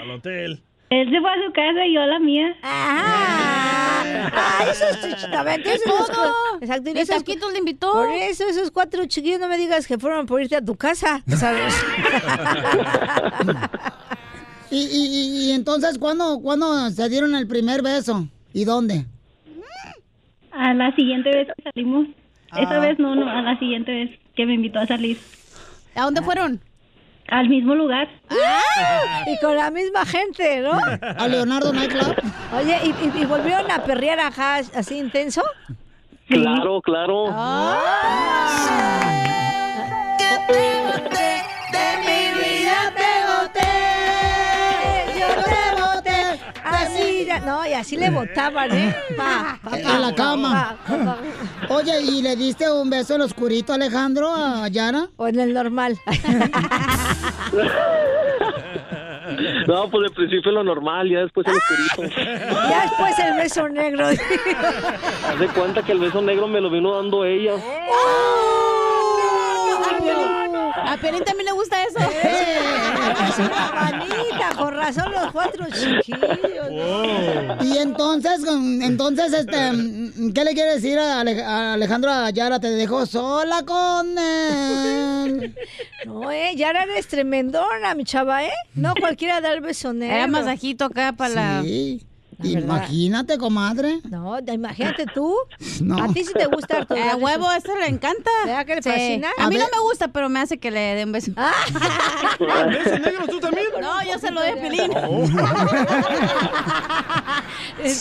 Al 0.00 0.10
hotel. 0.12 0.62
Él 0.90 1.10
se 1.10 1.20
fue 1.20 1.30
a 1.30 1.34
su 1.46 1.52
casa 1.52 1.84
y 1.86 1.94
yo 1.94 2.00
a 2.00 2.06
la 2.06 2.18
mía. 2.18 2.56
Ah, 2.62 4.64
esos 4.70 4.98
chichitamente, 5.02 5.74
esos 5.74 6.10
todo. 6.10 6.32
Exacto, 6.62 6.88
y 6.88 6.94
¿Ni 6.94 7.00
esos- 7.00 7.18
taquitos 7.18 7.52
le 7.52 7.58
invitó? 7.58 7.92
Por 7.92 8.08
eso, 8.10 8.48
esos 8.48 8.70
cuatro 8.70 9.04
chiquillos, 9.04 9.38
no 9.40 9.48
me 9.48 9.58
digas 9.58 9.86
que 9.86 9.98
fueron 9.98 10.24
por 10.24 10.40
irte 10.40 10.56
a 10.56 10.64
tu 10.64 10.76
casa, 10.76 11.22
¿sabes? 11.36 11.84
Y, 14.70 14.76
y, 14.76 15.06
y, 15.06 15.48
y 15.48 15.52
entonces, 15.52 15.98
¿cuándo, 15.98 16.40
¿cuándo 16.40 16.90
se 16.90 17.08
dieron 17.08 17.34
el 17.34 17.46
primer 17.46 17.82
beso? 17.82 18.28
¿Y 18.52 18.64
dónde? 18.64 19.06
A 20.52 20.74
la 20.74 20.94
siguiente 20.94 21.30
vez 21.30 21.48
que 21.56 21.62
salimos. 21.62 22.06
Esa 22.56 22.76
Ah. 22.76 22.80
vez 22.80 22.98
no, 22.98 23.14
no, 23.14 23.28
a 23.30 23.42
la 23.42 23.58
siguiente 23.58 23.92
vez 23.92 24.18
que 24.34 24.46
me 24.46 24.54
invitó 24.54 24.78
a 24.80 24.86
salir. 24.86 25.18
¿A 25.94 26.02
dónde 26.04 26.22
fueron? 26.22 26.60
Al 27.28 27.48
mismo 27.48 27.74
lugar. 27.74 28.08
y 29.26 29.38
con 29.40 29.54
la 29.56 29.70
misma 29.70 30.04
gente, 30.06 30.60
¿no? 30.62 30.72
A 31.18 31.28
Leonardo 31.28 31.72
Nightclub. 31.72 32.14
Oye, 32.56 32.78
¿y, 32.84 32.88
y, 32.88 33.22
y 33.22 33.24
volvieron 33.26 33.70
a 33.70 33.84
perrear 33.84 34.18
ajá, 34.20 34.56
así 34.74 34.96
intenso? 34.98 35.42
Claro, 36.28 36.80
claro. 36.82 37.26
De 40.48 41.27
no, 47.48 47.66
y 47.66 47.72
así 47.72 47.96
le 47.96 48.10
botaban, 48.10 48.70
¿eh? 48.76 48.94
Pa, 49.16 49.58
pa, 49.62 49.70
pa, 49.70 49.78
En 49.78 50.02
la 50.02 50.14
cama. 50.14 50.76
pa, 50.86 50.96
pa, 50.96 51.04
pa. 51.04 51.74
Oye, 51.74 52.00
¿y 52.02 52.20
le 52.22 52.36
diste 52.36 52.70
un 52.70 52.90
beso 52.90 53.14
en 53.14 53.20
lo 53.20 53.24
oscurito, 53.24 53.72
Alejandro, 53.72 54.28
a 54.34 54.68
Yara? 54.68 55.08
O 55.16 55.26
en 55.26 55.40
el 55.40 55.54
normal. 55.54 55.98
No, 59.66 59.90
pues 59.90 60.08
al 60.08 60.14
principio 60.14 60.52
lo 60.52 60.64
normal, 60.64 61.08
ya 61.10 61.20
después 61.20 61.46
el 61.46 61.54
oscurito. 61.56 62.16
Ya 62.70 62.82
después 62.82 63.18
el 63.18 63.34
beso 63.34 63.68
negro. 63.68 64.06
Haz 64.08 65.38
de 65.38 65.48
cuenta 65.48 65.82
que 65.82 65.92
el 65.92 65.98
beso 66.00 66.20
negro 66.22 66.48
me 66.48 66.60
lo 66.60 66.70
vino 66.70 66.94
dando 66.96 67.24
ella. 67.24 67.52
Piolín, 70.00 70.37
a 70.86 70.96
Piolín 71.00 71.24
también 71.24 71.46
le 71.46 71.52
gusta 71.52 71.82
eso. 71.84 71.98
Es 72.00 73.38
una 73.38 73.72
manita, 73.72 74.50
con 74.56 74.74
razón 74.74 75.12
los 75.12 75.32
cuatro 75.32 75.66
chiquillos. 75.66 76.68
Y 77.62 77.78
entonces, 77.78 78.44
con- 78.44 78.82
entonces, 78.82 79.32
este, 79.32 80.32
¿qué 80.34 80.44
le 80.44 80.54
quiere 80.54 80.74
decir 80.74 80.98
a, 80.98 81.20
Ale- 81.20 81.42
a 81.42 81.74
Alejandro 81.74 82.10
Ayara? 82.12 82.60
Te 82.60 82.70
dejó 82.70 83.06
sola 83.06 83.62
con 83.64 84.16
él. 84.18 85.54
No, 86.06 86.30
eh, 86.30 86.52
ya 86.56 86.70
eres 86.70 87.06
tremendona, 87.08 87.94
mi 87.94 88.04
chava, 88.04 88.44
¿eh? 88.44 88.52
No 88.74 88.94
cualquiera 88.98 89.40
da 89.40 89.52
el 89.52 89.60
beso 89.60 89.92
negro. 89.92 90.16
Era 90.16 90.26
masajito 90.26 90.84
acá 90.86 91.12
para 91.12 91.34
la... 91.34 91.62
Sí. 91.62 92.00
La. 92.02 92.07
Imagínate, 92.42 93.36
comadre. 93.38 94.00
No, 94.08 94.42
te- 94.44 94.52
imagínate 94.52 95.06
tú. 95.12 95.34
No. 95.80 96.02
A 96.02 96.08
ti 96.12 96.24
sí 96.24 96.32
te 96.32 96.46
gusta 96.46 96.78
Arturo. 96.78 97.00
A 97.02 97.14
huevo, 97.16 97.50
eso 97.52 97.74
le 97.76 97.86
encanta. 97.86 98.30
¿Verdad 98.44 98.66
que 98.66 98.74
le 98.76 98.82
Sí. 98.82 98.90
fascina? 98.90 99.28
A 99.38 99.48
mí 99.48 99.56
A 99.56 99.58
no 99.60 99.64
me 99.72 99.78
gusta, 99.80 100.08
pero 100.08 100.28
me 100.28 100.40
hace 100.40 100.58
que 100.58 100.70
le 100.72 100.80
dé 100.96 101.04
un 101.04 101.12
beso. 101.12 101.30
¿Beso 102.38 102.98
negro 102.98 103.26
tú 103.28 103.38
también? 103.40 103.66
No, 103.80 104.02
yo 104.04 104.18
se 104.18 104.30
lo 104.30 104.40
doy 104.40 104.50
a 104.50 104.54
Piolín. 104.60 104.90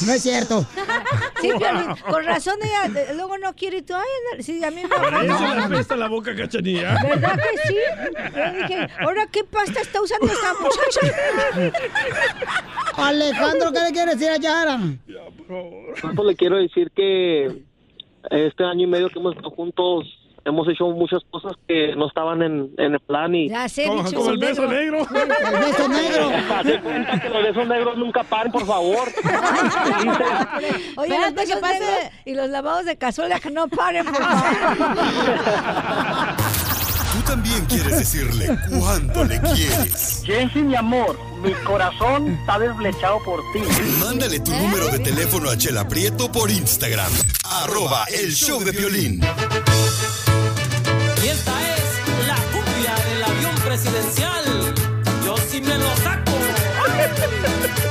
No 0.06 0.14
es 0.14 0.24
cierto. 0.24 0.66
Sí, 1.42 1.52
Piolín, 1.58 1.96
con 2.10 2.24
razón 2.26 2.56
ella 2.64 2.86
eh, 3.00 3.14
luego 3.16 3.38
no 3.38 3.54
quiere 3.54 3.78
y 3.78 3.82
tú, 3.84 3.94
ay, 3.94 4.42
sí, 4.44 4.64
a 4.64 4.72
mí 4.72 4.82
me 4.84 4.90
Para 4.90 5.24
eso 5.24 5.56
le 5.56 5.62
apesta 5.64 5.96
la 5.96 6.08
boca, 6.08 6.36
cachanilla. 6.36 6.98
¿Verdad 7.04 7.36
que 7.38 7.68
sí? 7.68 7.76
Yo 8.36 8.54
dije, 8.68 8.88
¿ahora 9.02 9.28
qué 9.32 9.44
pasta 9.44 9.82
está 9.82 10.02
usando 10.02 10.28
esta 10.28 10.54
muchacha? 10.56 11.72
Alejandro, 12.98 13.72
¿qué 13.72 13.80
le 13.82 13.92
quiere 13.92 14.16
decir 14.16 14.27
a 14.28 14.38
Yara? 14.38 14.80
Pues 15.48 16.28
le 16.28 16.36
quiero 16.36 16.58
decir 16.58 16.92
que 16.92 17.62
este 18.30 18.64
año 18.64 18.84
y 18.84 18.88
medio 18.88 19.10
que 19.10 19.20
hemos 19.20 19.36
estado 19.36 19.52
juntos 19.52 20.06
hemos 20.46 20.66
hecho 20.70 20.86
muchas 20.88 21.22
cosas 21.30 21.52
que 21.68 21.94
no 21.98 22.08
estaban 22.08 22.42
en, 22.42 22.70
en 22.78 22.94
el 22.94 23.00
plan 23.02 23.36
y... 23.36 23.50
Ya 23.50 23.68
sé, 23.68 23.86
Como- 23.86 24.08
el 24.30 24.38
beso 24.38 24.66
negro. 24.66 25.00
El 25.00 25.28
beso 25.60 25.90
negro. 25.90 26.30
De 26.64 26.80
cuenta 26.80 27.20
que 27.20 27.30
los 27.30 27.44
besos 27.44 27.68
negros 27.68 27.98
nunca 27.98 28.24
paren, 28.24 28.52
por 28.54 28.66
favor. 28.66 29.10
Oye, 30.96 31.14
Espérate 31.16 31.26
los 31.26 31.36
besos 31.36 31.56
que 31.56 31.62
pase. 31.62 31.80
negros 31.80 32.12
y 32.26 32.34
los 32.36 32.50
lavados 32.50 32.86
de 32.86 32.96
cazuela 32.98 33.40
que 33.42 33.52
no 33.52 33.68
paren, 33.68 34.06
por 34.06 34.16
favor. 34.16 34.88
También 37.28 37.66
quieres 37.66 37.98
decirle 37.98 38.58
cuánto 38.80 39.24
le 39.26 39.40
quieres. 39.42 40.22
Jensi, 40.24 40.60
mi 40.60 40.76
amor, 40.76 41.20
mi 41.44 41.52
corazón 41.66 42.30
está 42.30 42.58
desflechado 42.58 43.20
por 43.26 43.42
ti. 43.52 43.60
Mándale 44.00 44.40
tu 44.40 44.52
número 44.52 44.88
de 44.88 45.00
teléfono 45.00 45.50
a 45.50 45.58
Chela 45.58 45.86
Prieto 45.88 46.32
por 46.32 46.50
Instagram. 46.50 47.12
Arroba 47.44 48.06
el 48.06 48.34
show 48.34 48.64
de 48.64 48.72
violín. 48.72 49.22
Y 51.22 51.28
esta 51.28 51.52
es 51.76 52.28
la 52.28 52.36
cumbia 52.54 52.96
del 53.10 53.24
avión 53.24 53.56
presidencial. 53.66 54.46
Yo 55.26 55.36
sí 55.50 55.60
me 55.60 55.78
lo 55.78 55.96
saco. 55.98 56.32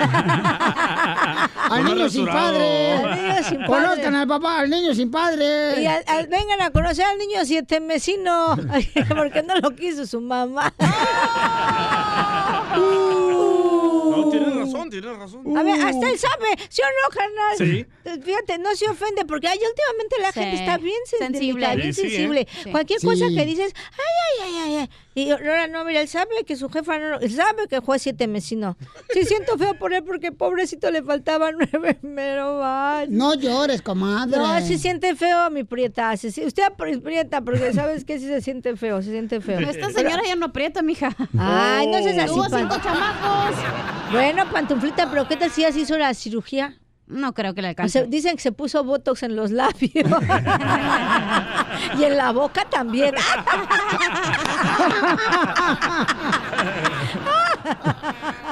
Al 1.69 1.83
niño 1.85 2.09
sin 2.09 2.25
padre. 2.27 2.93
Al 2.93 3.21
niño 3.21 3.42
sin 3.43 3.59
padre. 3.65 3.67
Conozcan 3.87 4.15
al 4.15 4.27
papá, 4.27 4.59
al 4.59 4.69
niño 4.69 4.93
sin 4.93 5.11
padre. 5.11 5.81
Y 5.81 5.85
al- 5.85 6.03
al- 6.07 6.27
vengan 6.27 6.61
a 6.61 6.69
conocer 6.71 7.05
al 7.05 7.17
niño 7.17 7.43
siete 7.45 7.79
mesino, 7.79 8.55
porque 9.15 9.43
no 9.43 9.55
lo 9.59 9.71
quiso 9.75 10.05
su 10.05 10.21
mamá. 10.21 10.73
No, 12.75 14.29
tienes 14.29 14.52
razón, 14.65 14.89
tienes 14.89 15.17
razón. 15.17 15.57
A 15.57 15.63
ver, 15.63 15.81
hasta 15.81 16.09
él 16.09 16.17
sabe, 16.19 16.47
¿sí 16.69 16.81
o 16.81 16.85
no, 16.85 17.15
carnal? 17.15 17.57
Sí. 17.57 17.85
Fíjate, 18.23 18.57
no 18.59 18.75
se 18.75 18.87
ofende, 18.89 19.25
porque 19.25 19.47
ay, 19.47 19.57
últimamente 19.59 20.15
la 20.21 20.31
Sí. 20.31 20.39
gente 20.39 20.55
está 20.57 20.77
bien 20.77 20.99
sensible, 21.05 21.75
bien 21.75 21.89
¿eh? 21.89 21.93
sensible. 21.93 22.47
Sí. 22.63 22.71
Cualquier 22.71 22.99
Sí. 22.99 23.07
cosa 23.07 23.25
que 23.35 23.45
dices, 23.45 23.73
ay, 23.91 24.43
ay, 24.43 24.53
ay, 24.55 24.61
ay, 24.63 24.77
ay. 24.81 24.89
Y 25.15 25.29
ahora 25.29 25.67
no, 25.67 25.85
mira, 25.85 26.01
él 26.01 26.07
sabe 26.07 26.43
que 26.43 26.55
su 26.55 26.69
jefa 26.69 26.97
no, 26.97 27.19
él 27.19 27.31
sabe 27.31 27.67
que 27.67 27.81
fue 27.81 27.99
siete 27.99 28.27
mesino. 28.27 28.77
Sí, 29.13 29.25
siento 29.25 29.59
feo 29.59 29.75
por 29.77 29.93
él, 29.93 30.03
porque 30.03 30.31
pobrecito 30.31 30.89
le 30.89 31.03
faltaban 31.03 31.55
nueve 31.71 31.99
mero 32.01 32.57
más. 32.59 33.07
No 33.09 33.35
llores, 33.35 33.83
comadre. 33.83 34.37
No, 34.37 34.59
sí 34.61 34.79
siente 34.79 35.15
feo 35.15 35.51
mi 35.51 35.63
prieta. 35.63 36.17
sí, 36.17 36.31
sí. 36.31 36.43
Usted 36.43 36.63
pri- 36.75 36.97
prieta, 36.99 37.41
porque 37.41 37.71
sabes 37.73 38.05
que 38.05 38.17
sí 38.17 38.25
se 38.25 38.41
siente 38.41 38.75
feo, 38.75 39.03
se 39.03 39.11
siente 39.11 39.39
feo. 39.39 39.59
Esta 39.59 39.91
señora 39.91 40.23
ya 40.25 40.35
no 40.35 40.47
aprieta, 40.47 40.81
mija. 40.81 41.15
Ay, 41.37 41.85
no 41.87 42.01
seas 42.01 42.17
así, 42.17 42.33
Tuvo 42.33 42.45
cinco 42.45 42.75
chamacos. 42.83 43.55
Bueno, 44.11 44.45
pantuflita, 44.53 45.09
pero 45.09 45.27
¿qué 45.27 45.35
tal 45.35 45.51
si 45.51 45.61
ya 45.61 45.71
se 45.71 45.79
hizo 45.81 45.97
la 45.97 46.13
cirugía? 46.13 46.77
No 47.07 47.33
creo 47.33 47.53
que 47.53 47.61
le 47.61 47.67
O 47.67 47.69
alcance. 47.69 47.99
sea, 47.99 48.07
dicen 48.07 48.35
que 48.37 48.41
se 48.41 48.51
puso 48.53 48.83
botox 48.83 49.23
en 49.23 49.35
los 49.35 49.51
labios. 49.51 49.91
y 51.99 52.03
en 52.03 52.17
la 52.17 52.31
boca 52.31 52.65
también. 52.69 53.13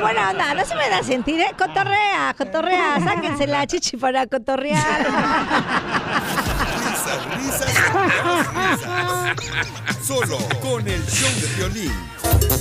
bueno, 0.00 0.32
no, 0.32 0.54
no 0.54 0.64
se 0.64 0.74
me 0.74 0.88
da 0.90 1.00
sentir, 1.04 1.40
¿eh? 1.40 1.52
Cotorrea, 1.56 2.34
cotorrea, 2.36 2.98
sáquense 3.04 3.46
la 3.46 3.64
chichi 3.68 3.96
para 3.96 4.26
cotorrear. 4.26 5.06
Risas, 7.36 7.68
risas, 7.68 8.80
y 8.82 9.04
más 9.04 9.36
risas. 9.36 10.06
Solo 10.06 10.38
con 10.60 10.86
el 10.86 11.06
show 11.06 11.30
de 11.40 11.46
violín. 11.56 11.92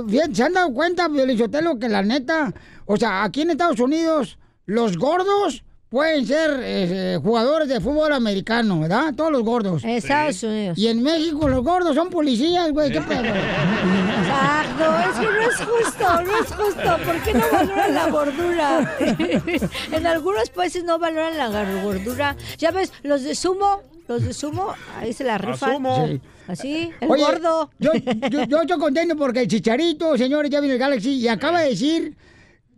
fíjate, 0.10 0.36
¿se 0.36 0.44
han 0.44 0.54
dado 0.54 0.74
cuenta, 0.74 1.08
Violizotelo, 1.08 1.78
que 1.78 1.90
la 1.90 2.04
neta, 2.04 2.54
o 2.86 2.98
sea, 2.98 3.24
aquí 3.24 3.42
en 3.42 3.52
Estados 3.52 3.80
Unidos, 3.80 4.38
los 4.66 4.98
gordos 4.98 5.64
pueden 5.90 6.26
ser 6.26 6.60
eh, 6.64 7.20
jugadores 7.22 7.68
de 7.68 7.80
fútbol 7.80 8.12
americano, 8.14 8.82
¿verdad? 8.82 9.14
Todos 9.16 9.32
los 9.32 9.44
gordos. 9.44 9.84
Estados 9.84 10.44
Unidos. 10.44 10.78
Y 10.78 10.88
en 10.88 11.02
México 11.02 11.48
los 11.48 11.64
gordos 11.64 11.96
son 11.96 12.10
policías, 12.10 12.72
güey, 12.72 12.92
qué 12.92 13.02
pedo. 13.02 13.24
Exacto, 13.24 14.84
es 15.10 15.20
que 15.20 15.26
no 15.26 15.42
es 15.42 15.56
justo, 15.58 16.22
no 16.24 16.40
es 16.40 16.54
justo. 16.54 16.98
¿Por 17.06 17.24
qué 17.24 17.34
no 17.34 17.46
valoran 17.52 17.94
la 17.94 18.10
gordura? 18.10 18.98
en 19.92 20.08
algunos 20.08 20.50
países 20.50 20.84
no 20.84 21.00
valoran 21.00 21.38
la 21.38 21.82
gordura. 21.82 22.36
Ya 22.58 22.72
ves, 22.72 22.92
los 23.04 23.24
de 23.24 23.36
sumo, 23.36 23.82
los 24.08 24.24
de 24.24 24.34
sumo, 24.34 24.74
ahí 24.98 25.14
se 25.14 25.24
la 25.24 25.38
rifan. 25.38 25.76
sumo. 25.76 26.08
Sí. 26.08 26.22
Así, 26.48 26.92
el 27.02 27.12
Oye, 27.12 27.24
gordo. 27.24 27.70
Yo, 27.78 27.92
yo, 28.30 28.46
yo 28.46 28.62
estoy 28.62 28.80
contento 28.80 29.18
porque 29.18 29.42
el 29.42 29.48
Chicharito, 29.50 30.18
señores, 30.18 30.50
ya 30.50 30.62
vino 30.62 30.74
el 30.74 30.80
Galaxy 30.80 31.16
y 31.16 31.28
acaba 31.28 31.62
de 31.62 31.70
decir 31.70 32.16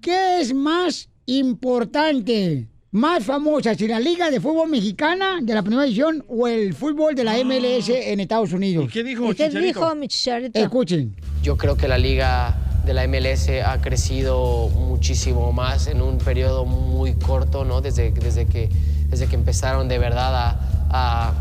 qué 0.01 0.41
es 0.41 0.53
más 0.53 1.07
importante, 1.27 2.67
más 2.91 3.23
famosa, 3.23 3.75
si 3.75 3.87
la 3.87 3.99
Liga 3.99 4.31
de 4.31 4.39
Fútbol 4.39 4.69
Mexicana 4.69 5.39
de 5.41 5.53
la 5.53 5.61
primera 5.61 5.85
edición 5.85 6.23
o 6.27 6.47
el 6.47 6.73
fútbol 6.73 7.13
de 7.15 7.23
la 7.23 7.33
MLS 7.43 7.89
en 7.89 8.19
Estados 8.19 8.51
Unidos. 8.51 8.89
¿Qué 8.91 9.03
dijo, 9.03 9.31
¿Y 9.31 9.35
qué 9.35 9.49
dijo 9.49 9.93
mi 9.95 10.07
chicharito? 10.07 10.57
Escuchen. 10.59 11.15
Yo 11.43 11.55
creo 11.57 11.77
que 11.77 11.87
la 11.87 11.97
liga 11.99 12.55
de 12.85 12.93
la 12.95 13.07
MLS 13.07 13.49
ha 13.63 13.79
crecido 13.81 14.69
muchísimo 14.69 15.51
más 15.51 15.85
en 15.87 16.01
un 16.01 16.17
periodo 16.17 16.65
muy 16.65 17.13
corto, 17.13 17.63
¿no? 17.63 17.81
Desde, 17.81 18.11
desde, 18.11 18.47
que, 18.47 18.69
desde 19.09 19.27
que 19.27 19.35
empezaron 19.35 19.87
de 19.87 19.99
verdad 19.99 20.35
a, 20.35 20.59
a- 20.89 21.33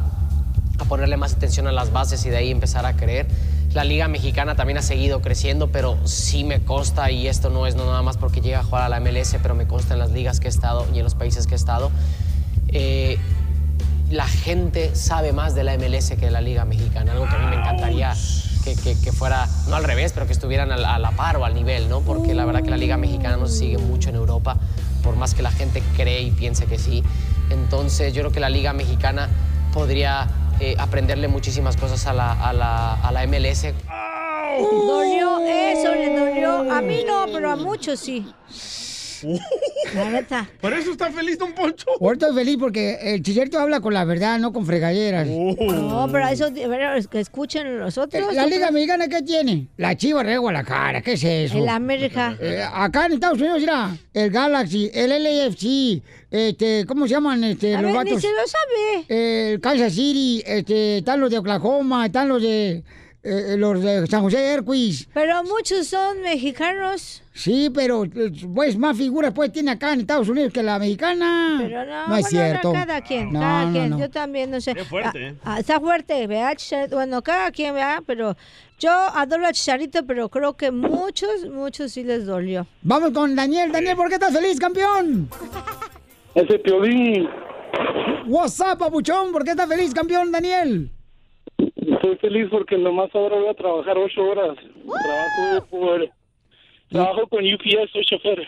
a 0.81 0.85
ponerle 0.85 1.17
más 1.17 1.33
atención 1.33 1.67
a 1.67 1.73
las 1.73 1.93
bases 1.93 2.25
y 2.27 2.31
de 2.31 2.37
ahí 2.37 2.51
empezar 2.51 2.85
a 2.87 2.95
creer. 2.95 3.27
La 3.75 3.85
liga 3.85 4.09
mexicana 4.09 4.57
también 4.57 4.79
ha 4.79 4.83
seguido 4.83 5.21
creciendo, 5.21 5.69
pero 5.69 5.99
sí 6.05 6.43
me 6.43 6.61
consta, 6.61 7.11
y 7.11 7.29
esto 7.29 7.51
no 7.51 7.67
es 7.67 7.75
no 7.77 7.85
nada 7.85 8.03
más 8.03 8.17
porque 8.17 8.41
llega 8.41 8.61
a 8.61 8.63
jugar 8.65 8.83
a 8.85 8.89
la 8.89 8.99
MLS, 9.01 9.37
pero 9.43 9.55
me 9.55 9.67
consta 9.67 9.95
en 9.95 10.01
las 10.01 10.11
ligas 10.11 10.41
que 10.41 10.47
he 10.49 10.51
estado 10.51 10.87
y 10.95 10.99
en 10.99 11.05
los 11.05 11.15
países 11.15 11.47
que 11.47 11.55
he 11.55 11.57
estado, 11.57 11.91
eh, 12.69 13.19
la 14.11 14.27
gente 14.27 14.95
sabe 14.95 15.33
más 15.35 15.55
de 15.55 15.65
la 15.65 15.75
MLS 15.77 16.09
que 16.11 16.17
de 16.27 16.31
la 16.31 16.41
Liga 16.41 16.65
Mexicana, 16.65 17.13
algo 17.13 17.27
que 17.29 17.35
a 17.35 17.39
mí 17.41 17.47
me 17.47 17.57
encantaría 17.57 18.15
que, 18.65 18.75
que- 18.75 18.99
que 18.99 19.13
fuera, 19.13 19.47
no 19.69 19.77
al 19.77 19.85
revés, 19.85 20.13
pero 20.15 20.27
que 20.27 20.33
estuvieran 20.33 20.73
a 20.73 20.77
la, 20.79 20.95
a 20.95 20.99
la 20.99 21.11
par 21.11 21.37
o 21.37 21.45
al 21.45 21.55
nivel, 21.55 21.91
¿no? 21.91 22.01
Porque 22.01 22.35
la 22.35 22.47
verdad 22.47 22.63
que 22.63 22.71
la 22.71 22.79
Liga 22.79 22.97
Mexicana 22.97 23.37
no 23.37 23.47
se 23.49 23.59
sigue 23.59 23.77
mucho 23.79 24.09
en 24.09 24.17
Europa, 24.17 24.57
por 25.03 25.15
más 25.17 25.35
que 25.35 25.43
la 25.43 25.51
gente 25.51 25.83
cree 25.97 26.23
y 26.23 26.31
piense 26.31 26.65
que 26.65 26.79
sí. 26.79 27.03
Entonces 27.51 28.15
yo 28.15 28.23
creo 28.23 28.33
que 28.33 28.41
la 28.41 28.49
Liga 28.51 28.73
Mexicana 28.73 29.29
podría 29.75 30.27
eh, 30.61 30.75
aprenderle 30.79 31.29
muchísimas 31.29 31.77
cosas 31.77 32.07
a 32.07 32.13
la, 32.13 32.33
a 32.33 32.53
la, 32.53 32.95
a 32.95 33.13
la 33.13 33.27
MLS. 33.27 33.67
Dolió, 34.61 35.41
eso 35.47 35.95
le 35.95 36.19
dolió. 36.19 36.73
A 36.73 36.81
mí 36.81 37.05
no, 37.07 37.27
pero 37.33 37.51
a 37.53 37.57
muchos 37.57 38.01
sí. 38.01 38.27
La 39.95 40.11
neta. 40.11 40.49
¿Por 40.61 40.73
eso 40.73 40.93
está 40.93 41.11
feliz 41.11 41.39
Don 41.39 41.53
Poncho? 41.53 41.87
Ahorita 42.01 42.27
estoy 42.27 42.45
feliz 42.45 42.57
porque 42.59 42.99
el 43.03 43.23
Chicharito 43.23 43.59
habla 43.59 43.81
con 43.81 43.95
la 43.95 44.05
verdad, 44.05 44.39
no 44.39 44.53
con 44.53 44.67
fregaderas. 44.67 45.27
No, 45.27 46.09
pero 46.11 46.29
eso, 46.29 46.51
de 46.51 47.07
que 47.11 47.21
escuchen 47.21 47.79
los 47.79 47.97
otros. 47.97 48.35
¿La 48.35 48.47
Liga 48.47 48.71
Mexicana 48.71 49.09
qué 49.09 49.23
tiene? 49.23 49.69
La 49.77 49.97
Chiva 49.97 50.23
la 50.23 50.65
cara, 50.65 51.01
¿qué 51.01 51.13
es 51.13 51.25
eso? 51.25 51.59
El 51.59 51.69
América. 51.69 52.37
Eh, 52.41 52.63
acá 52.73 53.07
en 53.07 53.13
Estados 53.13 53.39
Unidos, 53.39 53.61
mira, 53.61 53.97
el 54.13 54.31
Galaxy, 54.31 54.91
el 54.93 55.11
LAFC, 55.11 56.03
este, 56.31 56.85
¿cómo 56.87 57.07
se 57.07 57.15
llaman 57.15 57.43
este, 57.45 57.75
A 57.75 57.83
los 57.83 57.93
ver, 57.93 58.05
ni 58.05 58.21
se 58.21 58.29
lo 58.29 58.47
sabe. 58.47 59.53
El 59.53 59.61
Kansas 59.61 59.93
City, 59.93 60.43
este, 60.47 60.99
están 60.99 61.21
los 61.21 61.31
de 61.31 61.39
Oklahoma, 61.39 62.07
están 62.07 62.29
los 62.29 62.43
de 62.43 62.83
eh, 63.23 63.57
los 63.59 63.83
de 63.83 64.07
San 64.07 64.23
José 64.23 64.39
Airquis. 64.53 65.09
Pero 65.13 65.43
muchos 65.45 65.87
son 65.89 66.23
mexicanos. 66.23 67.23
Sí, 67.35 67.71
pero 67.73 68.05
eh, 68.05 68.33
pues 68.55 68.77
más 68.79 68.97
figuras 68.97 69.33
pues 69.35 69.53
tiene 69.53 69.73
acá 69.73 69.93
en 69.93 70.01
Estados 70.01 70.29
Unidos 70.29 70.53
que 70.53 70.63
la 70.63 70.79
mexicana. 70.79 71.59
Pero 71.61 71.85
no, 71.85 72.09
no 72.09 72.17
es 72.17 72.23
bueno, 72.23 72.29
cierto. 72.29 72.73
cada 72.73 73.01
quien, 73.01 73.33
No, 73.33 73.41
cada 73.41 73.65
no, 73.67 73.73
quien. 73.73 73.91
no. 73.91 73.99
Yo 73.99 74.11
también, 74.11 74.51
no 74.51 74.61
sé. 74.61 74.75
Qué 74.75 74.85
fuerte, 74.85 75.29
¿eh? 75.29 75.35
Ah, 75.45 75.55
ah, 75.57 75.61
está 75.61 75.81
fuerte, 75.81 76.27
¿verdad? 76.27 76.57
Bueno, 76.91 77.23
cada 77.23 77.51
quien, 77.51 77.75
¿verdad? 77.75 78.03
Pero 78.07 78.37
yo 78.79 78.91
adoro 78.93 79.47
a 79.47 79.53
Chicharito, 79.53 80.05
pero 80.07 80.29
creo 80.29 80.57
que 80.57 80.71
muchos, 80.71 81.45
muchos 81.51 81.93
sí 81.93 82.05
les 82.05 82.25
dolió. 82.27 82.67
Vamos 82.83 83.11
con 83.13 83.35
Daniel. 83.35 83.73
Daniel, 83.73 83.97
¿por 83.97 84.09
qué 84.09 84.15
estás 84.15 84.33
feliz, 84.33 84.59
campeón? 84.59 85.29
Ese 86.35 86.59
Piolín. 86.61 87.29
What's 88.27 88.61
up, 88.61 88.79
papuchón? 88.79 89.33
¿Por 89.33 89.45
qué 89.45 89.51
estás 89.51 89.69
feliz, 89.69 89.93
campeón, 89.95 90.31
Daniel? 90.31 90.91
Estoy 92.13 92.31
feliz 92.31 92.49
porque 92.51 92.79
nomás 92.79 93.11
ahora 93.15 93.37
voy 93.37 93.49
a 93.49 93.55
trabajar 93.55 93.99
ocho 93.99 94.23
horas. 94.23 94.57
Trabajo 94.57 95.67
por... 95.71 96.09
Trabajo 96.91 97.27
con 97.29 97.41
UPS, 97.41 97.91
soy 97.93 98.05
chofer. 98.07 98.41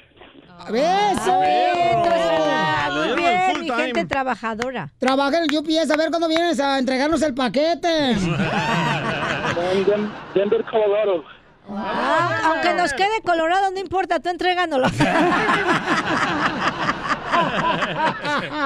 ¡Eso! 0.75 1.33
Muy 1.35 3.07
dieron 3.07 3.11
el 3.11 3.17
bien, 3.17 3.61
mi 3.61 3.71
gente 3.71 4.05
trabajadora. 4.07 4.89
Trabaja 4.99 5.39
en 5.39 5.45
el 5.51 5.59
UPS, 5.59 5.91
a 5.91 5.97
ver 5.97 6.09
cuándo 6.09 6.27
vienes 6.29 6.59
a 6.59 6.79
entregarnos 6.79 7.21
el 7.23 7.35
paquete. 7.35 8.13
En 9.73 9.85
Den- 9.85 10.11
Denver, 10.35 10.65
Colorado. 10.65 11.23
Ah, 11.69 12.53
aunque 12.53 12.75
nos 12.75 12.93
quede 12.93 13.21
colorado, 13.25 13.71
no 13.71 13.79
importa, 13.79 14.21
tú 14.21 14.29
entréganoslo. 14.29 14.89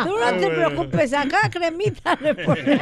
Tú 0.04 0.10
no 0.18 0.32
te 0.38 0.48
preocupes, 0.50 1.12
acá 1.12 1.50
cremita 1.50 2.16
le 2.20 2.34
pones. 2.34 2.80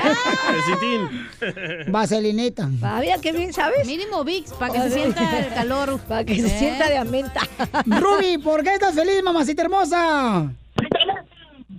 Vaselinita. 1.86 2.68
Todavía 2.80 3.18
que 3.18 3.32
bien, 3.32 3.52
¿sabes? 3.52 3.86
Mínimo 3.86 4.24
Vicks, 4.24 4.52
para 4.54 4.72
que 4.72 4.80
se 4.82 4.90
sienta 4.90 5.38
el 5.38 5.52
calor. 5.54 6.00
Para 6.00 6.24
que 6.24 6.36
se 6.36 6.46
¿Eh? 6.46 6.58
sienta 6.58 6.88
de 6.88 6.98
amenta. 6.98 7.40
Ruby, 7.86 8.38
¿por 8.38 8.62
qué 8.62 8.74
estás 8.74 8.94
feliz, 8.94 9.22
mamacita 9.22 9.62
hermosa? 9.62 10.50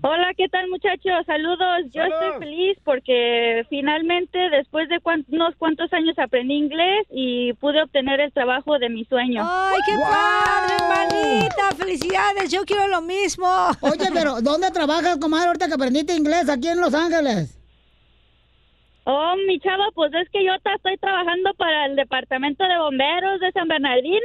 Hola, 0.06 0.34
¿qué 0.36 0.50
tal 0.50 0.68
muchachos? 0.70 1.26
Saludos. 1.26 1.86
Yo 1.94 2.04
estoy 2.04 2.32
feliz 2.40 2.78
porque 2.84 3.64
finalmente 3.70 4.38
después 4.50 4.90
de 4.90 5.00
cuan- 5.00 5.26
unos 5.32 5.56
cuantos 5.56 5.94
años 5.94 6.20
aprendí 6.20 6.56
inglés 6.56 7.08
y 7.10 7.54
pude 7.54 7.82
obtener 7.82 8.20
el 8.20 8.34
trabajo 8.34 8.78
de 8.80 8.90
mi 8.90 9.06
sueño. 9.06 9.42
¡Ay, 9.46 9.78
qué 9.88 9.96
padre, 9.98 10.74
hermanita! 10.76 11.72
¡Felicidades! 11.78 12.52
Yo 12.52 12.66
quiero 12.66 12.88
lo 12.88 13.02
mismo. 13.02 13.48
Oye, 13.80 14.10
pero 14.14 14.42
¿dónde 14.42 14.72
trabajas, 14.72 15.18
comadre, 15.20 15.48
ahorita 15.48 15.68
que 15.68 15.74
aprendiste 15.76 16.14
inglés 16.18 16.50
aquí 16.50 16.68
en 16.68 16.82
Los 16.82 16.94
Ángeles? 16.94 17.58
Oh, 19.06 19.36
mi 19.48 19.60
chava, 19.60 19.84
pues 19.94 20.14
es 20.14 20.30
que 20.30 20.46
yo 20.46 20.54
ta- 20.64 20.76
estoy 20.76 20.96
trabajando 20.98 21.54
para 21.56 21.88
el 21.88 21.96
departamento 21.98 22.64
de 22.64 22.78
bomberos 22.78 23.40
de 23.42 23.52
San 23.52 23.68
Bernardino. 23.68 24.18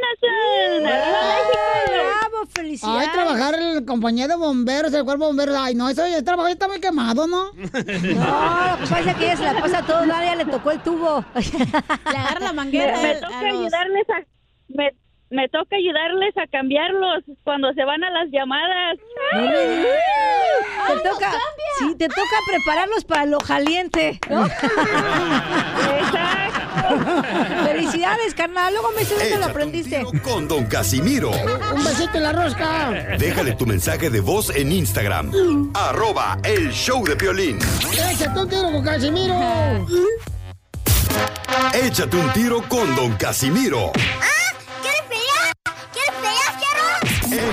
¡Bravo! 0.80 2.46
¡Felicidades! 2.54 3.08
Ay, 3.08 3.12
trabajar 3.12 3.54
en 3.54 3.74
la 3.76 3.82
compañía 3.84 4.28
de 4.28 4.36
bomberos, 4.36 4.92
el 4.94 5.04
cuerpo 5.04 5.24
de 5.24 5.28
bomberos. 5.30 5.56
Ay, 5.58 5.74
no, 5.74 5.88
eso 5.88 6.04
el 6.04 6.22
trabajo 6.24 6.48
ya 6.48 6.52
está 6.52 6.68
muy 6.68 6.80
quemado, 6.80 7.26
¿no? 7.26 7.50
No, 7.52 7.60
lo 7.60 8.76
que 8.78 8.86
pasa 8.88 9.10
es 9.10 9.16
que 9.16 9.24
ella 9.24 9.36
se 9.36 9.44
la 9.44 9.60
pasa 9.60 9.82
todo, 9.84 10.04
ya 10.06 10.34
le 10.36 10.44
tocó 10.44 10.70
el 10.70 10.80
tubo. 10.80 11.24
Le 11.34 12.16
agarra 12.16 12.40
la 12.40 12.48
Me, 12.52 12.56
manguera. 12.56 12.98
me 13.02 13.10
a- 13.10 13.20
toca 13.20 13.38
a 13.38 13.42
los- 13.42 13.60
ayudarles 13.60 14.10
a... 14.10 14.22
Me, 14.68 14.92
me 15.30 15.48
toca 15.48 15.76
ayudarles 15.76 16.36
a 16.38 16.46
cambiarlos 16.46 17.24
cuando 17.44 17.72
se 17.74 17.84
van 17.84 18.02
a 18.02 18.10
las 18.10 18.28
llamadas. 18.30 18.98
No 19.34 19.42
me 19.42 19.66
digas. 19.66 19.96
Te 20.86 21.08
toca, 21.08 21.32
sí, 21.78 21.94
te 21.96 22.08
toca 22.08 22.36
prepararlos 22.46 23.04
para 23.04 23.26
lo 23.26 23.38
caliente, 23.38 24.18
¿no? 24.30 24.48
Felicidades, 27.64 28.34
carnal. 28.34 28.72
Luego 28.72 28.90
me 28.92 29.00
dices 29.00 29.18
dónde 29.18 29.38
lo 29.38 29.46
aprendiste. 29.46 30.06
con 30.22 30.48
Don 30.48 30.64
Casimiro. 30.66 31.30
Un 31.30 31.84
besito 31.84 32.16
en 32.16 32.22
la 32.22 32.32
rosca. 32.32 32.90
Déjale 33.18 33.52
tu 33.52 33.66
mensaje 33.66 34.08
de 34.10 34.20
voz 34.20 34.54
en 34.56 34.72
Instagram. 34.72 35.70
Arroba 35.74 36.38
el 36.44 36.70
show 36.72 37.04
de 37.04 37.16
Piolín. 37.16 37.58
Échate 38.10 38.40
un 38.40 38.48
tiro 38.48 38.72
con 38.72 38.84
Casimiro. 38.84 39.34
Échate 41.74 42.16
un 42.16 42.32
tiro 42.32 42.62
con 42.68 42.96
Don 42.96 43.12
Casimiro. 43.16 43.92
¿Quieres 43.92 44.37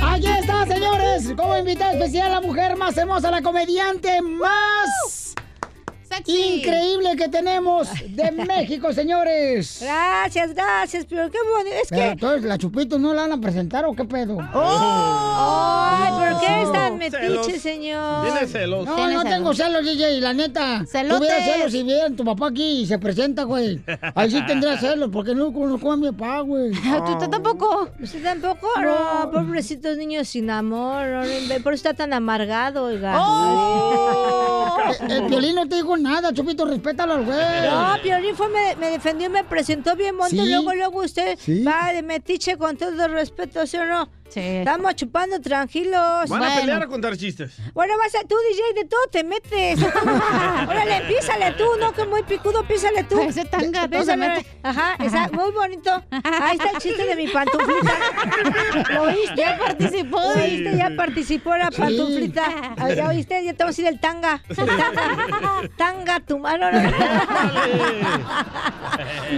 Aquí 0.00 0.28
está, 0.28 0.64
señores. 0.66 1.32
Como 1.36 1.58
invitada 1.58 1.94
especial 1.94 2.30
la 2.30 2.40
mujer 2.40 2.76
más 2.76 2.96
hermosa, 2.96 3.32
la 3.32 3.42
comediante 3.42 4.22
más 4.22 4.88
increíble 6.26 7.16
que 7.16 7.28
tenemos 7.28 7.88
de 8.08 8.30
México, 8.32 8.92
señores. 8.92 9.78
Gracias, 9.80 10.54
gracias, 10.54 11.06
pero 11.08 11.30
qué 11.30 11.38
bonito. 11.50 11.76
Es 11.82 11.88
Pero 11.88 12.02
que. 12.02 12.08
entonces, 12.10 12.42
¿la 12.44 12.58
Chupito 12.58 12.98
no 12.98 13.12
la 13.14 13.22
van 13.22 13.32
a 13.32 13.40
presentar 13.40 13.84
o 13.84 13.94
qué 13.94 14.04
pedo? 14.04 14.38
¡Ay, 14.52 16.12
¿por 16.12 16.40
qué 16.40 16.62
es 16.62 16.72
tan 16.72 16.98
Celos. 17.10 17.46
metiche, 17.46 17.58
señor? 17.58 18.24
Tiene 18.24 18.46
celos. 18.46 18.86
No, 18.86 19.08
no 19.08 19.22
tengo 19.24 19.54
celos, 19.54 19.84
DJ, 19.84 20.20
la 20.20 20.32
neta. 20.32 20.84
Celotes. 20.86 21.18
Tuviera 21.18 21.42
celos 21.44 21.72
si 21.72 21.82
vieran 21.82 22.16
tu 22.16 22.24
papá 22.24 22.48
aquí 22.48 22.82
y 22.82 22.86
se 22.86 22.98
presenta, 22.98 23.42
güey. 23.44 23.80
Ahí 24.14 24.30
sí 24.30 24.40
tendría 24.46 24.78
celos, 24.78 25.10
porque 25.12 25.34
no 25.34 25.52
conozco 25.52 25.92
a 25.92 25.96
mi 25.96 26.10
papá, 26.12 26.40
güey. 26.40 26.72
¿Tú, 27.06 27.18
tú 27.18 27.28
tampoco? 27.30 27.88
¿Usted 28.00 28.22
tampoco? 28.22 28.68
No, 28.80 29.30
pobrecitos 29.30 29.96
niños 29.96 30.28
sin 30.28 30.50
amor. 30.50 31.06
no, 31.06 31.22
Por 31.62 31.74
eso 31.74 31.88
está 31.88 31.94
tan 31.94 32.12
amargado, 32.12 32.84
oiga. 32.84 33.14
El, 35.00 35.10
el 35.12 35.22
violín 35.28 35.54
no 35.54 35.66
te 35.68 35.76
dijo 35.76 35.96
nada, 36.04 36.32
Chupito, 36.32 36.64
respétalo 36.66 37.14
al 37.14 37.24
güey. 37.24 37.36
No, 37.68 37.94
Piolín 38.02 38.36
fue, 38.36 38.48
me, 38.48 38.76
me 38.76 38.90
defendió 38.90 39.26
y 39.26 39.30
me 39.30 39.42
presentó 39.44 39.96
bien 39.96 40.16
bonito. 40.16 40.44
Sí. 40.44 40.48
Luego, 40.50 40.72
luego 40.74 41.00
usted 41.02 41.36
Sí. 41.38 41.64
va 41.64 41.92
de 41.92 42.02
metiche 42.02 42.56
con 42.56 42.76
todo 42.76 43.08
respeto, 43.08 43.66
¿sí 43.66 43.76
o 43.78 43.84
no? 43.86 44.08
Sí. 44.34 44.40
Estamos 44.40 44.96
chupando 44.96 45.40
tranquilos. 45.40 46.28
¿Van 46.28 46.42
a 46.42 46.56
pelear 46.56 46.82
a 46.82 46.86
contar 46.88 47.16
chistes? 47.16 47.52
Bueno, 47.72 47.94
vas 47.98 48.12
a 48.16 48.26
tú, 48.26 48.34
DJ, 48.50 48.82
de 48.82 48.88
todo 48.88 49.00
te 49.12 49.22
metes. 49.22 49.80
Órale, 50.68 51.02
písale 51.06 51.52
tú, 51.52 51.64
no, 51.78 51.92
que 51.92 52.04
muy 52.04 52.24
picudo, 52.24 52.66
písale 52.66 53.04
tú. 53.04 53.20
Ese 53.22 53.44
tanga, 53.44 53.86
Písale. 53.86 54.44
Ajá, 54.64 54.96
esa, 55.04 55.28
muy 55.28 55.52
bonito. 55.52 56.02
Ahí 56.10 56.56
está 56.56 56.70
el 56.70 56.78
chiste 56.78 57.06
de 57.06 57.14
mi 57.14 57.28
pantuflita. 57.28 57.92
¿Lo 58.94 59.02
oíste? 59.02 59.36
Ya 59.36 59.56
participó. 59.56 60.18
¿Lo 60.20 60.42
oíste? 60.42 60.76
Ya 60.76 60.90
participó 60.96 61.56
la 61.56 61.70
Sí. 61.70 61.80
pantuflita. 61.80 62.74
¿Ya 62.96 63.08
oíste? 63.08 63.44
Ya 63.44 63.52
te 63.54 63.62
vamos 63.62 63.78
a 63.78 63.80
ir 63.82 63.86
el 63.86 64.00
tanga. 64.00 64.42
El 64.48 64.56
tanga. 64.66 65.62
Tanga 65.76 66.20
tu 66.20 66.38
mano. 66.40 66.72
no. 66.72 66.80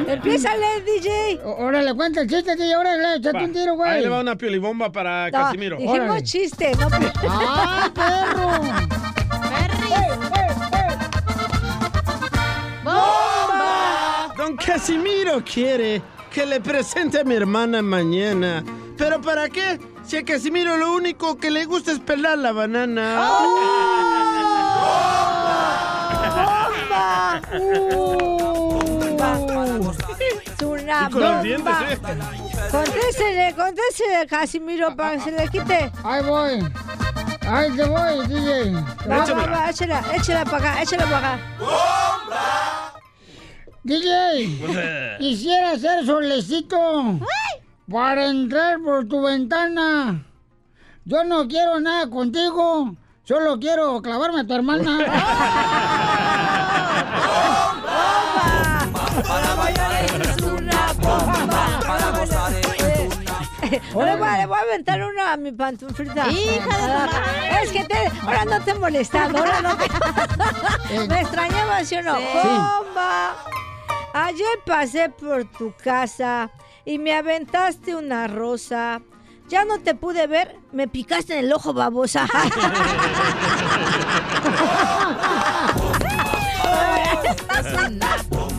Empiézale, 0.08 0.66
DJ. 0.86 1.40
Órale, 1.44 1.94
cuenta 1.94 2.22
el 2.22 2.28
chiste, 2.28 2.56
DJ, 2.56 2.76
órale, 2.76 3.16
échate 3.16 3.44
un 3.44 3.52
tiro, 3.52 3.74
güey. 3.74 3.90
Ahí 3.90 4.02
le 4.02 4.08
va 4.08 4.20
una 4.20 4.36
piolibomba 4.36 4.85
para 4.90 5.26
No, 5.30 5.38
Casimiro. 5.38 5.76
dijimos 5.76 5.98
Órale. 6.00 6.22
chiste, 6.22 6.72
no 6.78 6.88
¡Ah, 7.28 7.90
perro! 7.94 8.60
Don 14.36 14.56
Casimiro 14.56 15.42
quiere 15.44 16.02
que 16.30 16.46
le 16.46 16.60
presente 16.60 17.20
a 17.20 17.24
mi 17.24 17.34
hermana 17.34 17.82
mañana. 17.82 18.62
¿Pero 18.96 19.20
para 19.20 19.48
qué? 19.48 19.78
Si 20.04 20.16
a 20.16 20.24
Casimiro 20.24 20.76
lo 20.76 20.94
único 20.94 21.36
que 21.36 21.50
le 21.50 21.64
gusta 21.64 21.92
es 21.92 21.98
pelar 22.00 22.38
la 22.38 22.52
banana. 22.52 23.28
¡Bomba! 26.36 27.40
Es 30.56 30.62
una 30.62 31.06
Y 31.08 31.12
con 31.12 31.20
los 31.20 31.30
bomba. 31.30 31.42
dientes, 31.42 31.74
¿eh? 31.90 31.98
Contéstele, 32.70 33.54
contéstele, 33.54 34.26
Casimiro, 34.26 34.94
para 34.96 35.16
que 35.16 35.20
se 35.20 35.30
le 35.30 35.48
quite. 35.48 35.92
Ahí 36.04 36.22
voy. 36.22 36.68
Ahí 37.48 37.70
te 37.76 37.84
voy, 37.84 38.26
DJ. 38.26 38.72
Va, 39.08 39.24
va, 39.24 39.46
va, 39.46 39.70
échala, 39.70 40.02
échala 40.14 40.44
para 40.44 40.56
acá, 40.56 40.82
échala 40.82 41.04
para 41.04 41.34
acá. 41.34 41.38
DJ, 43.84 45.18
quisiera 45.18 45.78
ser 45.78 46.04
solecito 46.04 47.20
para 47.90 48.26
entrar 48.26 48.80
por 48.80 49.06
tu 49.06 49.22
ventana. 49.22 50.24
Yo 51.04 51.22
no 51.22 51.46
quiero 51.46 51.78
nada 51.78 52.10
contigo, 52.10 52.96
solo 53.22 53.60
quiero 53.60 54.02
clavarme 54.02 54.40
a 54.40 54.46
tu 54.46 54.54
hermana. 54.54 54.98
Es 59.16 59.55
Le 63.70 63.80
voy, 63.92 64.28
a- 64.28 64.36
le 64.38 64.46
voy 64.46 64.58
a 64.58 64.62
aventar 64.62 65.02
una 65.02 65.32
a 65.32 65.36
mi 65.36 65.52
pantuflita. 65.52 66.28
Hija 66.28 66.76
de 66.76 66.94
madre. 66.94 67.62
Es 67.62 67.70
que 67.72 67.84
te, 67.84 68.10
ahora 68.22 68.44
no 68.44 68.60
te 68.62 68.70
he 68.70 68.74
molestado, 68.74 69.38
ahora 69.38 69.60
no 69.62 69.76
te... 69.76 69.86
Me 71.08 71.20
extrañaba, 71.20 71.84
¿sí 71.84 71.96
o 71.96 72.02
no? 72.02 72.16
Sí. 72.16 72.24
Bomba. 72.42 73.36
Ayer 74.14 74.58
pasé 74.64 75.08
por 75.10 75.44
tu 75.44 75.74
casa 75.82 76.50
y 76.84 76.98
me 76.98 77.14
aventaste 77.14 77.94
una 77.94 78.26
rosa. 78.28 79.00
Ya 79.48 79.64
no 79.64 79.78
te 79.80 79.94
pude 79.94 80.26
ver, 80.26 80.56
me 80.72 80.88
picaste 80.88 81.38
en 81.38 81.44
el 81.44 81.52
ojo, 81.52 81.72
babosa. 81.72 82.26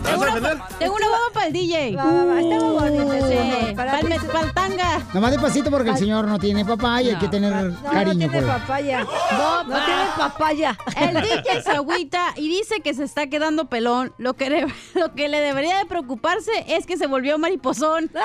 Tengo 0.04 0.22
una, 0.22 0.68
tengo 0.80 0.96
una 0.96 1.08
bomba 1.08 1.30
para 1.34 1.48
el 1.48 1.54
DJ. 1.54 1.96
Bonito, 1.98 3.28
sí. 3.28 3.76
Para 3.76 3.92
para 4.00 4.52
para 4.54 4.67
tanga. 4.78 5.02
Nomás 5.14 5.32
despacito 5.32 5.70
porque 5.72 5.90
el 5.90 5.98
señor 5.98 6.26
no 6.28 6.38
tiene 6.40 6.64
papá 6.66 7.02
y 7.02 7.10
hay 7.10 7.16
que 7.18 7.28
tener 7.28 7.52
No, 7.52 7.64
no 7.70 7.90
cariño 7.92 8.18
tiene 8.30 8.34
por 8.34 8.44
él. 8.44 8.48
papaya. 8.62 9.04
No, 9.32 9.64
no 9.64 9.86
tiene 9.86 10.04
papaya. 10.18 10.78
El 10.96 11.14
DJ 11.22 11.62
se 11.64 11.72
agüita 11.72 12.34
y 12.36 12.48
dice 12.48 12.82
que 12.82 12.94
se 12.94 13.04
está 13.04 13.28
quedando 13.28 13.66
pelón. 13.66 14.14
Lo 14.18 14.34
que, 14.36 14.50
le, 14.50 14.68
lo 14.96 15.14
que 15.14 15.28
le 15.30 15.40
debería 15.40 15.78
de 15.78 15.86
preocuparse 15.86 16.52
es 16.68 16.86
que 16.86 16.98
se 16.98 17.08
volvió 17.08 17.38
mariposón. 17.38 18.10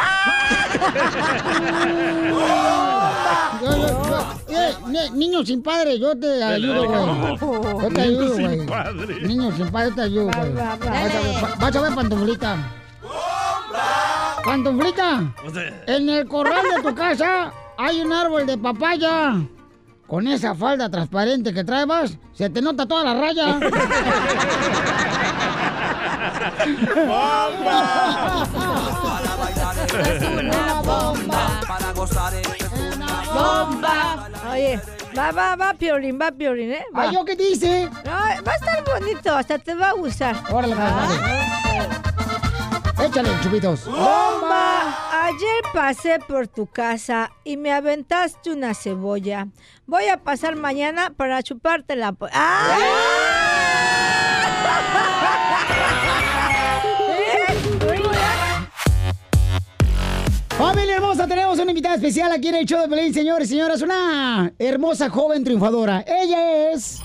Yo- 3.62 3.76
yo- 3.76 4.02
yo- 4.48 4.58
eh, 4.58 4.74
ni- 4.88 5.10
niño 5.10 5.44
sin 5.44 5.62
padre, 5.62 5.98
yo 5.98 6.18
te 6.18 6.42
ayudo, 6.42 6.86
güey. 6.88 7.38
Yo 7.38 7.88
te 7.88 7.90
Niño 7.90 8.02
ayudo, 8.22 8.36
sin 8.36 8.46
güey. 8.56 8.66
padre. 8.66 9.20
Niño 9.22 9.52
sin 9.56 9.70
padre, 9.70 9.92
te 9.92 10.02
ayudo, 10.02 10.24
güey. 10.24 10.38
a 10.38 10.42
ver, 10.44 10.52
vas 11.60 11.76
a 11.76 11.80
ver, 11.80 11.92
pantuflita. 14.44 15.32
En 15.86 16.08
el 16.08 16.26
corral 16.28 16.62
de 16.76 16.82
tu 16.82 16.94
casa 17.02 17.52
hay 17.78 18.00
un 18.00 18.12
árbol 18.12 18.46
de 18.46 18.58
papaya. 18.58 19.34
Con 20.06 20.28
esa 20.28 20.54
falda 20.54 20.90
transparente 20.90 21.54
que 21.54 21.64
traes, 21.64 22.18
se 22.34 22.50
te 22.50 22.60
nota 22.60 22.86
toda 22.86 23.04
la 23.04 23.14
raya. 23.20 23.58
Es 30.04 30.22
una 30.22 30.80
bomba. 30.82 31.60
Para 31.66 31.92
gozar 31.92 32.32
Bomba. 33.32 34.28
Oye, 34.50 34.80
va, 35.16 35.30
va, 35.32 35.56
va, 35.56 35.74
Piolín, 35.74 36.18
va, 36.20 36.30
Piolín, 36.30 36.72
¿eh? 36.72 36.84
Va. 36.94 37.10
¿yo 37.10 37.24
qué 37.24 37.34
dice? 37.34 37.88
No, 38.04 38.10
va 38.12 38.52
a 38.52 38.54
estar 38.56 38.84
bonito, 38.84 39.34
hasta 39.34 39.58
te 39.58 39.74
va 39.74 39.90
a 39.90 39.92
gustar. 39.92 40.36
Órale, 40.50 40.74
pues, 40.76 40.88
Ah. 40.90 42.31
Échale, 43.00 43.30
chupitos. 43.42 43.86
¡Bomba! 43.86 45.24
Ayer 45.24 45.62
pasé 45.72 46.18
por 46.26 46.46
tu 46.48 46.66
casa 46.66 47.32
y 47.44 47.56
me 47.56 47.72
aventaste 47.72 48.50
una 48.52 48.74
cebolla. 48.74 49.48
Voy 49.86 50.08
a 50.08 50.18
pasar 50.18 50.56
mañana 50.56 51.12
para 51.16 51.42
chuparte 51.42 51.96
la... 51.96 52.14
¡Ah! 52.32 53.22
Familia 60.58 60.94
hermosa, 60.96 61.26
tenemos 61.26 61.58
una 61.58 61.70
invitada 61.72 61.96
especial 61.96 62.30
aquí 62.30 62.48
en 62.48 62.54
el 62.54 62.66
show 62.66 62.80
de 62.82 62.88
Pelín, 62.88 63.12
señores 63.12 63.48
y 63.48 63.54
señoras. 63.54 63.82
Una 63.82 64.52
hermosa 64.58 65.10
joven 65.10 65.42
triunfadora. 65.42 66.04
Ella 66.06 66.70
es... 66.70 67.00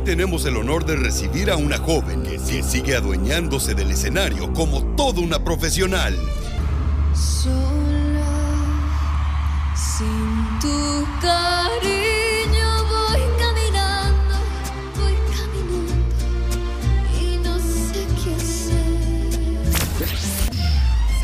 Hoy 0.00 0.06
tenemos 0.06 0.46
el 0.46 0.56
honor 0.56 0.86
de 0.86 0.96
recibir 0.96 1.50
a 1.50 1.56
una 1.56 1.76
joven 1.76 2.22
que 2.22 2.38
sí 2.38 2.62
sigue 2.62 2.96
adueñándose 2.96 3.74
del 3.74 3.90
escenario 3.90 4.50
como 4.54 4.82
toda 4.96 5.20
una 5.20 5.44
profesional. 5.44 6.16
Sola, 7.14 8.24
sin 9.76 10.58
tu 10.58 11.06
cariño 11.20 12.84
voy 12.88 13.20
caminando, 13.38 14.36
voy 14.96 15.14
caminando 15.36 15.94
y 17.20 17.36
no 17.44 17.58
sé 17.58 18.06
qué 18.24 18.34
hacer. 18.36 18.80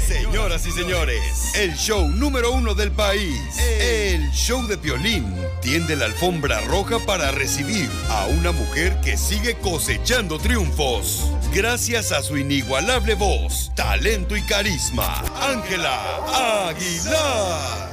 Señoras 0.06 0.66
y 0.66 0.72
señores, 0.72 1.54
el 1.54 1.74
show 1.76 2.06
número 2.10 2.52
uno 2.52 2.74
del 2.74 2.92
país, 2.92 3.40
el 3.80 4.30
show 4.32 4.66
de 4.66 4.76
Piolín, 4.76 5.34
tiende 5.66 5.96
la 5.96 6.04
alfombra 6.04 6.60
roja 6.60 7.00
para 7.00 7.32
recibir 7.32 7.90
a 8.08 8.26
una 8.26 8.52
mujer 8.52 9.00
que 9.02 9.16
sigue 9.16 9.56
cosechando 9.56 10.38
triunfos. 10.38 11.28
Gracias 11.52 12.12
a 12.12 12.22
su 12.22 12.36
inigualable 12.36 13.16
voz, 13.16 13.72
talento 13.74 14.36
y 14.36 14.42
carisma, 14.42 15.24
Ángela 15.42 16.68
Aguilar. 16.68 17.90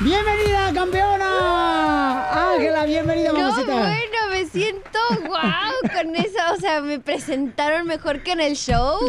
¡Bienvenida, 0.00 0.72
campeona! 0.72 2.54
Ángela, 2.54 2.86
bienvenida, 2.86 3.32
No, 3.32 3.40
mamacita. 3.40 3.74
bueno, 3.74 4.18
me 4.30 4.46
siento 4.46 4.98
wow 5.26 5.90
con 5.92 6.16
eso. 6.16 6.38
O 6.56 6.60
sea, 6.60 6.80
me 6.80 6.98
presentaron 6.98 7.86
mejor 7.86 8.22
que 8.22 8.32
en 8.32 8.40
el 8.40 8.56
show. 8.56 9.00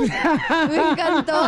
Me 0.70 0.92
encantó. 0.92 1.40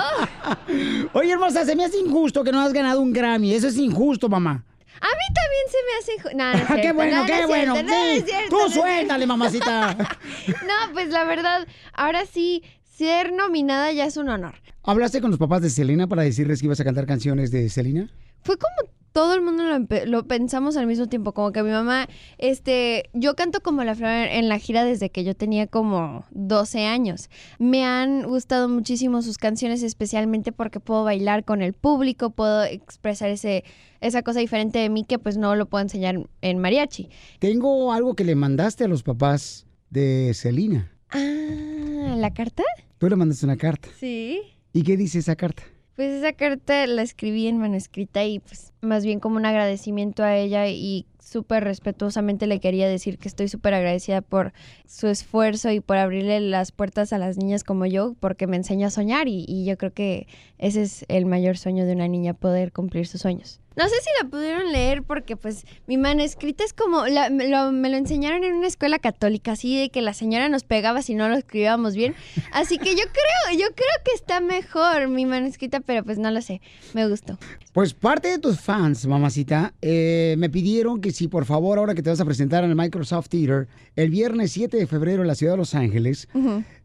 Oye, 1.12 1.34
hermosa, 1.34 1.66
se 1.66 1.76
me 1.76 1.84
hace 1.84 1.98
injusto 2.00 2.46
que 2.46 2.54
no 2.54 2.62
has 2.62 2.72
ganado 2.72 3.02
un 3.02 3.12
Grammy. 3.12 3.54
Eso 3.54 3.68
es 3.68 3.76
injusto, 3.76 4.30
mamá. 4.30 4.64
A 5.00 5.08
mí 5.08 5.26
también 5.34 5.66
se 5.70 5.78
me 5.86 5.93
hace. 6.00 6.36
No, 6.36 6.54
no 6.54 6.76
es 6.76 6.82
qué 6.86 6.91
bueno, 6.91 7.16
no, 7.16 7.22
no 7.22 7.26
qué 7.28 7.45
bueno. 7.45 7.74
cierto, 7.76 7.91
no, 7.91 7.98
no 7.98 8.04
sí. 8.06 8.18
es 8.18 8.26
cierto, 8.26 8.58
Tú 8.58 8.72
suéltale, 8.72 9.26
mamacita. 9.26 9.98
No, 10.48 10.93
pues 10.93 11.10
la 11.10 11.24
verdad, 11.24 11.68
ahora 11.93 12.26
sí, 12.26 12.64
ser 12.84 13.32
nominada 13.34 13.91
ya 13.91 14.06
es 14.06 14.18
un 14.18 14.30
honor. 14.30 14.56
¿Hablaste 14.84 15.22
con 15.22 15.32
los 15.32 15.39
papás 15.39 15.62
de 15.62 15.70
Selena 15.70 16.08
para 16.08 16.22
decirles 16.24 16.60
que 16.60 16.66
ibas 16.68 16.80
a 16.80 16.84
cantar 16.84 17.06
canciones 17.06 17.52
de 17.52 17.70
Selena? 17.70 18.10
Fue 18.43 18.58
como 18.58 18.89
todo 19.18 19.34
el 19.34 19.41
mundo 19.41 19.63
lo, 20.05 20.28
pensamos 20.28 20.78
al 20.78 20.86
mismo 20.86 21.07
tiempo, 21.07 21.34
como 21.34 21.51
que 21.51 21.63
mi 21.63 21.72
mamá, 21.72 22.07
este, 22.38 23.09
yo 23.13 23.36
canto 23.36 23.61
como 23.61 23.84
la 23.84 23.95
flor 23.95 24.11
en 24.11 24.47
la 24.47 24.59
gira 24.59 24.86
desde 24.86 25.09
que 25.09 25.24
yo 25.24 25.36
tenía 25.36 25.65
como 25.65 26.24
12 26.30 26.86
años. 26.86 27.32
Me 27.57 27.84
han 27.84 28.22
gustado 28.22 28.70
muchísimo 28.70 29.24
sus 29.24 29.39
canciones, 29.39 29.82
especialmente 29.82 30.51
porque 30.51 30.80
puedo 30.80 31.03
bailar 31.03 31.45
con 31.45 31.63
el 31.63 31.74
público, 31.74 32.30
puedo 32.30 32.63
expresar 32.65 33.32
ese, 33.32 33.63
esa 34.01 34.22
cosa 34.22 34.39
diferente 34.39 34.78
de 34.78 34.89
mí 34.89 35.03
que 35.03 35.18
pues 35.18 35.36
no 35.36 35.55
lo 35.55 35.65
puedo 35.65 35.82
enseñar 35.82 36.24
en 36.41 36.59
mariachi. 36.59 37.09
Tengo 37.39 37.91
algo 37.93 38.13
que 38.13 38.24
le 38.24 38.36
mandaste 38.36 38.84
a 38.84 38.88
los 38.88 39.01
papás 39.01 39.65
de 39.89 40.32
Selena. 40.36 40.91
Ah, 41.09 42.13
¿la 42.15 42.36
carta? 42.36 42.61
Tú 42.99 43.09
le 43.09 43.15
mandaste 43.15 43.47
una 43.47 43.57
carta. 43.57 43.89
Sí. 43.99 44.41
¿Y 44.74 44.84
qué 44.84 44.95
dice 44.95 45.18
esa 45.18 45.36
carta? 45.36 45.63
Pues 45.98 46.12
esa 46.12 46.32
carta 46.32 46.86
la 46.86 47.02
escribí 47.02 47.48
en 47.48 47.58
manuscrita 47.58 48.24
y 48.24 48.38
pues 48.38 48.72
más 48.82 49.04
bien 49.04 49.20
como 49.20 49.38
un 49.38 49.48
agradecimiento 49.48 50.24
a 50.24 50.38
ella 50.38 50.68
y 50.68 51.08
súper 51.20 51.64
respetuosamente 51.64 52.45
le 52.45 52.60
quería 52.60 52.88
decir 52.88 53.18
que 53.18 53.28
estoy 53.28 53.48
súper 53.48 53.74
agradecida 53.74 54.22
por 54.22 54.54
su 54.86 55.08
esfuerzo 55.08 55.72
y 55.72 55.80
por 55.80 55.98
abrirle 55.98 56.39
las 56.39 56.72
puertas 56.72 57.14
a 57.14 57.18
las 57.18 57.38
niñas 57.38 57.64
como 57.64 57.88
yo 57.88 58.14
porque 58.20 58.45
me 58.45 58.58
enseñó 58.58 58.86
a 58.86 58.91
soñar 58.91 59.28
y, 59.28 59.43
y 59.48 59.66
yo 59.66 59.76
creo 59.76 59.91
que 59.91 60.28
ese 60.58 60.82
es 60.84 61.05
el 61.08 61.26
mayor 61.26 61.58
sueño 61.58 61.86
de 61.86 61.93
una 61.93 62.08
niña, 62.08 62.34
poder 62.34 62.72
cumplir 62.72 63.08
sus 63.08 63.22
sueños. 63.22 63.60
No 63.76 63.84
sé 63.88 63.93
si 64.01 64.10
la 64.24 64.28
pudieron 64.28 64.72
leer 64.72 65.03
porque 65.03 65.38
pues 65.38 65.64
mi 65.86 65.97
manuscrita 65.97 66.64
es 66.64 66.74
como, 66.74 67.05
la- 67.05 67.30
me, 67.30 67.47
lo, 67.47 67.72
me 67.72 67.89
lo 67.91 67.97
enseñaron 67.97 68.43
en 68.43 68.55
una 68.55 68.66
escuela 68.66 68.97
católica, 68.97 69.51
así 69.51 69.78
de 69.80 69.91
que 69.91 70.01
la 70.01 70.16
señora 70.16 70.49
nos 70.49 70.64
pegaba 70.64 71.03
si 71.03 71.14
no 71.14 71.30
lo 71.30 71.36
escribíamos 71.36 71.95
bien. 71.95 72.16
Así 72.51 72.80
que 72.80 72.95
yo 72.95 73.03
creo, 73.03 73.60
yo 73.60 73.68
creo 73.76 73.88
que 74.03 74.14
está 74.16 74.39
mejor 74.41 75.10
mi 75.10 75.28
manuscrita, 75.28 75.80
pero 75.80 76.03
pues 76.03 76.18
no 76.18 76.32
lo 76.32 76.41
sé, 76.41 76.60
me 76.95 77.08
gustó. 77.08 77.38
Pues 77.72 77.93
parte 77.93 78.30
de 78.30 78.39
tus 78.39 78.60
fans, 78.60 79.05
mamacita, 79.05 79.76
eh, 79.84 80.34
me 80.39 80.49
pidieron 80.49 80.99
que 80.99 81.12
si 81.12 81.28
por 81.28 81.45
favor, 81.45 81.78
ahora 81.78 81.93
que 81.93 82.01
te 82.01 82.10
vas 82.10 82.20
a 82.20 82.26
presentar 82.26 82.64
en 82.64 82.72
el 82.72 82.76
Microsoft 82.76 83.30
Theater, 83.30 83.68
el 83.95 84.10
viernes 84.10 84.53
7 84.53 84.76
de 84.76 84.88
febrero 84.88 85.22
en 85.22 85.28
la 85.28 85.36
ciudad 85.36 85.53
de 85.53 85.58
Los 85.58 85.76
Ángeles, 85.76 86.28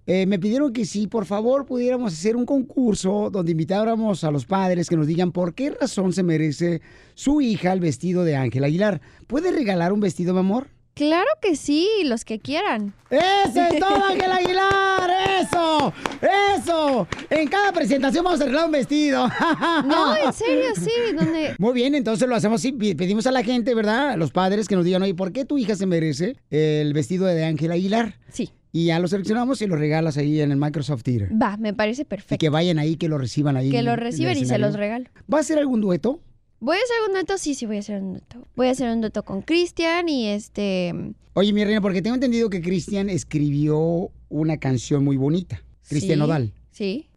eh, 0.07 0.27
me 0.27 0.39
pidieron 0.39 0.73
que 0.73 0.85
si 0.85 1.07
por 1.07 1.27
favor 1.27 1.65
pudiéramos 1.67 2.13
hacer 2.13 2.37
un 2.37 2.45
concurso 2.47 3.31
donde 3.31 3.53
invitáramos 3.53 4.25
a 4.25 4.31
los 4.31 4.47
padres 4.47 4.89
que 4.89 4.97
nos 4.97 5.07
digan 5.07 5.33
por 5.33 5.55
qué 5.55 5.71
razón 5.71 6.13
se 6.13 6.23
merece 6.23 6.81
su 7.15 7.41
hija 7.41 7.73
el 7.73 7.81
vestido 7.81 8.25
de 8.25 8.37
Ángel 8.37 8.65
Aguilar. 8.65 9.01
¿Puedes 9.27 9.55
regalar 9.55 9.93
un 9.93 10.01
vestido, 10.01 10.33
mi 10.35 10.41
amor? 10.41 10.69
Claro 10.95 11.31
que 11.41 11.57
sí, 11.57 11.89
los 12.05 12.25
que 12.27 12.39
quieran. 12.39 12.93
¡Eso 13.09 13.63
es 13.63 13.79
todo, 13.79 14.05
Ángel 14.11 14.31
Aguilar! 14.31 15.11
¡Eso! 15.41 15.93
¡Eso! 16.59 17.09
En 17.31 17.49
cada 17.49 17.73
presentación 17.73 18.23
vamos 18.25 18.41
a 18.41 18.45
arreglar 18.45 18.67
un 18.67 18.73
vestido. 18.73 19.27
No, 19.87 20.15
en 20.17 20.33
serio, 20.35 20.67
sí, 20.75 20.91
donde... 21.17 21.55
Muy 21.59 21.73
bien, 21.73 21.95
entonces 21.95 22.29
lo 22.29 22.35
hacemos 22.37 22.61
así. 22.61 22.73
Pi- 22.73 22.95
Pedimos 22.95 23.27
a 23.27 23.33
la 23.33 23.43
gente, 23.43 23.75
¿verdad? 23.75 24.11
A 24.11 24.17
los 24.19 24.33
padres 24.33 24.69
que 24.69 24.77
nos 24.77 24.85
digan, 24.85 25.03
oye, 25.03 25.15
¿por 25.15 25.33
qué 25.33 25.45
tu 25.47 25.57
hija 25.59 25.77
se 25.77 25.87
merece 25.87 26.37
el 26.51 26.93
vestido 26.93 27.25
de 27.27 27.45
Ángel 27.45 27.73
Aguilar? 27.73 28.19
Sí. 28.29 28.51
Y 28.73 28.87
ya 28.87 28.99
lo 28.99 29.07
seleccionamos 29.07 29.61
y 29.61 29.67
lo 29.67 29.77
regalas 29.77 30.17
ahí 30.17 30.41
en 30.41 30.51
el 30.51 30.57
Microsoft 30.57 31.03
Theater. 31.03 31.31
Va, 31.41 31.59
me 31.59 31.75
parece 31.75 32.03
Y 32.03 32.05
perfecto. 32.07 32.39
que 32.41 32.49
vayan 32.49 32.79
ahí, 32.79 32.97
que 32.97 33.09
lo 33.09 33.19
reciban 33.19 33.57
ahí. 33.57 33.71
Que 33.71 33.83
lo 33.83 33.93
el 33.93 33.99
reciben 33.99 34.39
y 34.39 34.47
se 34.47 34.59
los 34.59 34.75
regalo. 34.75 35.11
¿Va 35.33 35.39
a 35.39 35.41
hacer 35.43 35.59
algún 35.59 35.81
dueto? 35.83 36.21
¿Voy 36.59 36.77
a 36.77 36.81
hacer 36.81 36.97
un 37.07 37.13
dueto? 37.13 37.37
Sí, 37.39 37.55
sí, 37.55 37.67
voy 37.67 37.77
a 37.77 37.81
hacer 37.81 38.01
un 38.01 38.13
dueto. 38.13 38.49
Voy 38.57 38.69
a 38.69 38.71
hacer 38.71 38.91
un 38.91 39.01
dueto 39.01 39.25
con 39.25 39.43
Cristian 39.43 40.09
y 40.09 40.29
este... 40.29 40.95
Oye, 41.35 41.53
mi 41.53 41.65
reina, 41.65 41.81
porque 41.81 42.01
tengo 42.03 42.15
entendido 42.15 42.49
que 42.51 42.63
Cristian 42.63 43.11
escribió 43.11 44.11
una 44.29 44.57
canción 44.59 45.05
muy 45.05 45.17
bonita. 45.17 45.63
Cristian 45.89 46.19
Nodal. 46.21 46.53
Sí. 46.71 47.09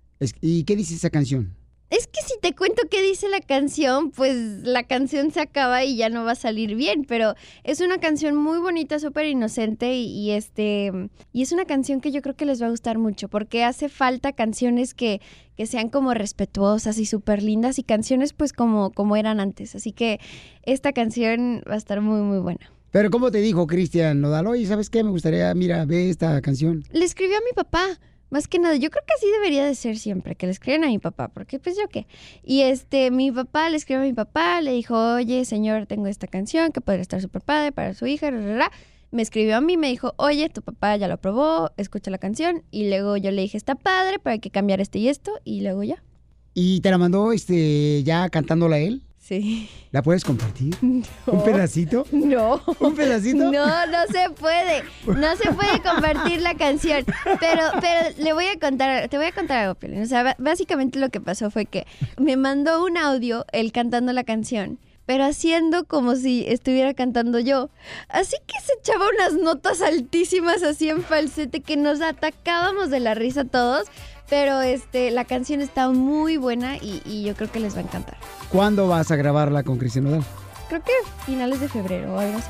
¿Y 0.41 0.63
qué 0.63 0.75
dice 0.75 0.95
esa 0.95 1.09
canción? 1.09 1.53
Es 1.97 2.07
que 2.07 2.21
si 2.23 2.33
te 2.41 2.53
cuento 2.53 2.81
qué 2.91 3.01
dice 3.01 3.29
la 3.29 3.39
canción, 3.39 4.11
pues 4.11 4.35
la 4.63 4.83
canción 4.83 5.31
se 5.31 5.39
acaba 5.39 5.85
y 5.85 5.95
ya 5.95 6.09
no 6.09 6.25
va 6.25 6.31
a 6.31 6.35
salir 6.35 6.75
bien, 6.75 7.05
pero 7.07 7.35
es 7.63 7.79
una 7.79 7.99
canción 7.99 8.35
muy 8.35 8.59
bonita, 8.59 8.99
súper 8.99 9.27
inocente 9.27 9.95
y, 9.95 10.07
y, 10.07 10.31
este 10.31 10.91
y 11.31 11.41
es 11.41 11.53
una 11.53 11.63
canción 11.63 12.01
que 12.01 12.11
yo 12.11 12.21
creo 12.21 12.35
que 12.35 12.43
les 12.43 12.61
va 12.61 12.67
a 12.67 12.71
gustar 12.71 12.97
mucho 12.97 13.29
porque 13.29 13.63
hace 13.63 13.87
falta 13.87 14.33
canciones 14.33 14.93
que, 14.93 15.21
que 15.55 15.67
sean 15.67 15.87
como 15.87 16.13
respetuosas 16.13 16.97
y 16.97 17.05
súper 17.05 17.41
lindas 17.41 17.79
y 17.79 17.83
canciones 17.83 18.33
pues 18.33 18.51
como, 18.51 18.91
como 18.91 19.15
eran 19.15 19.39
antes. 19.39 19.73
Así 19.73 19.93
que 19.93 20.19
esta 20.63 20.91
canción 20.91 21.63
va 21.65 21.75
a 21.75 21.77
estar 21.77 22.01
muy 22.01 22.19
muy 22.19 22.39
buena. 22.39 22.71
Pero 22.91 23.09
¿cómo 23.09 23.31
te 23.31 23.37
dijo 23.37 23.67
Cristian 23.67 24.19
Nodal? 24.19 24.47
Oye, 24.47 24.65
¿sabes 24.65 24.89
qué? 24.89 25.01
Me 25.01 25.11
gustaría, 25.11 25.53
mira, 25.53 25.85
ve 25.85 26.09
esta 26.09 26.41
canción. 26.41 26.83
Le 26.91 27.05
escribió 27.05 27.37
a 27.37 27.41
mi 27.41 27.53
papá. 27.55 27.99
Más 28.35 28.49
que 28.49 28.59
nada, 28.59 28.75
yo 28.75 28.89
creo 28.89 29.01
que 29.07 29.13
así 29.13 29.31
debería 29.31 29.65
de 29.65 29.75
ser 29.75 29.97
siempre, 29.97 30.35
que 30.35 30.45
le 30.45 30.51
escriban 30.51 30.83
a 30.83 30.87
mi 30.87 30.99
papá, 30.99 31.29
porque 31.29 31.57
pues 31.57 31.77
yo 31.77 31.87
qué. 31.87 32.05
Y 32.43 32.63
este, 32.63 33.09
mi 33.09 33.31
papá 33.31 33.69
le 33.69 33.77
escribió 33.77 34.01
a 34.01 34.05
mi 34.05 34.11
papá, 34.11 34.59
le 34.59 34.73
dijo, 34.73 35.13
oye, 35.13 35.45
señor, 35.45 35.85
tengo 35.85 36.07
esta 36.07 36.27
canción 36.27 36.73
que 36.73 36.81
podría 36.81 37.01
estar 37.01 37.21
súper 37.21 37.43
padre 37.43 37.71
para 37.71 37.93
su 37.93 38.07
hija, 38.07 38.29
ra, 38.31 38.41
ra, 38.41 38.57
ra". 38.57 38.71
Me 39.11 39.21
escribió 39.21 39.55
a 39.55 39.61
mí, 39.61 39.77
me 39.77 39.87
dijo, 39.87 40.15
oye, 40.17 40.49
tu 40.49 40.61
papá 40.61 40.97
ya 40.97 41.07
lo 41.07 41.13
aprobó, 41.13 41.71
escucha 41.77 42.11
la 42.11 42.17
canción. 42.17 42.63
Y 42.71 42.89
luego 42.89 43.15
yo 43.15 43.31
le 43.31 43.41
dije, 43.41 43.55
está 43.55 43.75
padre, 43.75 44.19
pero 44.21 44.33
hay 44.33 44.39
que 44.39 44.49
cambiar 44.49 44.81
este 44.81 44.99
y 44.99 45.07
esto, 45.07 45.31
y 45.45 45.61
luego 45.61 45.83
ya. 45.83 46.03
¿Y 46.53 46.81
te 46.81 46.91
la 46.91 46.97
mandó 46.97 47.31
este, 47.31 48.03
ya 48.03 48.27
cantándola 48.27 48.79
él? 48.79 49.01
Sí. 49.25 49.67
¿La 49.91 50.03
puedes 50.03 50.23
compartir? 50.23 50.75
¿Un 50.81 51.43
pedacito? 51.43 52.05
No. 52.11 52.61
¿Un 52.79 52.93
pedacito? 52.93 53.51
No, 53.51 53.87
no 53.87 54.05
se 54.11 54.29
puede. 54.29 54.83
No 55.07 55.35
se 55.35 55.51
puede 55.51 55.81
compartir 55.81 56.41
la 56.41 56.53
canción. 56.53 57.03
Pero, 57.39 57.63
pero 57.81 58.15
le 58.19 58.33
voy 58.33 58.45
a 58.45 58.59
contar, 58.59 59.09
te 59.09 59.17
voy 59.17 59.25
a 59.25 59.31
contar 59.31 59.63
algo, 59.63 59.73
Piolín. 59.73 60.03
O 60.03 60.05
sea, 60.05 60.35
básicamente 60.37 60.99
lo 60.99 61.09
que 61.09 61.19
pasó 61.21 61.49
fue 61.49 61.65
que 61.65 61.87
me 62.19 62.37
mandó 62.37 62.85
un 62.85 62.97
audio 62.97 63.47
él 63.51 63.71
cantando 63.71 64.13
la 64.13 64.23
canción. 64.23 64.77
Pero 65.07 65.23
haciendo 65.23 65.85
como 65.85 66.15
si 66.15 66.45
estuviera 66.47 66.93
cantando 66.93 67.39
yo. 67.39 67.71
Así 68.09 68.37
que 68.45 68.59
se 68.61 68.73
echaba 68.79 69.05
unas 69.09 69.33
notas 69.41 69.81
altísimas 69.81 70.61
así 70.61 70.89
en 70.89 71.01
falsete 71.01 71.61
que 71.61 71.77
nos 71.77 72.01
atacábamos 72.01 72.91
de 72.91 72.99
la 72.99 73.15
risa 73.15 73.43
todos. 73.43 73.87
Pero 74.29 74.61
este, 74.61 75.11
la 75.11 75.25
canción 75.25 75.61
está 75.61 75.89
muy 75.89 76.37
buena 76.37 76.77
y, 76.77 77.01
y 77.05 77.23
yo 77.23 77.35
creo 77.35 77.51
que 77.51 77.59
les 77.59 77.75
va 77.75 77.79
a 77.79 77.83
encantar. 77.83 78.17
¿Cuándo 78.49 78.87
vas 78.87 79.11
a 79.11 79.15
grabarla 79.15 79.63
con 79.63 79.77
Cristian 79.77 80.05
Nodal? 80.05 80.23
Creo 80.67 80.83
que 80.83 80.93
finales 81.25 81.59
de 81.59 81.69
febrero 81.69 82.15
o 82.15 82.19
algo 82.19 82.39
así. 82.39 82.49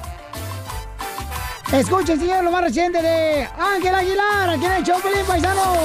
Escuchen, 1.74 2.20
señor, 2.20 2.44
lo 2.44 2.52
más 2.52 2.62
reciente 2.64 3.02
de 3.02 3.50
Ángel 3.58 3.94
Aguilar, 3.94 4.50
aquí 4.52 4.66
en 4.66 4.72
el 4.72 4.84
show, 4.84 5.02
Pelín 5.02 5.26
Paisanos. 5.26 5.78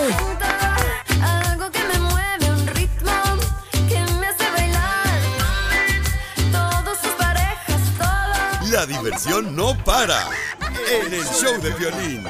Algo 1.22 1.70
que 1.70 1.82
me 1.84 1.98
mueve, 1.98 2.50
un 2.52 2.66
ritmo 2.68 3.10
que 3.88 3.98
me 4.20 4.26
hace 4.28 4.50
bailar. 4.52 5.08
Todas 6.52 6.98
sus 7.00 7.10
parejas, 7.12 7.80
todo. 7.98 8.70
La 8.70 8.86
diversión 8.86 9.56
no 9.56 9.76
para 9.82 10.28
en 10.60 11.12
el 11.12 11.24
show 11.24 11.60
de 11.60 11.70
violín. 11.70 12.24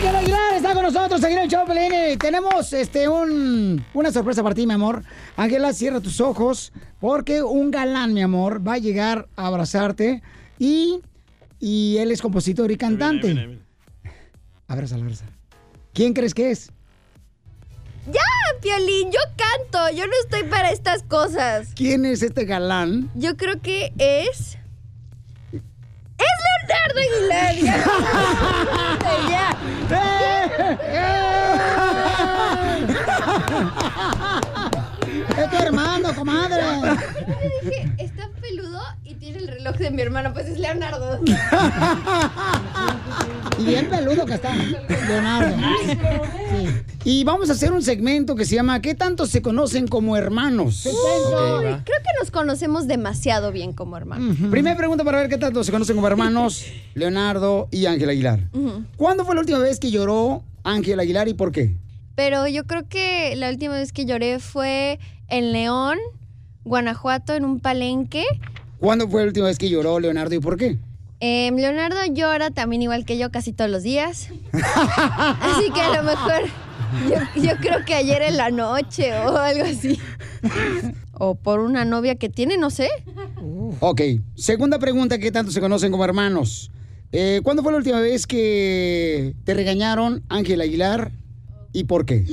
Ángel 0.00 0.16
Aguilar 0.16 0.54
está 0.54 0.72
con 0.72 0.82
nosotros 0.82 1.22
aquí 1.22 1.34
en 1.34 1.40
el 1.40 1.48
show, 1.50 1.66
Pelín. 1.66 2.18
Tenemos 2.18 2.72
este, 2.72 3.06
un, 3.06 3.84
una 3.92 4.10
sorpresa 4.10 4.42
para 4.42 4.54
ti, 4.54 4.66
mi 4.66 4.72
amor. 4.72 5.02
Ángela, 5.36 5.74
cierra 5.74 6.00
tus 6.00 6.22
ojos 6.22 6.72
porque 7.00 7.42
un 7.42 7.70
galán, 7.70 8.14
mi 8.14 8.22
amor, 8.22 8.66
va 8.66 8.74
a 8.74 8.78
llegar 8.78 9.28
a 9.36 9.48
abrazarte 9.48 10.22
y, 10.58 11.02
y 11.58 11.98
él 11.98 12.12
es 12.12 12.22
compositor 12.22 12.70
y 12.70 12.78
cantante. 12.78 13.58
Abrázala, 14.68 15.02
abrázala. 15.02 15.32
¿Quién 15.92 16.14
crees 16.14 16.32
que 16.32 16.50
es? 16.50 16.70
¡Ya, 18.10 18.22
Piolín! 18.62 19.12
Yo 19.12 19.20
canto. 19.36 19.94
Yo 19.94 20.06
no 20.06 20.14
estoy 20.22 20.44
para 20.44 20.70
estas 20.70 21.02
cosas. 21.02 21.72
¿Quién 21.74 22.06
es 22.06 22.22
este 22.22 22.46
galán? 22.46 23.10
Yo 23.14 23.36
creo 23.36 23.60
que 23.60 23.92
es. 23.98 24.56
¡Es 26.20 26.34
Leonardo 26.68 26.98
Aguilar! 27.00 27.54
¡Ya! 29.28 29.46
Es 35.36 35.50
tu 35.50 35.56
hermano, 35.56 36.14
comadre. 36.14 36.62
Yo 38.16 38.30
peludo 38.40 38.82
el 39.36 39.48
reloj 39.48 39.76
de 39.76 39.90
mi 39.90 40.02
hermano. 40.02 40.32
Pues 40.32 40.48
es 40.48 40.58
Leonardo. 40.58 41.20
Y 43.58 43.64
bien 43.64 43.88
peludo 43.88 44.26
que 44.26 44.34
está, 44.34 44.54
Leonardo. 44.54 45.56
Sí. 45.56 46.68
Y 47.04 47.24
vamos 47.24 47.48
a 47.48 47.52
hacer 47.54 47.72
un 47.72 47.82
segmento 47.82 48.36
que 48.36 48.44
se 48.44 48.54
llama 48.54 48.80
¿Qué 48.82 48.94
tanto 48.94 49.26
se 49.26 49.40
conocen 49.40 49.88
como 49.88 50.16
hermanos? 50.16 50.84
Uy, 50.86 50.92
creo 51.62 51.82
que 51.84 52.18
nos 52.18 52.30
conocemos 52.30 52.86
demasiado 52.86 53.52
bien 53.52 53.72
como 53.72 53.96
hermanos. 53.96 54.36
Primera 54.50 54.76
pregunta 54.76 55.02
para 55.04 55.18
ver 55.18 55.28
qué 55.30 55.38
tanto 55.38 55.64
se 55.64 55.72
conocen 55.72 55.96
como 55.96 56.08
hermanos 56.08 56.66
Leonardo 56.94 57.68
y 57.70 57.86
Ángel 57.86 58.10
Aguilar. 58.10 58.40
¿Cuándo 58.96 59.24
fue 59.24 59.34
la 59.34 59.40
última 59.40 59.58
vez 59.58 59.80
que 59.80 59.90
lloró 59.90 60.42
Ángel 60.62 61.00
Aguilar 61.00 61.28
y 61.28 61.34
por 61.34 61.52
qué? 61.52 61.74
Pero 62.16 62.46
yo 62.46 62.64
creo 62.66 62.86
que 62.86 63.34
la 63.36 63.48
última 63.48 63.74
vez 63.74 63.92
que 63.92 64.04
lloré 64.04 64.40
fue 64.40 64.98
en 65.28 65.52
León, 65.52 65.96
Guanajuato, 66.64 67.34
en 67.34 67.46
un 67.46 67.60
palenque. 67.60 68.24
¿Cuándo 68.80 69.08
fue 69.08 69.20
la 69.20 69.28
última 69.28 69.46
vez 69.46 69.58
que 69.58 69.68
lloró 69.68 70.00
Leonardo 70.00 70.34
y 70.34 70.40
por 70.40 70.56
qué? 70.56 70.78
Em, 71.20 71.54
Leonardo 71.54 71.98
llora 72.12 72.50
también 72.50 72.80
igual 72.80 73.04
que 73.04 73.18
yo 73.18 73.30
casi 73.30 73.52
todos 73.52 73.70
los 73.70 73.82
días. 73.82 74.30
Así 74.52 75.70
que 75.70 75.80
a 75.82 75.96
lo 75.96 76.02
mejor 76.02 76.44
yo, 77.08 77.42
yo 77.42 77.56
creo 77.58 77.84
que 77.84 77.94
ayer 77.94 78.22
en 78.22 78.38
la 78.38 78.50
noche 78.50 79.12
o 79.12 79.36
algo 79.36 79.64
así. 79.64 79.98
O 81.12 81.34
por 81.34 81.60
una 81.60 81.84
novia 81.84 82.14
que 82.14 82.30
tiene, 82.30 82.56
no 82.56 82.70
sé. 82.70 82.88
Ok, 83.80 84.00
segunda 84.34 84.78
pregunta, 84.78 85.18
¿qué 85.18 85.30
tanto 85.30 85.52
se 85.52 85.60
conocen 85.60 85.92
como 85.92 86.04
hermanos? 86.04 86.70
Eh, 87.12 87.40
¿Cuándo 87.42 87.62
fue 87.62 87.72
la 87.72 87.78
última 87.78 88.00
vez 88.00 88.26
que 88.26 89.34
te 89.44 89.52
regañaron 89.52 90.22
Ángel 90.28 90.60
Aguilar 90.62 91.12
y 91.72 91.84
por 91.84 92.06
qué? 92.06 92.24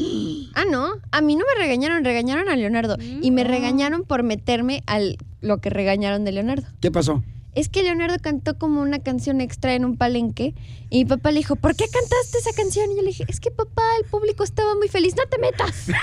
Ah, 0.55 0.65
no. 0.69 0.93
A 1.11 1.21
mí 1.21 1.35
no 1.35 1.43
me 1.45 1.61
regañaron, 1.61 2.03
regañaron 2.03 2.49
a 2.49 2.55
Leonardo. 2.55 2.97
Y 2.99 3.31
me 3.31 3.43
regañaron 3.43 4.03
por 4.03 4.23
meterme 4.23 4.83
al 4.87 5.17
lo 5.41 5.59
que 5.59 5.69
regañaron 5.69 6.23
de 6.25 6.31
Leonardo. 6.31 6.67
¿Qué 6.79 6.91
pasó? 6.91 7.23
Es 7.53 7.69
que 7.69 7.81
Leonardo 7.81 8.17
cantó 8.21 8.59
como 8.59 8.81
una 8.81 8.99
canción 8.99 9.41
extra 9.41 9.73
en 9.73 9.83
un 9.83 9.97
palenque 9.97 10.53
y 10.91 10.99
mi 10.99 11.05
papá 11.05 11.31
le 11.31 11.39
dijo, 11.39 11.55
¿por 11.55 11.75
qué 11.75 11.85
cantaste 11.91 12.37
esa 12.37 12.51
canción? 12.55 12.91
Y 12.91 12.97
yo 12.97 13.01
le 13.01 13.07
dije, 13.07 13.25
es 13.27 13.39
que 13.39 13.49
papá, 13.49 13.81
el 13.99 14.05
público 14.07 14.43
estaba 14.43 14.75
muy 14.75 14.87
feliz, 14.89 15.15
no 15.17 15.23
te 15.27 15.39
metas. 15.39 15.87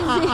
Así, 0.00 0.28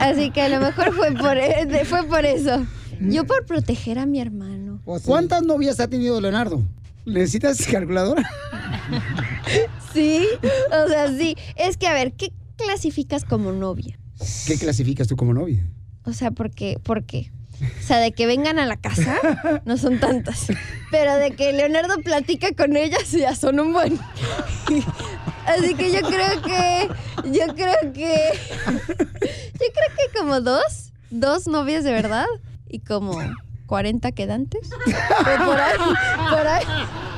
así 0.00 0.30
que 0.30 0.42
a 0.42 0.48
lo 0.48 0.60
mejor 0.60 0.94
fue 0.94 1.12
por, 1.12 1.36
eh, 1.36 1.84
fue 1.84 2.04
por 2.04 2.24
eso. 2.24 2.64
Yo 3.00 3.26
por 3.26 3.46
proteger 3.46 3.98
a 3.98 4.06
mi 4.06 4.20
hermano. 4.20 4.80
¿Cuántas 5.04 5.42
novias 5.42 5.80
ha 5.80 5.88
tenido 5.88 6.20
Leonardo? 6.20 6.62
¿Necesitas 7.04 7.66
calculadora? 7.66 8.28
Sí, 9.92 10.26
o 10.70 10.88
sea, 10.88 11.08
sí. 11.16 11.34
Es 11.56 11.76
que, 11.78 11.86
a 11.86 11.94
ver, 11.94 12.12
¿qué 12.12 12.30
clasificas 12.56 13.24
como 13.24 13.52
novia? 13.52 13.98
¿Qué 14.46 14.58
clasificas 14.58 15.08
tú 15.08 15.16
como 15.16 15.32
novia? 15.32 15.66
O 16.08 16.14
sea, 16.14 16.30
¿por 16.30 16.50
qué? 16.50 16.78
¿Por 16.82 17.04
qué? 17.04 17.30
O 17.60 17.82
sea, 17.82 17.98
de 17.98 18.12
que 18.12 18.26
vengan 18.26 18.58
a 18.58 18.64
la 18.64 18.78
casa, 18.78 19.18
no 19.66 19.76
son 19.76 20.00
tantas. 20.00 20.46
Pero 20.90 21.16
de 21.16 21.32
que 21.32 21.52
Leonardo 21.52 21.96
platica 22.02 22.52
con 22.52 22.74
ellas, 22.76 23.10
ya 23.12 23.34
son 23.34 23.60
un 23.60 23.74
buen. 23.74 23.98
Así 25.44 25.74
que 25.74 25.92
yo 25.92 26.00
creo 26.00 26.40
que. 26.42 26.88
Yo 27.30 27.54
creo 27.54 27.92
que. 27.92 28.16
Yo 28.56 29.66
creo 29.74 29.90
que 29.96 30.18
como 30.18 30.40
dos. 30.40 30.92
Dos 31.10 31.46
novias 31.46 31.84
de 31.84 31.92
verdad. 31.92 32.26
Y 32.68 32.78
como 32.80 33.18
40 33.66 34.12
quedantes. 34.12 34.70
O 34.72 35.44
por 35.44 35.60
ahí. 35.60 35.76
Por 36.30 36.46
ahí. 36.46 36.64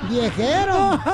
¡Viejero! 0.09 0.99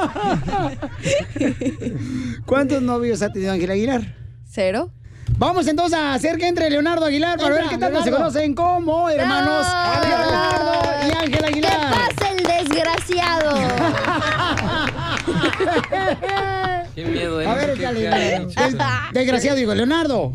¿Cuántos 2.47 2.81
novios 2.81 3.21
ha 3.21 3.31
tenido 3.31 3.53
Ángel 3.53 3.71
Aguilar? 3.71 4.15
Cero. 4.49 4.91
Vamos 5.39 5.67
entonces 5.69 5.99
a 5.99 6.15
hacer 6.15 6.39
que 6.39 6.49
entre 6.49 6.71
Leonardo 6.71 7.05
Aguilar 7.05 7.39
para 7.39 7.55
ver 7.57 7.65
qué 7.69 7.77
tanto 7.79 8.03
se 8.03 8.11
conocen 8.11 8.55
como 8.55 9.09
hermanos 9.11 9.67
¡No! 9.67 10.09
Leonardo 10.09 10.83
y 11.03 11.11
Ángel 11.25 11.39
¿Qué 11.41 11.47
Aguilar. 11.47 11.91
pasa 11.91 12.33
el 12.33 12.43
desgraciado? 12.43 13.57
Qué 16.95 17.05
miedo, 17.05 17.41
¿eh? 17.43 17.47
A 17.47 17.55
ver, 17.55 17.75
Qué 17.75 17.81
échale. 17.83 18.01
Des- 18.01 18.57
Desgraciado, 19.13 19.57
digo, 19.59 19.75
Leonardo. 19.75 20.33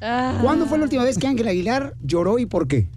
Ah. 0.00 0.38
¿Cuándo 0.40 0.64
fue 0.66 0.78
la 0.78 0.84
última 0.84 1.04
vez 1.04 1.18
que 1.18 1.26
Ángel 1.26 1.46
Aguilar 1.48 1.94
lloró 2.02 2.38
y 2.38 2.46
por 2.46 2.68
qué? 2.68 2.88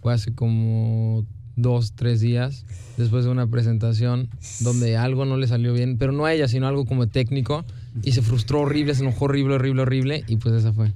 Fue 0.00 0.12
hace 0.14 0.32
como 0.34 1.24
dos, 1.56 1.94
tres 1.96 2.20
días, 2.20 2.64
después 2.96 3.24
de 3.24 3.30
una 3.30 3.48
presentación 3.48 4.28
donde 4.60 4.96
algo 4.96 5.24
no 5.24 5.36
le 5.36 5.48
salió 5.48 5.72
bien, 5.72 5.98
pero 5.98 6.12
no 6.12 6.24
a 6.26 6.32
ella, 6.32 6.46
sino 6.46 6.68
algo 6.68 6.84
como 6.86 7.08
técnico, 7.08 7.64
y 8.02 8.12
se 8.12 8.22
frustró 8.22 8.60
horrible, 8.60 8.94
se 8.94 9.02
enojó 9.02 9.26
horrible, 9.26 9.54
horrible, 9.56 9.82
horrible, 9.82 10.24
y 10.26 10.36
pues 10.36 10.54
esa 10.54 10.72
fue. 10.72 10.92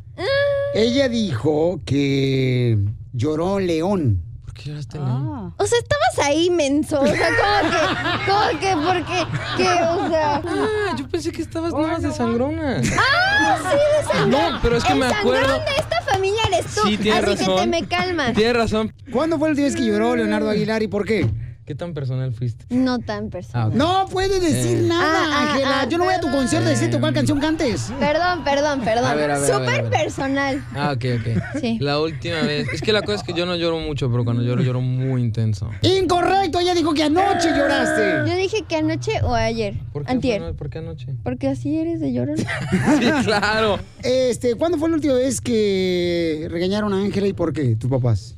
Ella 0.75 1.09
dijo 1.09 1.81
que 1.85 2.79
lloró 3.12 3.61
León. 3.61 4.23
¿Por 4.45 4.55
qué 4.55 4.71
lloraste, 4.71 4.99
O 4.99 5.66
sea, 5.66 5.79
estabas 5.79 6.19
ahí, 6.29 6.51
menso. 6.51 7.01
O 7.01 7.07
sea, 7.07 7.29
como 7.29 7.71
que, 7.71 8.27
como 8.27 8.61
que, 8.61 8.77
porque, 8.87 9.27
que, 9.57 9.65
o 9.69 10.09
sea. 10.09 10.43
Ah, 10.45 10.97
yo 10.99 11.09
pensé 11.09 11.31
que 11.33 11.43
estabas 11.43 11.73
nomás 11.73 12.03
de 12.03 12.12
sangrona. 12.12 12.81
Ah, 12.99 13.59
sí, 13.62 13.77
de 13.77 14.12
sangrón. 14.12 14.31
No, 14.53 14.59
pero 14.62 14.77
es 14.77 14.85
que 14.85 14.93
El 14.93 14.99
me 14.99 15.07
acuerdo- 15.07 15.41
sangrón 15.47 15.65
de 15.65 15.81
esta 15.81 16.03
familia 16.03 16.41
eres 16.53 16.66
tú. 16.75 16.81
Sí, 16.89 16.97
tienes 16.99 17.25
así 17.25 17.45
que 17.45 17.55
te 17.57 17.66
me 17.66 17.87
calmas. 17.87 18.33
Tienes 18.35 18.57
razón. 18.57 18.93
¿Cuándo 19.12 19.39
fue 19.39 19.49
la 19.49 19.51
última 19.53 19.66
vez 19.66 19.77
que 19.77 19.85
lloró 19.87 20.16
Leonardo 20.16 20.51
Aguilar 20.51 20.83
y 20.83 20.89
por 20.89 21.05
qué? 21.05 21.29
¿Qué 21.66 21.74
tan 21.74 21.95
personal 21.95 22.31
fuiste? 22.35 22.66
No 22.69 22.99
tan 22.99 23.31
personal. 23.31 23.70
Ah. 23.73 23.74
No 23.74 24.07
puedes 24.11 24.39
decir 24.43 24.78
Eh. 24.81 24.82
nada, 24.86 25.20
Ah, 25.24 25.31
ah, 25.32 25.53
Ángela. 25.55 25.81
ah, 25.81 25.89
Yo 25.89 25.97
no 25.97 26.05
voy 26.05 26.12
a 26.12 26.20
tu 26.20 26.31
concierto 26.31 26.66
a 26.66 26.70
decirte 26.70 27.01
cuál 27.01 27.15
canción 27.15 27.41
cantes. 27.41 27.91
Perdón, 27.99 28.45
perdón, 28.45 28.81
perdón. 28.82 29.07
A 29.07 29.15
ver, 29.15 29.31
a 29.31 29.39
ver, 29.39 29.47
a 29.55 29.59
ver, 29.59 29.66
Súper 29.66 29.81
a 29.81 29.82
ver. 29.85 29.91
personal. 29.91 30.62
Ah, 30.74 30.93
ok, 30.95 31.05
ok. 31.20 31.61
Sí. 31.62 31.78
La 31.81 31.99
última 32.01 32.43
vez. 32.43 32.69
Es 32.70 32.82
que 32.82 32.93
la 32.93 33.01
cosa 33.01 33.15
es 33.15 33.23
que 33.23 33.32
yo 33.32 33.47
no 33.47 33.57
lloro 33.57 33.78
mucho, 33.78 34.11
pero 34.11 34.24
cuando 34.27 34.43
lloro, 34.43 34.62
lloro 34.62 34.82
muy 34.82 35.23
intenso. 35.23 35.70
Incorrecto, 35.81 36.61
ella 36.61 36.74
dijo 36.74 36.93
que 36.93 37.03
anoche 37.05 37.49
lloraste. 37.57 38.31
Yo 38.31 38.36
dije 38.36 38.65
que 38.69 38.77
anoche 38.77 39.12
o 39.23 39.32
ayer. 39.35 39.74
¿Por 39.91 40.05
qué, 40.05 40.12
Antier. 40.12 40.43
fue- 40.43 40.53
¿Por 40.55 40.69
qué 40.69 40.78
anoche? 40.81 41.15
Porque 41.23 41.49
así 41.49 41.78
eres 41.78 41.99
de 42.01 42.12
llorón. 42.12 42.36
Sí, 43.01 43.11
claro. 43.24 43.78
Este, 44.03 44.55
¿cuándo 44.57 44.77
fue 44.77 44.91
la 44.91 44.97
última 44.97 45.15
vez 45.15 45.41
que 45.41 46.47
regañaron 46.51 46.93
a 46.93 46.99
Ángela 47.01 47.27
y 47.27 47.32
por 47.32 47.55
qué? 47.55 47.74
¿Tus 47.77 47.89
papás? 47.91 48.35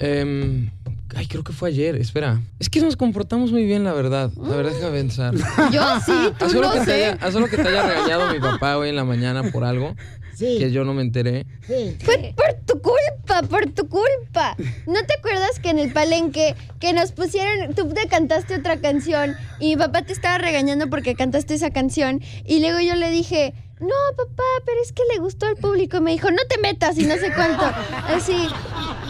Em, 0.00 0.70
Ay, 1.16 1.26
creo 1.26 1.44
que 1.44 1.52
fue 1.52 1.68
ayer, 1.70 1.96
espera. 1.96 2.40
Es 2.58 2.68
que 2.68 2.80
nos 2.80 2.96
comportamos 2.96 3.52
muy 3.52 3.64
bien, 3.64 3.84
la 3.84 3.92
verdad. 3.92 4.30
La 4.36 4.56
verdad, 4.56 4.72
déjame 4.72 4.98
pensar. 4.98 5.34
Yo 5.72 5.82
sí, 6.04 6.12
tú 6.38 6.44
Haz 6.46 6.52
solo 6.52 6.68
no 6.68 6.72
que 6.74 6.78
te 6.80 6.84
sé. 6.86 6.92
haya- 6.94 7.18
haz 7.20 7.32
solo 7.32 7.46
que 7.48 7.56
te 7.56 7.68
haya 7.68 7.82
regañado 7.86 8.32
mi 8.32 8.40
papá 8.40 8.76
hoy 8.78 8.88
en 8.88 8.96
la 8.96 9.04
mañana 9.04 9.42
por 9.50 9.64
algo 9.64 9.94
que 10.38 10.72
yo 10.72 10.84
no 10.84 10.94
me 10.94 11.02
enteré. 11.02 11.46
Fue 12.04 12.34
por 12.36 12.52
tu 12.66 12.82
culpa, 12.82 13.42
por 13.48 13.66
tu 13.72 13.88
culpa. 13.88 14.56
¿No 14.86 15.00
te 15.06 15.14
acuerdas 15.18 15.60
que 15.62 15.70
en 15.70 15.78
el 15.78 15.92
palenque 15.92 16.56
que 16.80 16.92
nos 16.92 17.12
pusieron, 17.12 17.72
tú 17.74 17.88
te 17.90 18.08
cantaste 18.08 18.56
otra 18.56 18.78
canción 18.80 19.36
y 19.60 19.68
mi 19.70 19.76
papá 19.76 20.02
te 20.02 20.12
estaba 20.12 20.38
regañando 20.38 20.90
porque 20.90 21.14
cantaste 21.14 21.54
esa 21.54 21.70
canción 21.70 22.20
y 22.44 22.58
luego 22.58 22.80
yo 22.80 22.96
le 22.96 23.10
dije, 23.12 23.54
no 23.80 23.94
papá, 24.16 24.42
pero 24.64 24.78
es 24.82 24.92
que 24.92 25.02
le 25.12 25.18
gustó 25.20 25.46
al 25.46 25.56
público 25.56 25.96
y 25.98 26.00
me 26.00 26.10
dijo, 26.12 26.30
no 26.30 26.42
te 26.48 26.58
metas 26.58 26.96
y 26.98 27.04
no 27.04 27.14
sé 27.16 27.32
cuánto. 27.34 27.64
Así, 28.08 28.48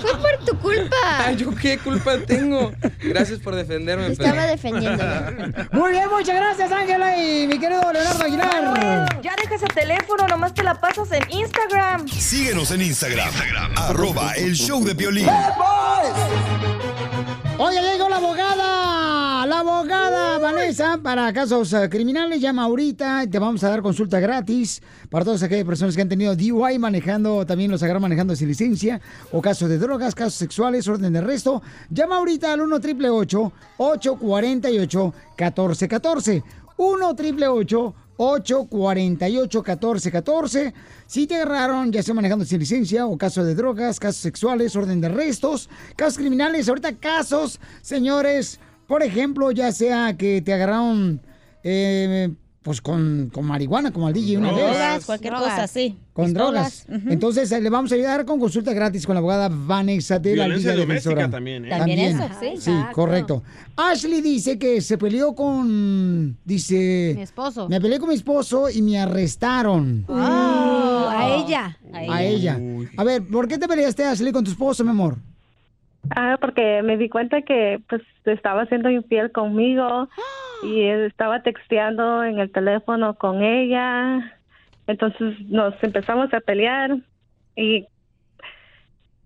fue 0.00 0.12
por 0.18 0.44
tu 0.44 0.58
culpa. 0.58 0.96
Ay, 1.18 1.36
¿yo 1.36 1.54
qué 1.54 1.78
culpa 1.78 2.18
tengo? 2.26 2.72
Gracias 3.00 3.38
por 3.40 3.54
defenderme. 3.54 4.08
Estaba 4.08 4.32
pero- 4.32 4.46
defendiéndome. 4.48 5.54
Muy 5.72 5.90
bien, 5.92 6.08
muchas 6.10 6.34
gracias, 6.36 6.72
Ángela 6.72 7.16
y 7.16 7.46
mi 7.46 7.58
querido 7.58 7.92
Leonardo 7.92 8.24
Aguilar. 8.24 9.20
Ya 9.22 9.34
deja 9.40 9.54
ese 9.54 9.66
teléfono, 9.66 10.26
nomás 10.28 10.54
te 10.54 10.62
la 10.62 10.74
pasas 10.80 11.10
en 11.12 11.22
Instagram. 11.30 12.08
Síguenos 12.08 12.70
en 12.70 12.82
Instagram, 12.82 13.32
arroba 13.76 14.32
el 14.34 14.54
show 14.54 14.84
de 14.84 14.94
violín. 14.94 15.26
Oye, 17.56 17.80
llegó 17.80 18.08
la 18.08 18.16
abogada, 18.16 19.46
la 19.46 19.60
abogada 19.60 20.38
Vanessa 20.38 20.98
para 21.00 21.32
casos 21.32 21.72
eh, 21.72 21.88
criminales. 21.88 22.40
Llama 22.40 22.64
ahorita, 22.64 23.22
y 23.22 23.28
te 23.28 23.38
vamos 23.38 23.62
a 23.62 23.68
dar 23.68 23.80
consulta 23.80 24.18
gratis 24.18 24.82
para 25.08 25.24
todas 25.24 25.40
aquellas 25.44 25.64
personas 25.64 25.94
que 25.94 26.02
han 26.02 26.08
tenido 26.08 26.34
DUI 26.34 26.80
manejando, 26.80 27.46
también 27.46 27.70
los 27.70 27.80
agarran 27.84 28.02
manejando 28.02 28.34
sin 28.34 28.48
licencia, 28.48 29.00
o 29.30 29.40
casos 29.40 29.68
de 29.68 29.78
drogas, 29.78 30.16
casos 30.16 30.34
sexuales, 30.34 30.88
orden 30.88 31.12
de 31.12 31.20
arresto. 31.20 31.62
Llama 31.90 32.16
ahorita 32.16 32.52
al 32.52 32.60
1 32.62 32.74
888 32.74 33.52
848 33.78 35.14
1414 35.38 36.42
1 36.76 37.08
888 37.08 37.94
848-1414. 38.16 40.72
Si 41.06 41.26
te 41.26 41.34
agarraron, 41.36 41.92
ya 41.92 42.02
sea 42.02 42.14
manejando 42.14 42.44
sin 42.44 42.60
licencia 42.60 43.06
o 43.06 43.16
casos 43.18 43.46
de 43.46 43.54
drogas, 43.54 44.00
casos 44.00 44.22
sexuales, 44.22 44.76
orden 44.76 45.00
de 45.00 45.06
arrestos, 45.08 45.68
casos 45.96 46.18
criminales, 46.18 46.68
ahorita 46.68 46.98
casos, 46.98 47.58
señores, 47.82 48.60
por 48.86 49.02
ejemplo, 49.02 49.50
ya 49.50 49.72
sea 49.72 50.16
que 50.16 50.40
te 50.42 50.52
agarraron 50.52 51.20
eh, 51.62 52.30
pues 52.64 52.80
con, 52.80 53.30
con 53.30 53.44
marihuana, 53.44 53.92
como 53.92 54.06
al 54.06 54.14
DJ 54.14 54.38
una 54.38 54.50
vez. 54.50 54.56
Drogas, 54.64 55.04
cualquier 55.04 55.34
cosa, 55.34 55.66
sí. 55.66 55.98
Con 56.14 56.24
Pistolas, 56.26 56.86
drogas. 56.86 57.06
Entonces 57.12 57.52
eh, 57.52 57.60
le 57.60 57.68
vamos 57.68 57.92
a 57.92 57.94
ayudar 57.94 58.24
con 58.24 58.40
consulta 58.40 58.72
gratis 58.72 59.04
con 59.04 59.14
la 59.14 59.18
abogada 59.18 59.50
Vanessa 59.52 60.18
de 60.18 60.34
la 60.34 60.48
Liga 60.48 60.74
Defensora. 60.74 61.28
también, 61.28 61.66
¿eh? 61.66 61.68
También 61.68 61.98
eso, 61.98 62.26
sí. 62.40 62.52
Sí, 62.58 62.70
Exacto. 62.70 62.94
correcto. 62.94 63.42
Ashley 63.76 64.22
dice 64.22 64.58
que 64.58 64.80
se 64.80 64.96
peleó 64.96 65.34
con, 65.34 66.38
dice... 66.42 67.12
Mi 67.14 67.20
esposo. 67.22 67.68
Me 67.68 67.82
peleé 67.82 67.98
con 67.98 68.08
mi 68.08 68.14
esposo 68.14 68.70
y 68.70 68.80
me 68.80 68.98
arrestaron. 68.98 70.06
Oh, 70.08 70.14
a 70.14 71.36
ella. 71.36 71.78
A 71.92 72.22
ella. 72.22 72.58
A 72.96 73.04
ver, 73.04 73.26
¿por 73.26 73.46
qué 73.46 73.58
te 73.58 73.68
peleaste, 73.68 74.04
Ashley, 74.04 74.32
con 74.32 74.42
tu 74.42 74.52
esposo, 74.52 74.82
mi 74.84 74.90
amor? 74.90 75.18
Ah, 76.10 76.36
porque 76.40 76.82
me 76.82 76.96
di 76.96 77.08
cuenta 77.08 77.42
que 77.42 77.80
pues 77.88 78.02
estaba 78.24 78.66
siendo 78.66 78.90
infiel 78.90 79.32
conmigo 79.32 80.08
y 80.62 80.82
estaba 80.82 81.42
texteando 81.42 82.22
en 82.24 82.38
el 82.38 82.50
teléfono 82.52 83.14
con 83.14 83.42
ella. 83.42 84.38
Entonces 84.86 85.34
nos 85.48 85.74
empezamos 85.82 86.32
a 86.34 86.40
pelear 86.40 86.96
y 87.56 87.86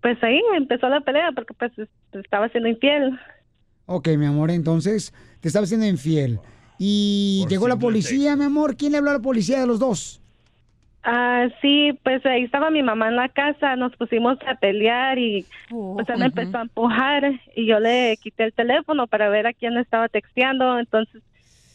pues 0.01 0.17
ahí 0.23 0.39
empezó 0.55 0.87
la 0.89 1.01
pelea 1.01 1.31
porque 1.35 1.53
pues 1.53 1.77
es- 1.77 1.89
estaba 2.13 2.47
siendo 2.49 2.69
infiel. 2.69 3.19
Ok, 3.85 4.07
mi 4.17 4.25
amor, 4.25 4.51
entonces 4.51 5.13
te 5.41 5.47
estaba 5.47 5.65
siendo 5.65 5.85
infiel. 5.85 6.39
Y 6.77 7.45
llegó 7.49 7.67
la 7.67 7.75
policía, 7.75 8.35
mi 8.37 8.45
amor. 8.45 8.77
¿Quién 8.77 8.93
le 8.93 8.99
habló 8.99 9.09
a 9.09 9.13
la 9.13 9.19
policía 9.19 9.59
de 9.59 9.67
los 9.67 9.79
dos? 9.79 10.18
Ah, 11.11 11.47
sí, 11.59 11.97
pues 12.03 12.23
ahí 12.23 12.43
estaba 12.43 12.69
mi 12.69 12.83
mamá 12.83 13.07
en 13.07 13.15
la 13.15 13.29
casa, 13.29 13.75
nos 13.75 13.95
pusimos 13.95 14.37
a 14.45 14.53
pelear 14.53 15.17
y 15.17 15.47
pues 15.67 16.07
él 16.07 16.19
me 16.19 16.25
empezó 16.25 16.59
a 16.59 16.61
empujar 16.61 17.23
y 17.55 17.65
yo 17.65 17.79
le 17.79 18.15
quité 18.21 18.43
el 18.43 18.53
teléfono 18.53 19.07
para 19.07 19.27
ver 19.27 19.47
a 19.47 19.53
quién 19.53 19.75
estaba 19.77 20.07
texteando, 20.07 20.77
entonces 20.77 21.23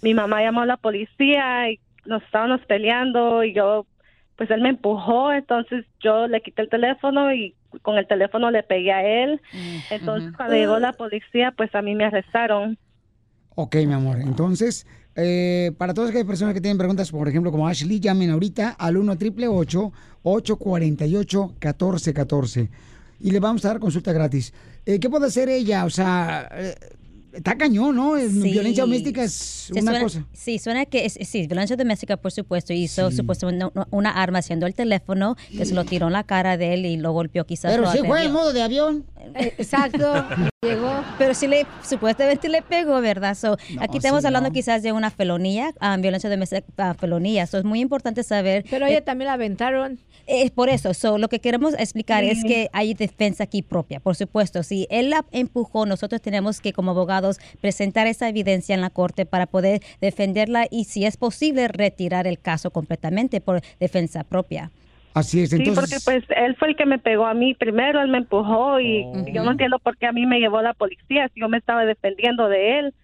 mi 0.02 0.14
mamá 0.14 0.40
llamó 0.40 0.60
a 0.60 0.66
la 0.66 0.76
policía 0.76 1.68
y 1.68 1.80
nos 2.04 2.22
estábamos 2.22 2.60
peleando 2.66 3.42
y 3.42 3.54
yo, 3.54 3.86
pues 4.36 4.48
él 4.52 4.60
me 4.60 4.68
empujó, 4.68 5.32
entonces 5.32 5.84
yo 5.98 6.28
le 6.28 6.40
quité 6.40 6.62
el 6.62 6.68
teléfono 6.68 7.34
y 7.34 7.56
con 7.82 7.98
el 7.98 8.06
teléfono 8.06 8.52
le 8.52 8.62
pegué 8.62 8.92
a 8.92 9.04
él, 9.04 9.40
entonces 9.90 10.32
cuando 10.36 10.54
llegó 10.54 10.78
la 10.78 10.92
policía, 10.92 11.52
pues 11.56 11.74
a 11.74 11.82
mí 11.82 11.96
me 11.96 12.04
arrestaron. 12.04 12.78
Ok, 13.56 13.74
mi 13.84 13.94
amor. 13.94 14.18
Entonces, 14.20 14.86
eh, 15.16 15.72
para 15.78 15.94
todas 15.94 16.10
aquellas 16.10 16.26
personas 16.26 16.54
que 16.54 16.60
tienen 16.60 16.78
preguntas, 16.78 17.10
por 17.10 17.28
ejemplo, 17.28 17.50
como 17.50 17.68
Ashley, 17.68 18.00
llamen 18.00 18.30
ahorita 18.30 18.70
al 18.70 18.96
1 18.96 19.12
888 19.12 19.92
848 20.22 21.46
1414 21.60 22.70
y 23.20 23.30
le 23.30 23.40
vamos 23.40 23.64
a 23.64 23.68
dar 23.68 23.78
consulta 23.78 24.12
gratis. 24.12 24.52
Eh, 24.84 24.98
¿Qué 24.98 25.08
puede 25.08 25.26
hacer 25.26 25.48
ella? 25.48 25.84
O 25.84 25.90
sea, 25.90 26.48
eh, 26.52 26.74
está 27.34 27.56
cañón, 27.56 27.96
¿no? 27.96 28.16
Eh, 28.16 28.28
Sí. 28.28 28.50
Violencia 28.52 28.84
doméstica 28.84 29.22
es 29.24 29.32
Sí, 29.32 29.72
una 29.72 29.82
suena- 29.92 30.00
cosa. 30.00 30.26
Sí, 30.32 30.58
suena 30.58 30.86
que 30.86 31.04
es, 31.06 31.18
sí, 31.22 31.46
violencia 31.46 31.76
doméstica, 31.76 32.16
por 32.16 32.32
supuesto. 32.32 32.72
Hizo 32.72 33.10
supuestamente 33.10 33.66
una, 33.74 33.86
una 33.90 34.10
arma 34.10 34.38
haciendo 34.40 34.66
el 34.66 34.74
teléfono, 34.74 35.36
que 35.56 35.64
se 35.64 35.74
lo 35.74 35.84
tiró 35.84 36.06
en 36.08 36.12
la 36.14 36.24
cara 36.24 36.56
de 36.56 36.74
él 36.74 36.86
y 36.86 36.96
lo 36.96 37.12
golpeó 37.12 37.44
quizás. 37.46 37.74
Pero 37.74 37.90
sí 37.92 37.98
fue 38.06 38.24
en 38.24 38.32
modo 38.32 38.52
de 38.52 38.62
avión. 38.62 39.04
Exacto, 39.34 40.26
llegó. 40.62 40.92
Pero 41.18 41.34
sí 41.34 41.46
le, 41.46 41.66
supuestamente 41.88 42.48
le 42.48 42.62
pegó, 42.62 43.00
¿verdad? 43.00 43.34
So, 43.36 43.56
aquí 43.80 43.98
estamos 43.98 44.20
sí, 44.22 44.26
hablando 44.26 44.50
no. 44.50 44.52
quizás 44.54 44.82
de 44.82 44.92
una 44.92 45.10
felonía, 45.10 45.72
ah, 45.80 45.96
violencia 45.98 46.28
doméstica, 46.30 46.64
ah, 46.78 46.94
felonía. 46.94 47.46
So, 47.46 47.58
es 47.58 47.64
muy 47.64 47.80
importante 47.80 48.22
saber. 48.22 48.64
Pero 48.70 48.86
ella 48.86 49.02
también 49.04 49.26
la 49.28 49.34
aventaron. 49.34 49.98
Es 50.26 50.50
por 50.50 50.68
eso, 50.68 50.94
so, 50.94 51.18
lo 51.18 51.28
que 51.28 51.38
queremos 51.40 51.74
explicar 51.74 52.24
es 52.24 52.44
que 52.44 52.68
hay 52.72 52.94
defensa 52.94 53.44
aquí 53.44 53.62
propia, 53.62 54.00
por 54.00 54.14
supuesto. 54.16 54.62
Si 54.62 54.86
él 54.90 55.10
la 55.10 55.24
empujó, 55.32 55.84
nosotros 55.86 56.22
tenemos 56.22 56.60
que 56.60 56.72
como 56.72 56.92
abogados 56.92 57.38
presentar 57.60 58.06
esa 58.06 58.28
evidencia 58.28 58.74
en 58.74 58.80
la 58.80 58.90
corte 58.90 59.26
para 59.26 59.46
poder 59.46 59.82
defenderla 60.00 60.66
y 60.70 60.84
si 60.84 61.04
es 61.04 61.16
posible 61.16 61.68
retirar 61.68 62.26
el 62.26 62.38
caso 62.38 62.70
completamente 62.70 63.40
por 63.40 63.60
defensa 63.80 64.24
propia. 64.24 64.70
Así 65.12 65.42
es, 65.42 65.50
Sí, 65.50 65.56
entonces... 65.56 66.02
porque 66.04 66.04
pues 66.26 66.36
él 66.36 66.56
fue 66.56 66.68
el 66.70 66.76
que 66.76 66.86
me 66.86 66.98
pegó 66.98 67.26
a 67.26 67.34
mí 67.34 67.54
primero, 67.54 68.00
él 68.02 68.08
me 68.08 68.18
empujó 68.18 68.80
y 68.80 69.04
Oh. 69.04 69.26
yo 69.32 69.44
no 69.44 69.52
entiendo 69.52 69.78
por 69.78 69.96
qué 69.96 70.06
a 70.06 70.12
mí 70.12 70.26
me 70.26 70.40
llevó 70.40 70.60
la 70.62 70.74
policía 70.74 71.30
si 71.32 71.40
yo 71.40 71.48
me 71.48 71.58
estaba 71.58 71.84
defendiendo 71.84 72.48
de 72.48 72.78
él. 72.80 72.94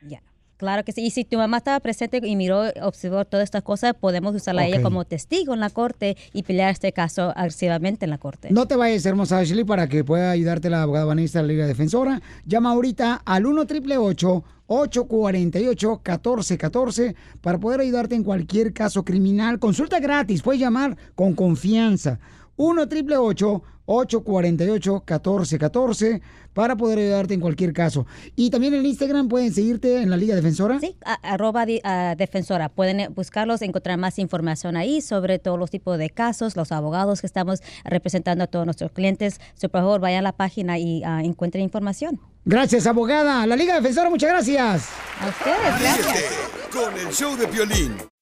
Claro 0.61 0.85
que 0.85 0.93
sí. 0.93 1.01
Y 1.01 1.11
si 1.11 1.25
tu 1.25 1.39
mamá 1.39 1.57
estaba 1.57 1.81
presente 1.81 2.21
y 2.23 2.37
miró, 2.37 2.65
observó 2.83 3.25
todas 3.25 3.45
estas 3.45 3.63
cosas, 3.63 3.95
podemos 3.95 4.35
usarla 4.35 4.61
a 4.61 4.67
ella 4.67 4.83
como 4.83 5.07
testigo 5.07 5.55
en 5.55 5.61
la 5.61 5.71
corte 5.71 6.19
y 6.35 6.43
pelear 6.43 6.71
este 6.71 6.93
caso 6.93 7.33
agresivamente 7.35 8.05
en 8.05 8.11
la 8.11 8.19
corte. 8.19 8.49
No 8.51 8.67
te 8.67 8.77
vayas, 8.77 9.07
hermosa 9.07 9.39
Ashley, 9.39 9.65
para 9.65 9.89
que 9.89 10.05
pueda 10.05 10.31
ayudarte 10.31 10.69
la 10.69 10.83
abogada 10.83 11.07
Vanessa 11.07 11.39
de 11.39 11.45
la 11.45 11.53
Liga 11.55 11.67
Defensora. 11.67 12.21
Llama 12.45 12.73
ahorita 12.73 13.23
al 13.25 13.47
1 13.47 13.63
888 13.63 14.45
848 14.67 15.89
1414 16.05 17.17
para 17.41 17.59
poder 17.59 17.81
ayudarte 17.81 18.15
en 18.15 18.23
cualquier 18.23 18.75
caso 18.75 19.03
criminal. 19.03 19.59
Consulta 19.59 19.99
gratis, 19.99 20.43
puedes 20.43 20.61
llamar 20.61 20.95
con 21.15 21.33
confianza. 21.33 22.19
1 22.59 22.83
888 22.83 23.63
848 23.93 25.03
1414 25.07 26.23
para 26.53 26.77
poder 26.77 26.99
ayudarte 26.99 27.35
en 27.35 27.41
cualquier 27.41 27.73
caso. 27.73 28.07
Y 28.37 28.51
también 28.51 28.75
en 28.75 28.85
Instagram 28.87 29.29
pueden 29.29 29.53
seguirte 29.53 30.01
en 30.03 30.11
la 30.11 30.17
Liga 30.17 30.35
Defensora. 30.37 30.79
Sí, 30.81 30.97
a- 31.05 31.15
arroba 31.23 31.67
di- 31.67 31.81
a 31.85 32.15
defensora. 32.17 32.69
Pueden 32.69 33.01
eh, 33.01 33.09
buscarlos, 33.09 33.63
encontrar 33.63 33.99
más 33.99 34.19
información 34.19 34.77
ahí 34.77 35.01
sobre 35.01 35.39
todos 35.39 35.59
los 35.59 35.71
tipos 35.71 35.99
de 35.99 36.11
casos, 36.11 36.57
los 36.57 36.73
abogados 36.73 37.21
que 37.21 37.27
estamos 37.27 37.61
representando 37.85 38.45
a 38.45 38.47
todos 38.47 38.65
nuestros 38.65 38.93
clientes. 38.93 39.41
So, 39.55 39.69
por 39.69 39.81
favor, 39.81 40.01
vayan 40.01 40.21
a 40.21 40.23
la 40.23 40.33
página 40.37 40.79
y 40.79 41.03
ah, 41.05 41.23
encuentren 41.23 41.63
información. 41.65 42.21
Gracias, 42.45 42.87
abogada. 42.87 43.47
La 43.47 43.57
Liga 43.57 43.75
Defensora, 43.75 44.09
muchas 44.11 44.31
gracias. 44.31 44.89
A 45.21 45.29
ustedes, 45.29 45.79
Ríete 45.81 46.25
con 46.73 46.99
el 47.07 47.13
show 47.13 47.37
de 47.37 47.47
Piolín. 47.49 47.95